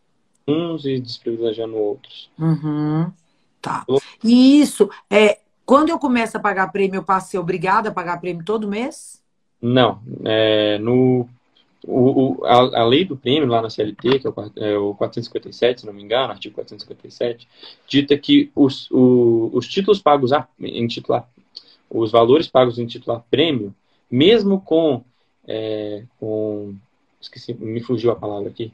é, 0.48 0.52
uns 0.52 0.86
e 0.86 1.00
desprivilegiando 1.00 1.76
outros. 1.76 2.32
Uhum. 2.40 3.12
Tá. 3.62 3.86
E 4.24 4.60
isso, 4.60 4.90
é, 5.10 5.40
quando 5.66 5.90
eu 5.90 6.00
começo 6.00 6.36
a 6.38 6.40
pagar 6.40 6.72
prêmio, 6.72 6.98
eu 6.98 7.04
passo 7.04 7.28
a 7.28 7.30
ser 7.30 7.38
obrigada 7.38 7.90
a 7.90 7.94
pagar 7.94 8.20
prêmio 8.20 8.44
todo 8.44 8.68
mês? 8.68 9.22
Não. 9.62 10.02
É, 10.24 10.78
no, 10.78 11.28
o, 11.86 12.42
o, 12.42 12.46
a, 12.46 12.82
a, 12.82 12.86
lei 12.86 13.06
do 13.06 13.16
prêmio 13.16 13.48
lá 13.48 13.62
na 13.62 13.70
CLT, 13.70 14.20
que 14.20 14.28
é 14.28 14.30
o, 14.30 14.52
é 14.58 14.78
o 14.78 14.94
457, 14.96 15.82
se 15.82 15.88
não 15.88 15.94
me 15.94 16.04
engano, 16.04 16.32
artigo 16.32 16.56
457, 16.56 17.48
dita 17.88 18.18
que 18.18 18.52
os, 18.56 18.90
o, 18.92 19.50
os 19.54 19.68
títulos 19.68 20.02
pagos 20.02 20.34
a, 20.34 20.48
em 20.60 20.88
titular, 20.88 21.28
os 21.90 22.12
valores 22.12 22.48
pagos 22.48 22.78
em 22.78 22.86
titular 22.86 23.24
prêmio, 23.32 23.74
mesmo 24.12 24.60
com, 24.62 25.04
é, 25.48 26.04
com 26.20 26.76
esqueci, 27.22 27.54
me 27.54 27.82
fugiu 27.82 28.12
a 28.12 28.16
palavra 28.16 28.50
aqui, 28.50 28.74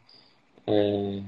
é, 0.66 1.22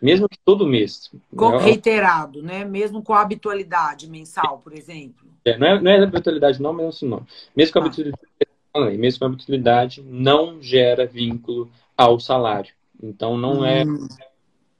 mesmo 0.00 0.28
que 0.28 0.38
todo 0.44 0.66
mês. 0.66 1.10
Com, 1.34 1.50
né? 1.50 1.58
reiterado, 1.58 2.42
né? 2.42 2.64
Mesmo 2.64 3.02
com 3.02 3.12
a 3.12 3.20
habitualidade 3.20 4.08
mensal, 4.08 4.58
por 4.58 4.72
exemplo. 4.72 5.26
É, 5.44 5.58
não, 5.58 5.66
é, 5.66 5.80
não 5.80 5.90
é 5.90 6.02
habitualidade, 6.02 6.62
não, 6.62 6.72
mas 6.72 6.86
é 6.86 6.88
assim, 6.88 7.08
não. 7.08 7.26
Mesmo 7.56 7.72
com 7.72 7.78
a 7.78 7.82
ah. 7.82 7.86
habitualidade, 7.86 8.98
mesmo 8.98 9.18
com 9.18 9.24
a 9.24 9.28
habitualidade, 9.28 10.02
não 10.02 10.62
gera 10.62 11.06
vínculo 11.06 11.70
ao 11.96 12.20
salário. 12.20 12.72
Então, 13.02 13.36
não 13.36 13.64
é 13.64 13.84
hum. 13.84 14.06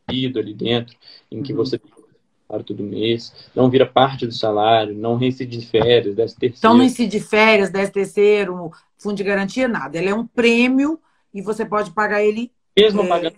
é 0.09 0.15
ido 0.15 0.39
ali 0.39 0.55
dentro, 0.55 0.97
em 1.31 1.43
que 1.43 1.53
hum. 1.53 1.57
você 1.57 1.79
salário 2.49 2.65
todo 2.65 2.83
mês, 2.83 3.33
não 3.55 3.69
vira 3.69 3.85
parte 3.85 4.27
do 4.27 4.33
salário, 4.33 4.95
não 4.95 5.17
reincide 5.17 5.59
de 5.59 5.67
férias, 5.67 6.17
décimo 6.17 6.41
terceiro. 6.41 6.59
Então 6.59 6.75
não 6.75 6.83
incide 6.83 7.11
de 7.11 7.21
férias, 7.21 7.71
décimo 7.71 7.93
terceiro, 7.93 8.73
fundo 8.97 9.17
de 9.17 9.23
garantia, 9.23 9.69
nada. 9.69 9.99
Ele 9.99 10.09
é 10.09 10.15
um 10.15 10.27
prêmio 10.27 10.99
e 11.33 11.43
você 11.43 11.65
pode 11.65 11.91
pagar 11.91 12.23
ele... 12.23 12.51
Mesmo 12.77 13.03
é... 13.03 13.07
pagando 13.07 13.37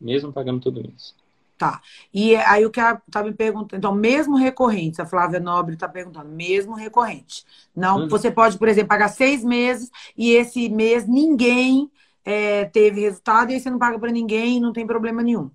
mesmo 0.00 0.32
pagando 0.32 0.60
todo 0.60 0.82
mês. 0.82 1.14
Tá. 1.56 1.80
E 2.12 2.34
aí 2.36 2.66
o 2.66 2.70
que 2.70 2.80
ela 2.80 3.00
tá 3.10 3.22
me 3.22 3.32
perguntando, 3.32 3.78
então, 3.78 3.94
mesmo 3.94 4.36
recorrente, 4.36 5.00
a 5.00 5.06
Flávia 5.06 5.38
Nobre 5.38 5.74
está 5.74 5.88
perguntando, 5.88 6.28
mesmo 6.28 6.74
recorrente. 6.74 7.44
Não, 7.74 8.00
uhum. 8.00 8.08
você 8.08 8.30
pode, 8.30 8.58
por 8.58 8.68
exemplo, 8.68 8.88
pagar 8.88 9.08
seis 9.08 9.44
meses 9.44 9.90
e 10.16 10.32
esse 10.32 10.68
mês 10.68 11.06
ninguém 11.06 11.90
é, 12.24 12.64
teve 12.66 13.00
resultado 13.00 13.50
e 13.50 13.54
aí 13.54 13.60
você 13.60 13.70
não 13.70 13.78
paga 13.78 13.98
para 13.98 14.10
ninguém, 14.10 14.60
não 14.60 14.72
tem 14.72 14.86
problema 14.86 15.22
nenhum, 15.22 15.50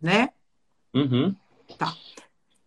né? 0.00 0.30
Uhum. 0.92 1.34
Tá. 1.78 1.94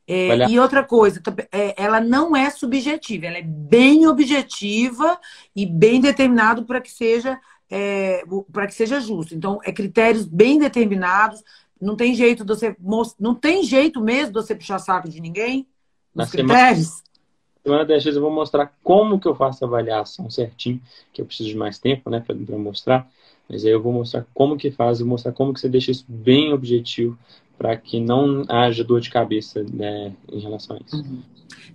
É, 0.07 0.49
e 0.49 0.59
outra 0.59 0.84
coisa, 0.84 1.22
é, 1.51 1.76
ela 1.78 2.01
não 2.01 2.36
é 2.36 2.49
subjetiva, 2.49 3.28
ela 3.28 3.38
é 3.38 3.43
bem 3.43 4.07
objetiva 4.07 5.20
e 5.55 5.67
bem 5.67 6.01
determinado 6.01 6.65
para 6.65 6.82
que 6.82 6.89
seja 6.89 7.39
é, 7.70 8.24
para 8.51 8.67
que 8.67 8.74
seja 8.74 8.99
justo. 8.99 9.36
Então, 9.36 9.59
é 9.63 9.72
critérios 9.72 10.26
bem 10.26 10.57
determinados. 10.57 11.43
Não 11.80 11.95
tem 11.95 12.13
jeito 12.13 12.43
de 12.43 12.53
você 12.53 12.76
não 13.20 13.36
tem 13.36 13.63
jeito 13.63 14.01
mesmo 14.01 14.34
de 14.34 14.41
você 14.41 14.55
puxar 14.55 14.80
saco 14.80 15.09
de 15.09 15.22
ninguém 15.22 15.67
nos 16.13 16.26
Na 16.26 16.32
critérios. 16.32 17.01
Semana 17.63 17.86
10 17.86 18.03
vezes 18.03 18.15
eu 18.15 18.22
vou 18.22 18.32
mostrar 18.32 18.74
como 18.84 19.20
que 19.20 19.28
eu 19.28 19.36
faço 19.36 19.63
a 19.63 19.67
avaliação 19.67 20.30
certinho, 20.30 20.82
que 21.13 21.22
eu 21.22 21.26
preciso 21.26 21.49
de 21.49 21.55
mais 21.55 21.78
tempo, 21.78 22.09
né, 22.09 22.20
para 22.20 22.36
mostrar. 22.57 23.09
Mas 23.47 23.65
aí 23.65 23.72
eu 23.72 23.82
vou 23.82 23.91
mostrar 23.91 24.26
como 24.34 24.57
que 24.57 24.72
faz, 24.72 24.99
e 24.99 25.03
mostrar 25.03 25.34
como 25.34 25.53
que 25.53 25.59
você 25.59 25.70
deixa 25.70 25.91
isso 25.91 26.05
bem 26.07 26.53
objetivo 26.53 27.17
para 27.57 27.76
que 27.76 27.99
não 27.99 28.43
haja 28.47 28.84
dor 28.84 29.01
de 29.01 29.09
cabeça 29.09 29.63
né, 29.74 30.13
em 30.32 30.39
relação 30.39 30.78
a 30.78 30.80
isso. 30.86 30.95
Uhum. 30.95 31.22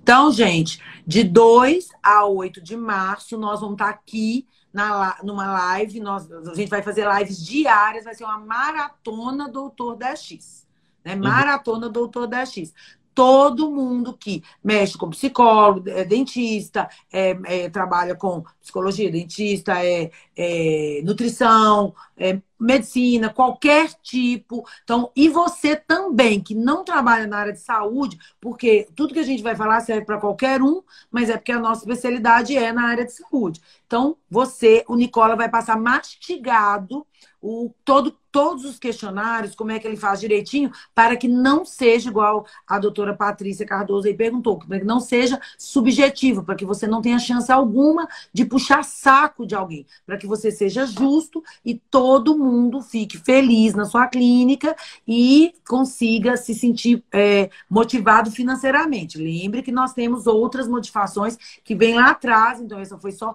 Então, 0.03 0.33
gente, 0.33 0.81
de 1.07 1.23
2 1.23 1.89
a 2.03 2.27
8 2.27 2.61
de 2.61 2.77
março, 2.77 3.37
nós 3.37 3.61
vamos 3.61 3.75
estar 3.75 3.91
aqui 3.91 4.47
na, 4.75 5.17
numa 5.23 5.47
live. 5.53 6.01
Nós, 6.01 6.31
a 6.31 6.55
gente 6.55 6.69
vai 6.69 6.83
fazer 6.83 7.07
lives 7.19 7.47
diárias, 7.47 8.05
vai 8.05 8.15
ser 8.15 8.25
uma 8.25 8.39
maratona 8.39 9.49
Doutor 9.49 9.97
10X. 9.97 10.67
Né? 11.05 11.15
Uhum. 11.15 11.21
Maratona 11.21 11.87
uhum. 11.87 11.93
Doutor 11.93 12.29
10X 12.29 12.75
todo 13.15 13.71
mundo 13.71 14.17
que 14.17 14.43
mexe 14.63 14.99
com 14.99 15.11
psicólogo, 15.11 15.89
é 15.89 16.05
dentista, 16.05 16.89
é, 17.13 17.39
é, 17.45 17.71
trabalha 17.71 18.15
com 18.15 18.43
psicologia, 18.61 19.11
dentista, 19.11 19.85
é, 19.85 20.11
é 20.37 21.01
nutrição, 21.05 21.95
é, 22.17 22.41
medicina, 22.59 23.29
qualquer 23.29 23.93
tipo. 24.03 24.67
Então, 24.83 25.11
e 25.15 25.29
você 25.29 25.77
também 25.77 26.41
que 26.41 26.55
não 26.55 26.83
trabalha 26.85 27.27
na 27.27 27.39
área 27.39 27.53
de 27.53 27.61
saúde, 27.61 28.19
porque 28.41 28.89
tudo 28.97 29.15
que 29.15 29.21
a 29.21 29.25
gente 29.25 29.43
vai 29.43 29.55
falar 29.55 29.81
serve 29.81 30.05
para 30.05 30.19
qualquer 30.19 30.61
um, 30.63 30.83
mas 31.11 31.31
é 31.31 31.37
porque 31.37 31.53
a 31.53 31.61
nossa 31.61 31.83
especialidade 31.83 32.57
é 32.57 32.73
na 32.73 32.89
área 32.89 33.05
de 33.05 33.13
saúde. 33.13 33.61
Então, 33.87 34.17
você, 34.29 34.85
o 34.89 34.97
Nicola 34.97 35.37
vai 35.37 35.49
passar 35.49 35.79
mastigado 35.79 37.07
o, 37.41 37.71
todo, 37.85 38.17
todos 38.35 38.65
os 38.65 38.81
questionários, 38.81 39.55
como 39.55 39.71
é 39.71 39.79
que 39.79 39.87
ele 39.87 39.97
faz 39.97 40.19
direitinho, 40.19 40.73
para 40.93 41.17
que 41.17 41.29
não 41.29 41.65
seja 41.65 42.11
igual 42.11 42.45
a 42.67 42.81
doutora 42.81 43.15
Patrícia 43.15 43.65
Cardoso 43.65 44.09
aí 44.09 44.15
perguntou, 44.15 44.59
para 44.59 44.81
que 44.81 44.85
não 44.85 44.99
seja 44.99 45.41
subjetivo, 45.57 46.43
para 46.43 46.57
que 46.57 46.65
você 46.65 46.85
não 46.85 47.01
tenha 47.01 47.17
chance 47.21 47.53
alguma 47.53 48.09
de 48.33 48.45
puxar 48.45 48.83
saco 48.83 49.47
de 49.47 49.55
alguém, 49.55 49.87
para 50.05 50.17
que 50.17 50.27
você 50.27 50.51
seja 50.51 50.85
justo 50.85 51.45
e 51.65 51.77
todo 51.77 52.37
mundo 52.37 52.83
fique 52.83 53.19
feliz 53.19 53.73
na 53.73 53.85
sua 53.85 54.09
clínica 54.09 54.75
e 55.07 55.55
consiga 55.65 56.37
se 56.37 56.57
sentir 56.57 57.05
é, 57.13 57.51
motivado 57.71 58.33
financeiramente. 58.33 59.17
Lembre 59.17 59.63
que 59.63 59.71
nós 59.71 59.93
temos 59.93 60.27
outras 60.27 60.67
motivações 60.67 61.39
que 61.63 61.77
vêm 61.77 61.95
lá 61.95 62.11
atrás, 62.11 62.61
então 62.61 62.81
essa 62.81 62.99
foi 62.99 63.13
só 63.13 63.33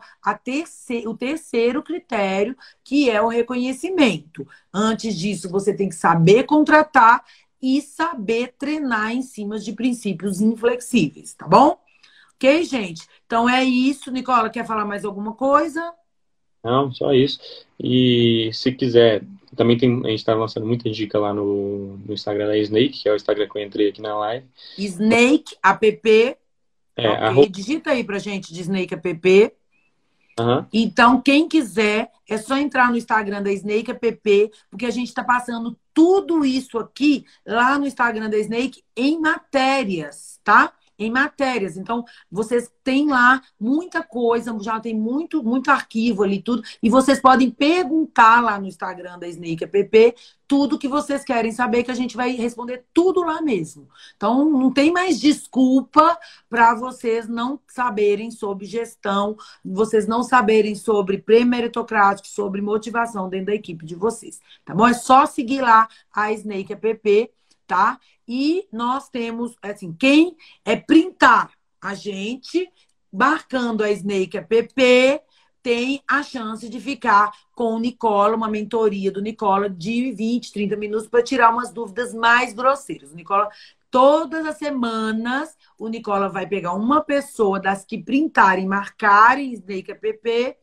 o 1.05 1.13
terceiro 1.13 1.81
critério, 1.81 2.53
que 2.83 3.09
é 3.09 3.21
o 3.21 3.29
reconhecimento. 3.29 4.45
Antes 4.73 5.17
disso, 5.17 5.49
você 5.49 5.73
tem 5.73 5.89
que 5.89 5.95
saber 5.95 6.43
contratar 6.43 7.23
e 7.61 7.81
saber 7.81 8.53
treinar 8.57 9.11
em 9.11 9.21
cima 9.21 9.59
de 9.59 9.73
princípios 9.73 10.39
inflexíveis, 10.39 11.33
tá 11.33 11.47
bom? 11.47 11.77
Ok, 12.35 12.63
gente? 12.63 13.05
Então 13.25 13.49
é 13.49 13.63
isso. 13.63 14.11
Nicola, 14.11 14.49
quer 14.49 14.65
falar 14.65 14.85
mais 14.85 15.03
alguma 15.03 15.33
coisa? 15.33 15.93
Não, 16.63 16.91
só 16.93 17.13
isso. 17.13 17.39
E 17.79 18.49
se 18.53 18.71
quiser, 18.71 19.23
também 19.55 19.77
tem, 19.77 19.91
a 20.05 20.09
gente 20.09 20.19
está 20.19 20.33
lançando 20.33 20.65
muita 20.65 20.89
dica 20.89 21.19
lá 21.19 21.33
no, 21.33 21.97
no 21.97 22.13
Instagram 22.13 22.47
da 22.47 22.57
Snake, 22.57 23.01
que 23.03 23.09
é 23.09 23.11
o 23.11 23.15
Instagram 23.15 23.47
que 23.47 23.57
eu 23.57 23.63
entrei 23.63 23.89
aqui 23.89 24.01
na 24.01 24.17
live. 24.17 24.45
Snake 24.77 25.55
app. 25.63 26.09
É, 26.95 27.09
okay. 27.09 27.23
arroba... 27.23 27.49
Digita 27.49 27.91
aí 27.91 28.03
pra 28.03 28.19
gente 28.19 28.53
de 28.53 28.61
Snake 28.61 28.93
app. 28.93 29.53
Uhum. 30.39 30.65
Então, 30.71 31.21
quem 31.21 31.47
quiser, 31.47 32.11
é 32.27 32.37
só 32.37 32.57
entrar 32.57 32.89
no 32.89 32.97
Instagram 32.97 33.41
da 33.41 33.51
Snake 33.51 33.91
App, 33.91 34.51
porque 34.69 34.85
a 34.85 34.91
gente 34.91 35.07
está 35.09 35.23
passando 35.23 35.77
tudo 35.93 36.45
isso 36.45 36.77
aqui 36.77 37.25
lá 37.45 37.77
no 37.77 37.85
Instagram 37.85 38.29
da 38.29 38.37
Snake 38.37 38.83
em 38.95 39.19
matérias, 39.19 40.39
tá? 40.43 40.73
Em 40.99 41.09
matérias. 41.09 41.77
Então, 41.77 42.03
vocês 42.29 42.71
têm 42.83 43.07
lá 43.07 43.41
muita 43.59 44.03
coisa, 44.03 44.55
já 44.61 44.79
tem 44.79 44.93
muito, 44.93 45.41
muito 45.41 45.71
arquivo 45.71 46.23
ali, 46.23 46.41
tudo. 46.41 46.61
E 46.83 46.89
vocês 46.89 47.21
podem 47.21 47.49
perguntar 47.49 48.41
lá 48.41 48.59
no 48.59 48.67
Instagram 48.67 49.17
da 49.17 49.27
Snake 49.27 49.63
App 49.63 50.15
tudo 50.49 50.79
que 50.79 50.87
vocês 50.87 51.23
querem 51.23 51.51
saber, 51.51 51.83
que 51.83 51.91
a 51.91 51.95
gente 51.95 52.17
vai 52.17 52.31
responder 52.31 52.83
tudo 52.91 53.21
lá 53.21 53.39
mesmo. 53.39 53.87
Então, 54.17 54.49
não 54.49 54.73
tem 54.73 54.91
mais 54.91 55.19
desculpa 55.19 56.17
para 56.49 56.73
vocês 56.73 57.27
não 57.27 57.59
saberem 57.67 58.31
sobre 58.31 58.65
gestão, 58.65 59.37
vocês 59.63 60.07
não 60.07 60.23
saberem 60.23 60.73
sobre 60.73 61.19
prêmio 61.19 61.49
meritocrático, 61.49 62.27
sobre 62.27 62.61
motivação 62.61 63.29
dentro 63.29 63.45
da 63.47 63.53
equipe 63.53 63.85
de 63.85 63.93
vocês. 63.93 64.41
Tá 64.65 64.73
bom? 64.73 64.87
É 64.87 64.93
só 64.93 65.27
seguir 65.27 65.61
lá 65.61 65.87
a 66.11 66.33
Snake 66.33 66.73
App, 66.73 67.31
tá? 67.69 67.99
E 68.27 68.67
nós 68.73 69.09
temos, 69.09 69.55
assim, 69.61 69.93
quem 69.93 70.35
é 70.65 70.75
printar 70.75 71.51
a 71.79 71.93
gente, 71.93 72.67
marcando 73.13 73.83
a 73.83 73.91
Snake 73.91 74.35
app, 74.39 75.21
tem 75.61 76.01
a 76.07 76.23
chance 76.23 76.67
de 76.67 76.79
ficar 76.79 77.31
com 77.53 77.75
o 77.75 77.79
Nicola, 77.79 78.35
uma 78.35 78.49
mentoria 78.49 79.11
do 79.11 79.21
Nicola 79.21 79.69
de 79.69 80.11
20, 80.13 80.51
30 80.51 80.75
minutos 80.77 81.07
para 81.07 81.21
tirar 81.21 81.53
umas 81.53 81.71
dúvidas 81.71 82.11
mais 82.11 82.53
grosseiras. 82.53 83.11
O 83.11 83.15
Nicola, 83.15 83.47
todas 83.91 84.47
as 84.47 84.57
semanas, 84.57 85.55
o 85.77 85.87
Nicola 85.87 86.27
vai 86.27 86.47
pegar 86.47 86.73
uma 86.73 87.01
pessoa 87.01 87.59
das 87.59 87.85
que 87.85 88.01
printarem, 88.01 88.65
marcarem 88.65 89.53
Snake 89.53 89.91
app, 89.91 90.57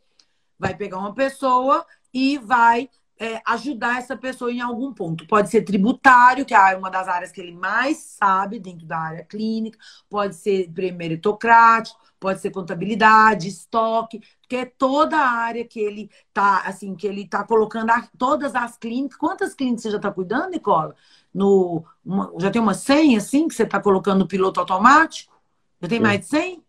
vai 0.59 0.75
pegar 0.75 0.99
uma 0.99 1.15
pessoa 1.15 1.87
e 2.13 2.37
vai 2.39 2.91
é, 3.19 3.41
ajudar 3.47 3.99
essa 3.99 4.17
pessoa 4.17 4.53
em 4.53 4.61
algum 4.61 4.93
ponto. 4.93 5.27
Pode 5.27 5.51
ser 5.51 5.63
tributário, 5.63 6.45
que 6.45 6.55
é 6.55 6.77
uma 6.77 6.91
das 6.91 7.09
áreas 7.09 7.33
que 7.33 7.41
ele 7.41 7.53
mais 7.53 7.97
sabe 7.99 8.59
dentro 8.59 8.87
da 8.87 8.99
área 8.99 9.25
clínica, 9.25 9.79
pode 10.09 10.35
ser 10.35 10.71
meritocrático, 10.95 11.99
pode 12.21 12.41
ser 12.41 12.51
contabilidade, 12.51 13.49
estoque, 13.49 14.21
que 14.49 14.57
é 14.57 14.65
toda 14.65 15.17
a 15.17 15.31
área 15.31 15.65
que 15.65 15.81
ele 15.81 16.11
tá, 16.33 16.63
assim, 16.67 16.95
que 16.95 17.07
ele 17.07 17.27
tá 17.27 17.45
colocando 17.45 17.91
a, 17.91 18.07
todas 18.19 18.55
as 18.55 18.77
clínicas. 18.77 19.19
Quantas 19.19 19.55
clínicas 19.55 19.83
você 19.83 19.91
já 19.91 19.97
está 19.97 20.11
cuidando, 20.11 20.51
Nicola? 20.51 20.95
No, 21.33 21.85
uma, 22.05 22.33
já 22.39 22.51
tem 22.51 22.61
umas 22.61 22.79
100, 22.79 23.17
assim, 23.17 23.49
que 23.49 23.55
você 23.55 23.65
está 23.65 23.81
colocando 23.81 24.21
no 24.21 24.29
piloto 24.29 24.61
automático? 24.61 25.35
Já 25.81 25.89
tem 25.89 25.99
Sim. 25.99 26.03
mais 26.03 26.21
de 26.21 26.27
100? 26.27 26.63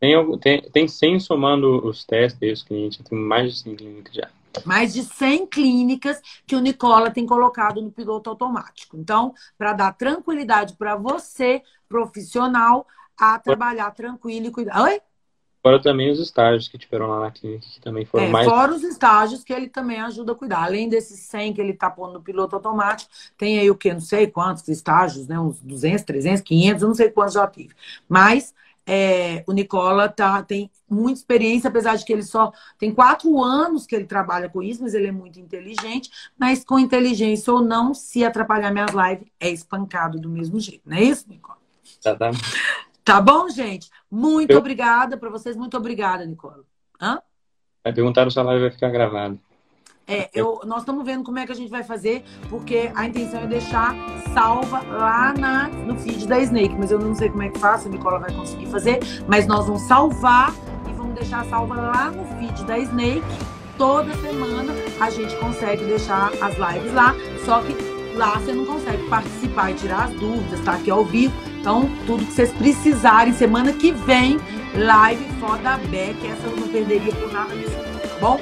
Tem, 0.00 0.38
tem, 0.38 0.62
tem 0.62 0.88
100 0.88 1.20
somando 1.20 1.86
os 1.86 2.04
testes 2.04 2.42
e 2.42 2.52
os 2.52 2.62
clientes, 2.62 3.00
tem 3.08 3.16
mais 3.16 3.52
de 3.52 3.60
100 3.60 3.76
clínicas 3.76 4.14
já. 4.14 4.28
Mais 4.64 4.92
de 4.92 5.02
100 5.02 5.46
clínicas 5.46 6.20
que 6.46 6.56
o 6.56 6.60
Nicola 6.60 7.10
tem 7.10 7.26
colocado 7.26 7.80
no 7.80 7.90
piloto 7.90 8.30
automático. 8.30 8.96
Então, 8.96 9.34
para 9.56 9.72
dar 9.72 9.92
tranquilidade 9.92 10.74
para 10.74 10.96
você, 10.96 11.62
profissional, 11.88 12.86
a 13.18 13.38
trabalhar 13.38 13.90
tranquilo 13.92 14.46
e 14.46 14.50
cuidar. 14.50 14.82
Oi? 14.82 15.00
Fora 15.62 15.80
também 15.80 16.10
os 16.10 16.18
estágios 16.18 16.66
que 16.66 16.76
tiveram 16.76 17.06
lá 17.06 17.20
na 17.20 17.30
clínica, 17.30 17.64
que 17.72 17.80
também 17.80 18.04
foram 18.04 18.24
é, 18.24 18.28
mais. 18.28 18.48
Fora 18.48 18.74
os 18.74 18.82
estágios 18.82 19.44
que 19.44 19.52
ele 19.52 19.68
também 19.68 20.00
ajuda 20.00 20.32
a 20.32 20.34
cuidar. 20.34 20.64
Além 20.64 20.88
desses 20.88 21.20
100 21.20 21.54
que 21.54 21.60
ele 21.60 21.70
está 21.70 21.88
pondo 21.88 22.14
no 22.14 22.22
piloto 22.22 22.56
automático, 22.56 23.08
tem 23.38 23.60
aí 23.60 23.70
o 23.70 23.76
que? 23.76 23.92
Não 23.92 24.00
sei 24.00 24.26
quantos 24.26 24.66
estágios, 24.66 25.28
né? 25.28 25.38
Uns 25.38 25.60
200, 25.60 26.02
300, 26.04 26.42
500, 26.42 26.82
não 26.82 26.94
sei 26.94 27.10
quantos 27.10 27.34
já 27.34 27.46
tive. 27.46 27.74
Mas 28.08 28.52
é, 28.94 29.42
o 29.46 29.52
Nicola 29.52 30.06
tá, 30.06 30.42
tem 30.42 30.70
muita 30.86 31.20
experiência, 31.20 31.68
apesar 31.68 31.96
de 31.96 32.04
que 32.04 32.12
ele 32.12 32.22
só 32.22 32.52
tem 32.78 32.92
quatro 32.94 33.42
anos 33.42 33.86
que 33.86 33.96
ele 33.96 34.04
trabalha 34.04 34.50
com 34.50 34.62
isso, 34.62 34.82
mas 34.82 34.92
ele 34.92 35.06
é 35.06 35.10
muito 35.10 35.40
inteligente. 35.40 36.10
Mas 36.38 36.62
com 36.62 36.78
inteligência 36.78 37.50
ou 37.50 37.62
não, 37.62 37.94
se 37.94 38.22
atrapalhar 38.22 38.70
minhas 38.70 38.90
lives, 38.90 39.32
é 39.40 39.48
espancado 39.48 40.20
do 40.20 40.28
mesmo 40.28 40.60
jeito. 40.60 40.82
Não 40.84 40.98
é 40.98 41.04
isso, 41.04 41.24
Nicola? 41.26 41.56
Tá, 42.02 42.14
tá. 42.14 42.30
Tá 43.02 43.18
bom, 43.18 43.48
gente? 43.48 43.88
Muito 44.10 44.50
Eu... 44.50 44.58
obrigada 44.58 45.16
para 45.16 45.30
vocês. 45.30 45.56
Muito 45.56 45.74
obrigada, 45.74 46.26
Nicola. 46.26 46.62
Hã? 47.00 47.18
Vai 47.82 47.94
perguntar 47.94 48.30
se 48.30 48.38
a 48.38 48.42
live 48.42 48.60
vai 48.60 48.70
ficar 48.72 48.90
gravada. 48.90 49.38
É, 50.06 50.28
eu, 50.34 50.60
nós 50.64 50.80
estamos 50.80 51.04
vendo 51.04 51.22
como 51.22 51.38
é 51.38 51.46
que 51.46 51.52
a 51.52 51.54
gente 51.54 51.70
vai 51.70 51.82
fazer, 51.82 52.24
porque 52.50 52.90
a 52.94 53.06
intenção 53.06 53.40
é 53.40 53.46
deixar 53.46 53.94
salva 54.34 54.82
lá 54.82 55.32
na, 55.32 55.68
no 55.68 55.96
feed 55.96 56.26
da 56.26 56.40
Snake, 56.40 56.74
mas 56.76 56.90
eu 56.90 56.98
não 56.98 57.14
sei 57.14 57.28
como 57.28 57.42
é 57.42 57.48
que 57.48 57.58
faço, 57.58 57.88
a 57.88 57.90
Nicola 57.90 58.18
vai 58.18 58.32
conseguir 58.32 58.66
fazer, 58.66 59.00
mas 59.28 59.46
nós 59.46 59.66
vamos 59.66 59.82
salvar 59.82 60.52
e 60.88 60.92
vamos 60.92 61.14
deixar 61.14 61.44
salva 61.46 61.74
lá 61.76 62.10
no 62.10 62.24
feed 62.36 62.64
da 62.64 62.78
Snake. 62.78 63.22
Toda 63.78 64.12
semana 64.16 64.74
a 65.00 65.10
gente 65.10 65.34
consegue 65.36 65.84
deixar 65.84 66.32
as 66.40 66.56
lives 66.56 66.92
lá, 66.92 67.14
só 67.44 67.60
que 67.62 67.74
lá 68.16 68.38
você 68.38 68.52
não 68.52 68.66
consegue 68.66 69.08
participar 69.08 69.70
e 69.70 69.74
tirar 69.74 70.04
as 70.04 70.10
dúvidas, 70.12 70.60
tá 70.60 70.74
aqui 70.74 70.90
ao 70.90 71.04
vivo. 71.04 71.34
Então, 71.60 71.88
tudo 72.06 72.26
que 72.26 72.32
vocês 72.32 72.52
precisarem, 72.52 73.32
semana 73.32 73.72
que 73.72 73.92
vem, 73.92 74.38
live 74.74 75.24
foda 75.38 75.78
Beck, 75.88 76.26
essa 76.26 76.46
eu 76.48 76.56
não 76.56 76.68
perderia 76.68 77.14
por 77.14 77.32
nada 77.32 77.54
disso, 77.54 77.70
tá 77.70 78.18
bom? 78.20 78.40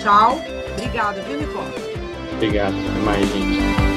Tchau. 0.00 0.61
Obrigada, 0.76 1.20
viu, 1.22 1.38
Nicole? 1.38 1.70
Obrigado. 2.34 2.74
Até 2.74 3.00
mais, 3.00 3.28
gente. 3.28 3.91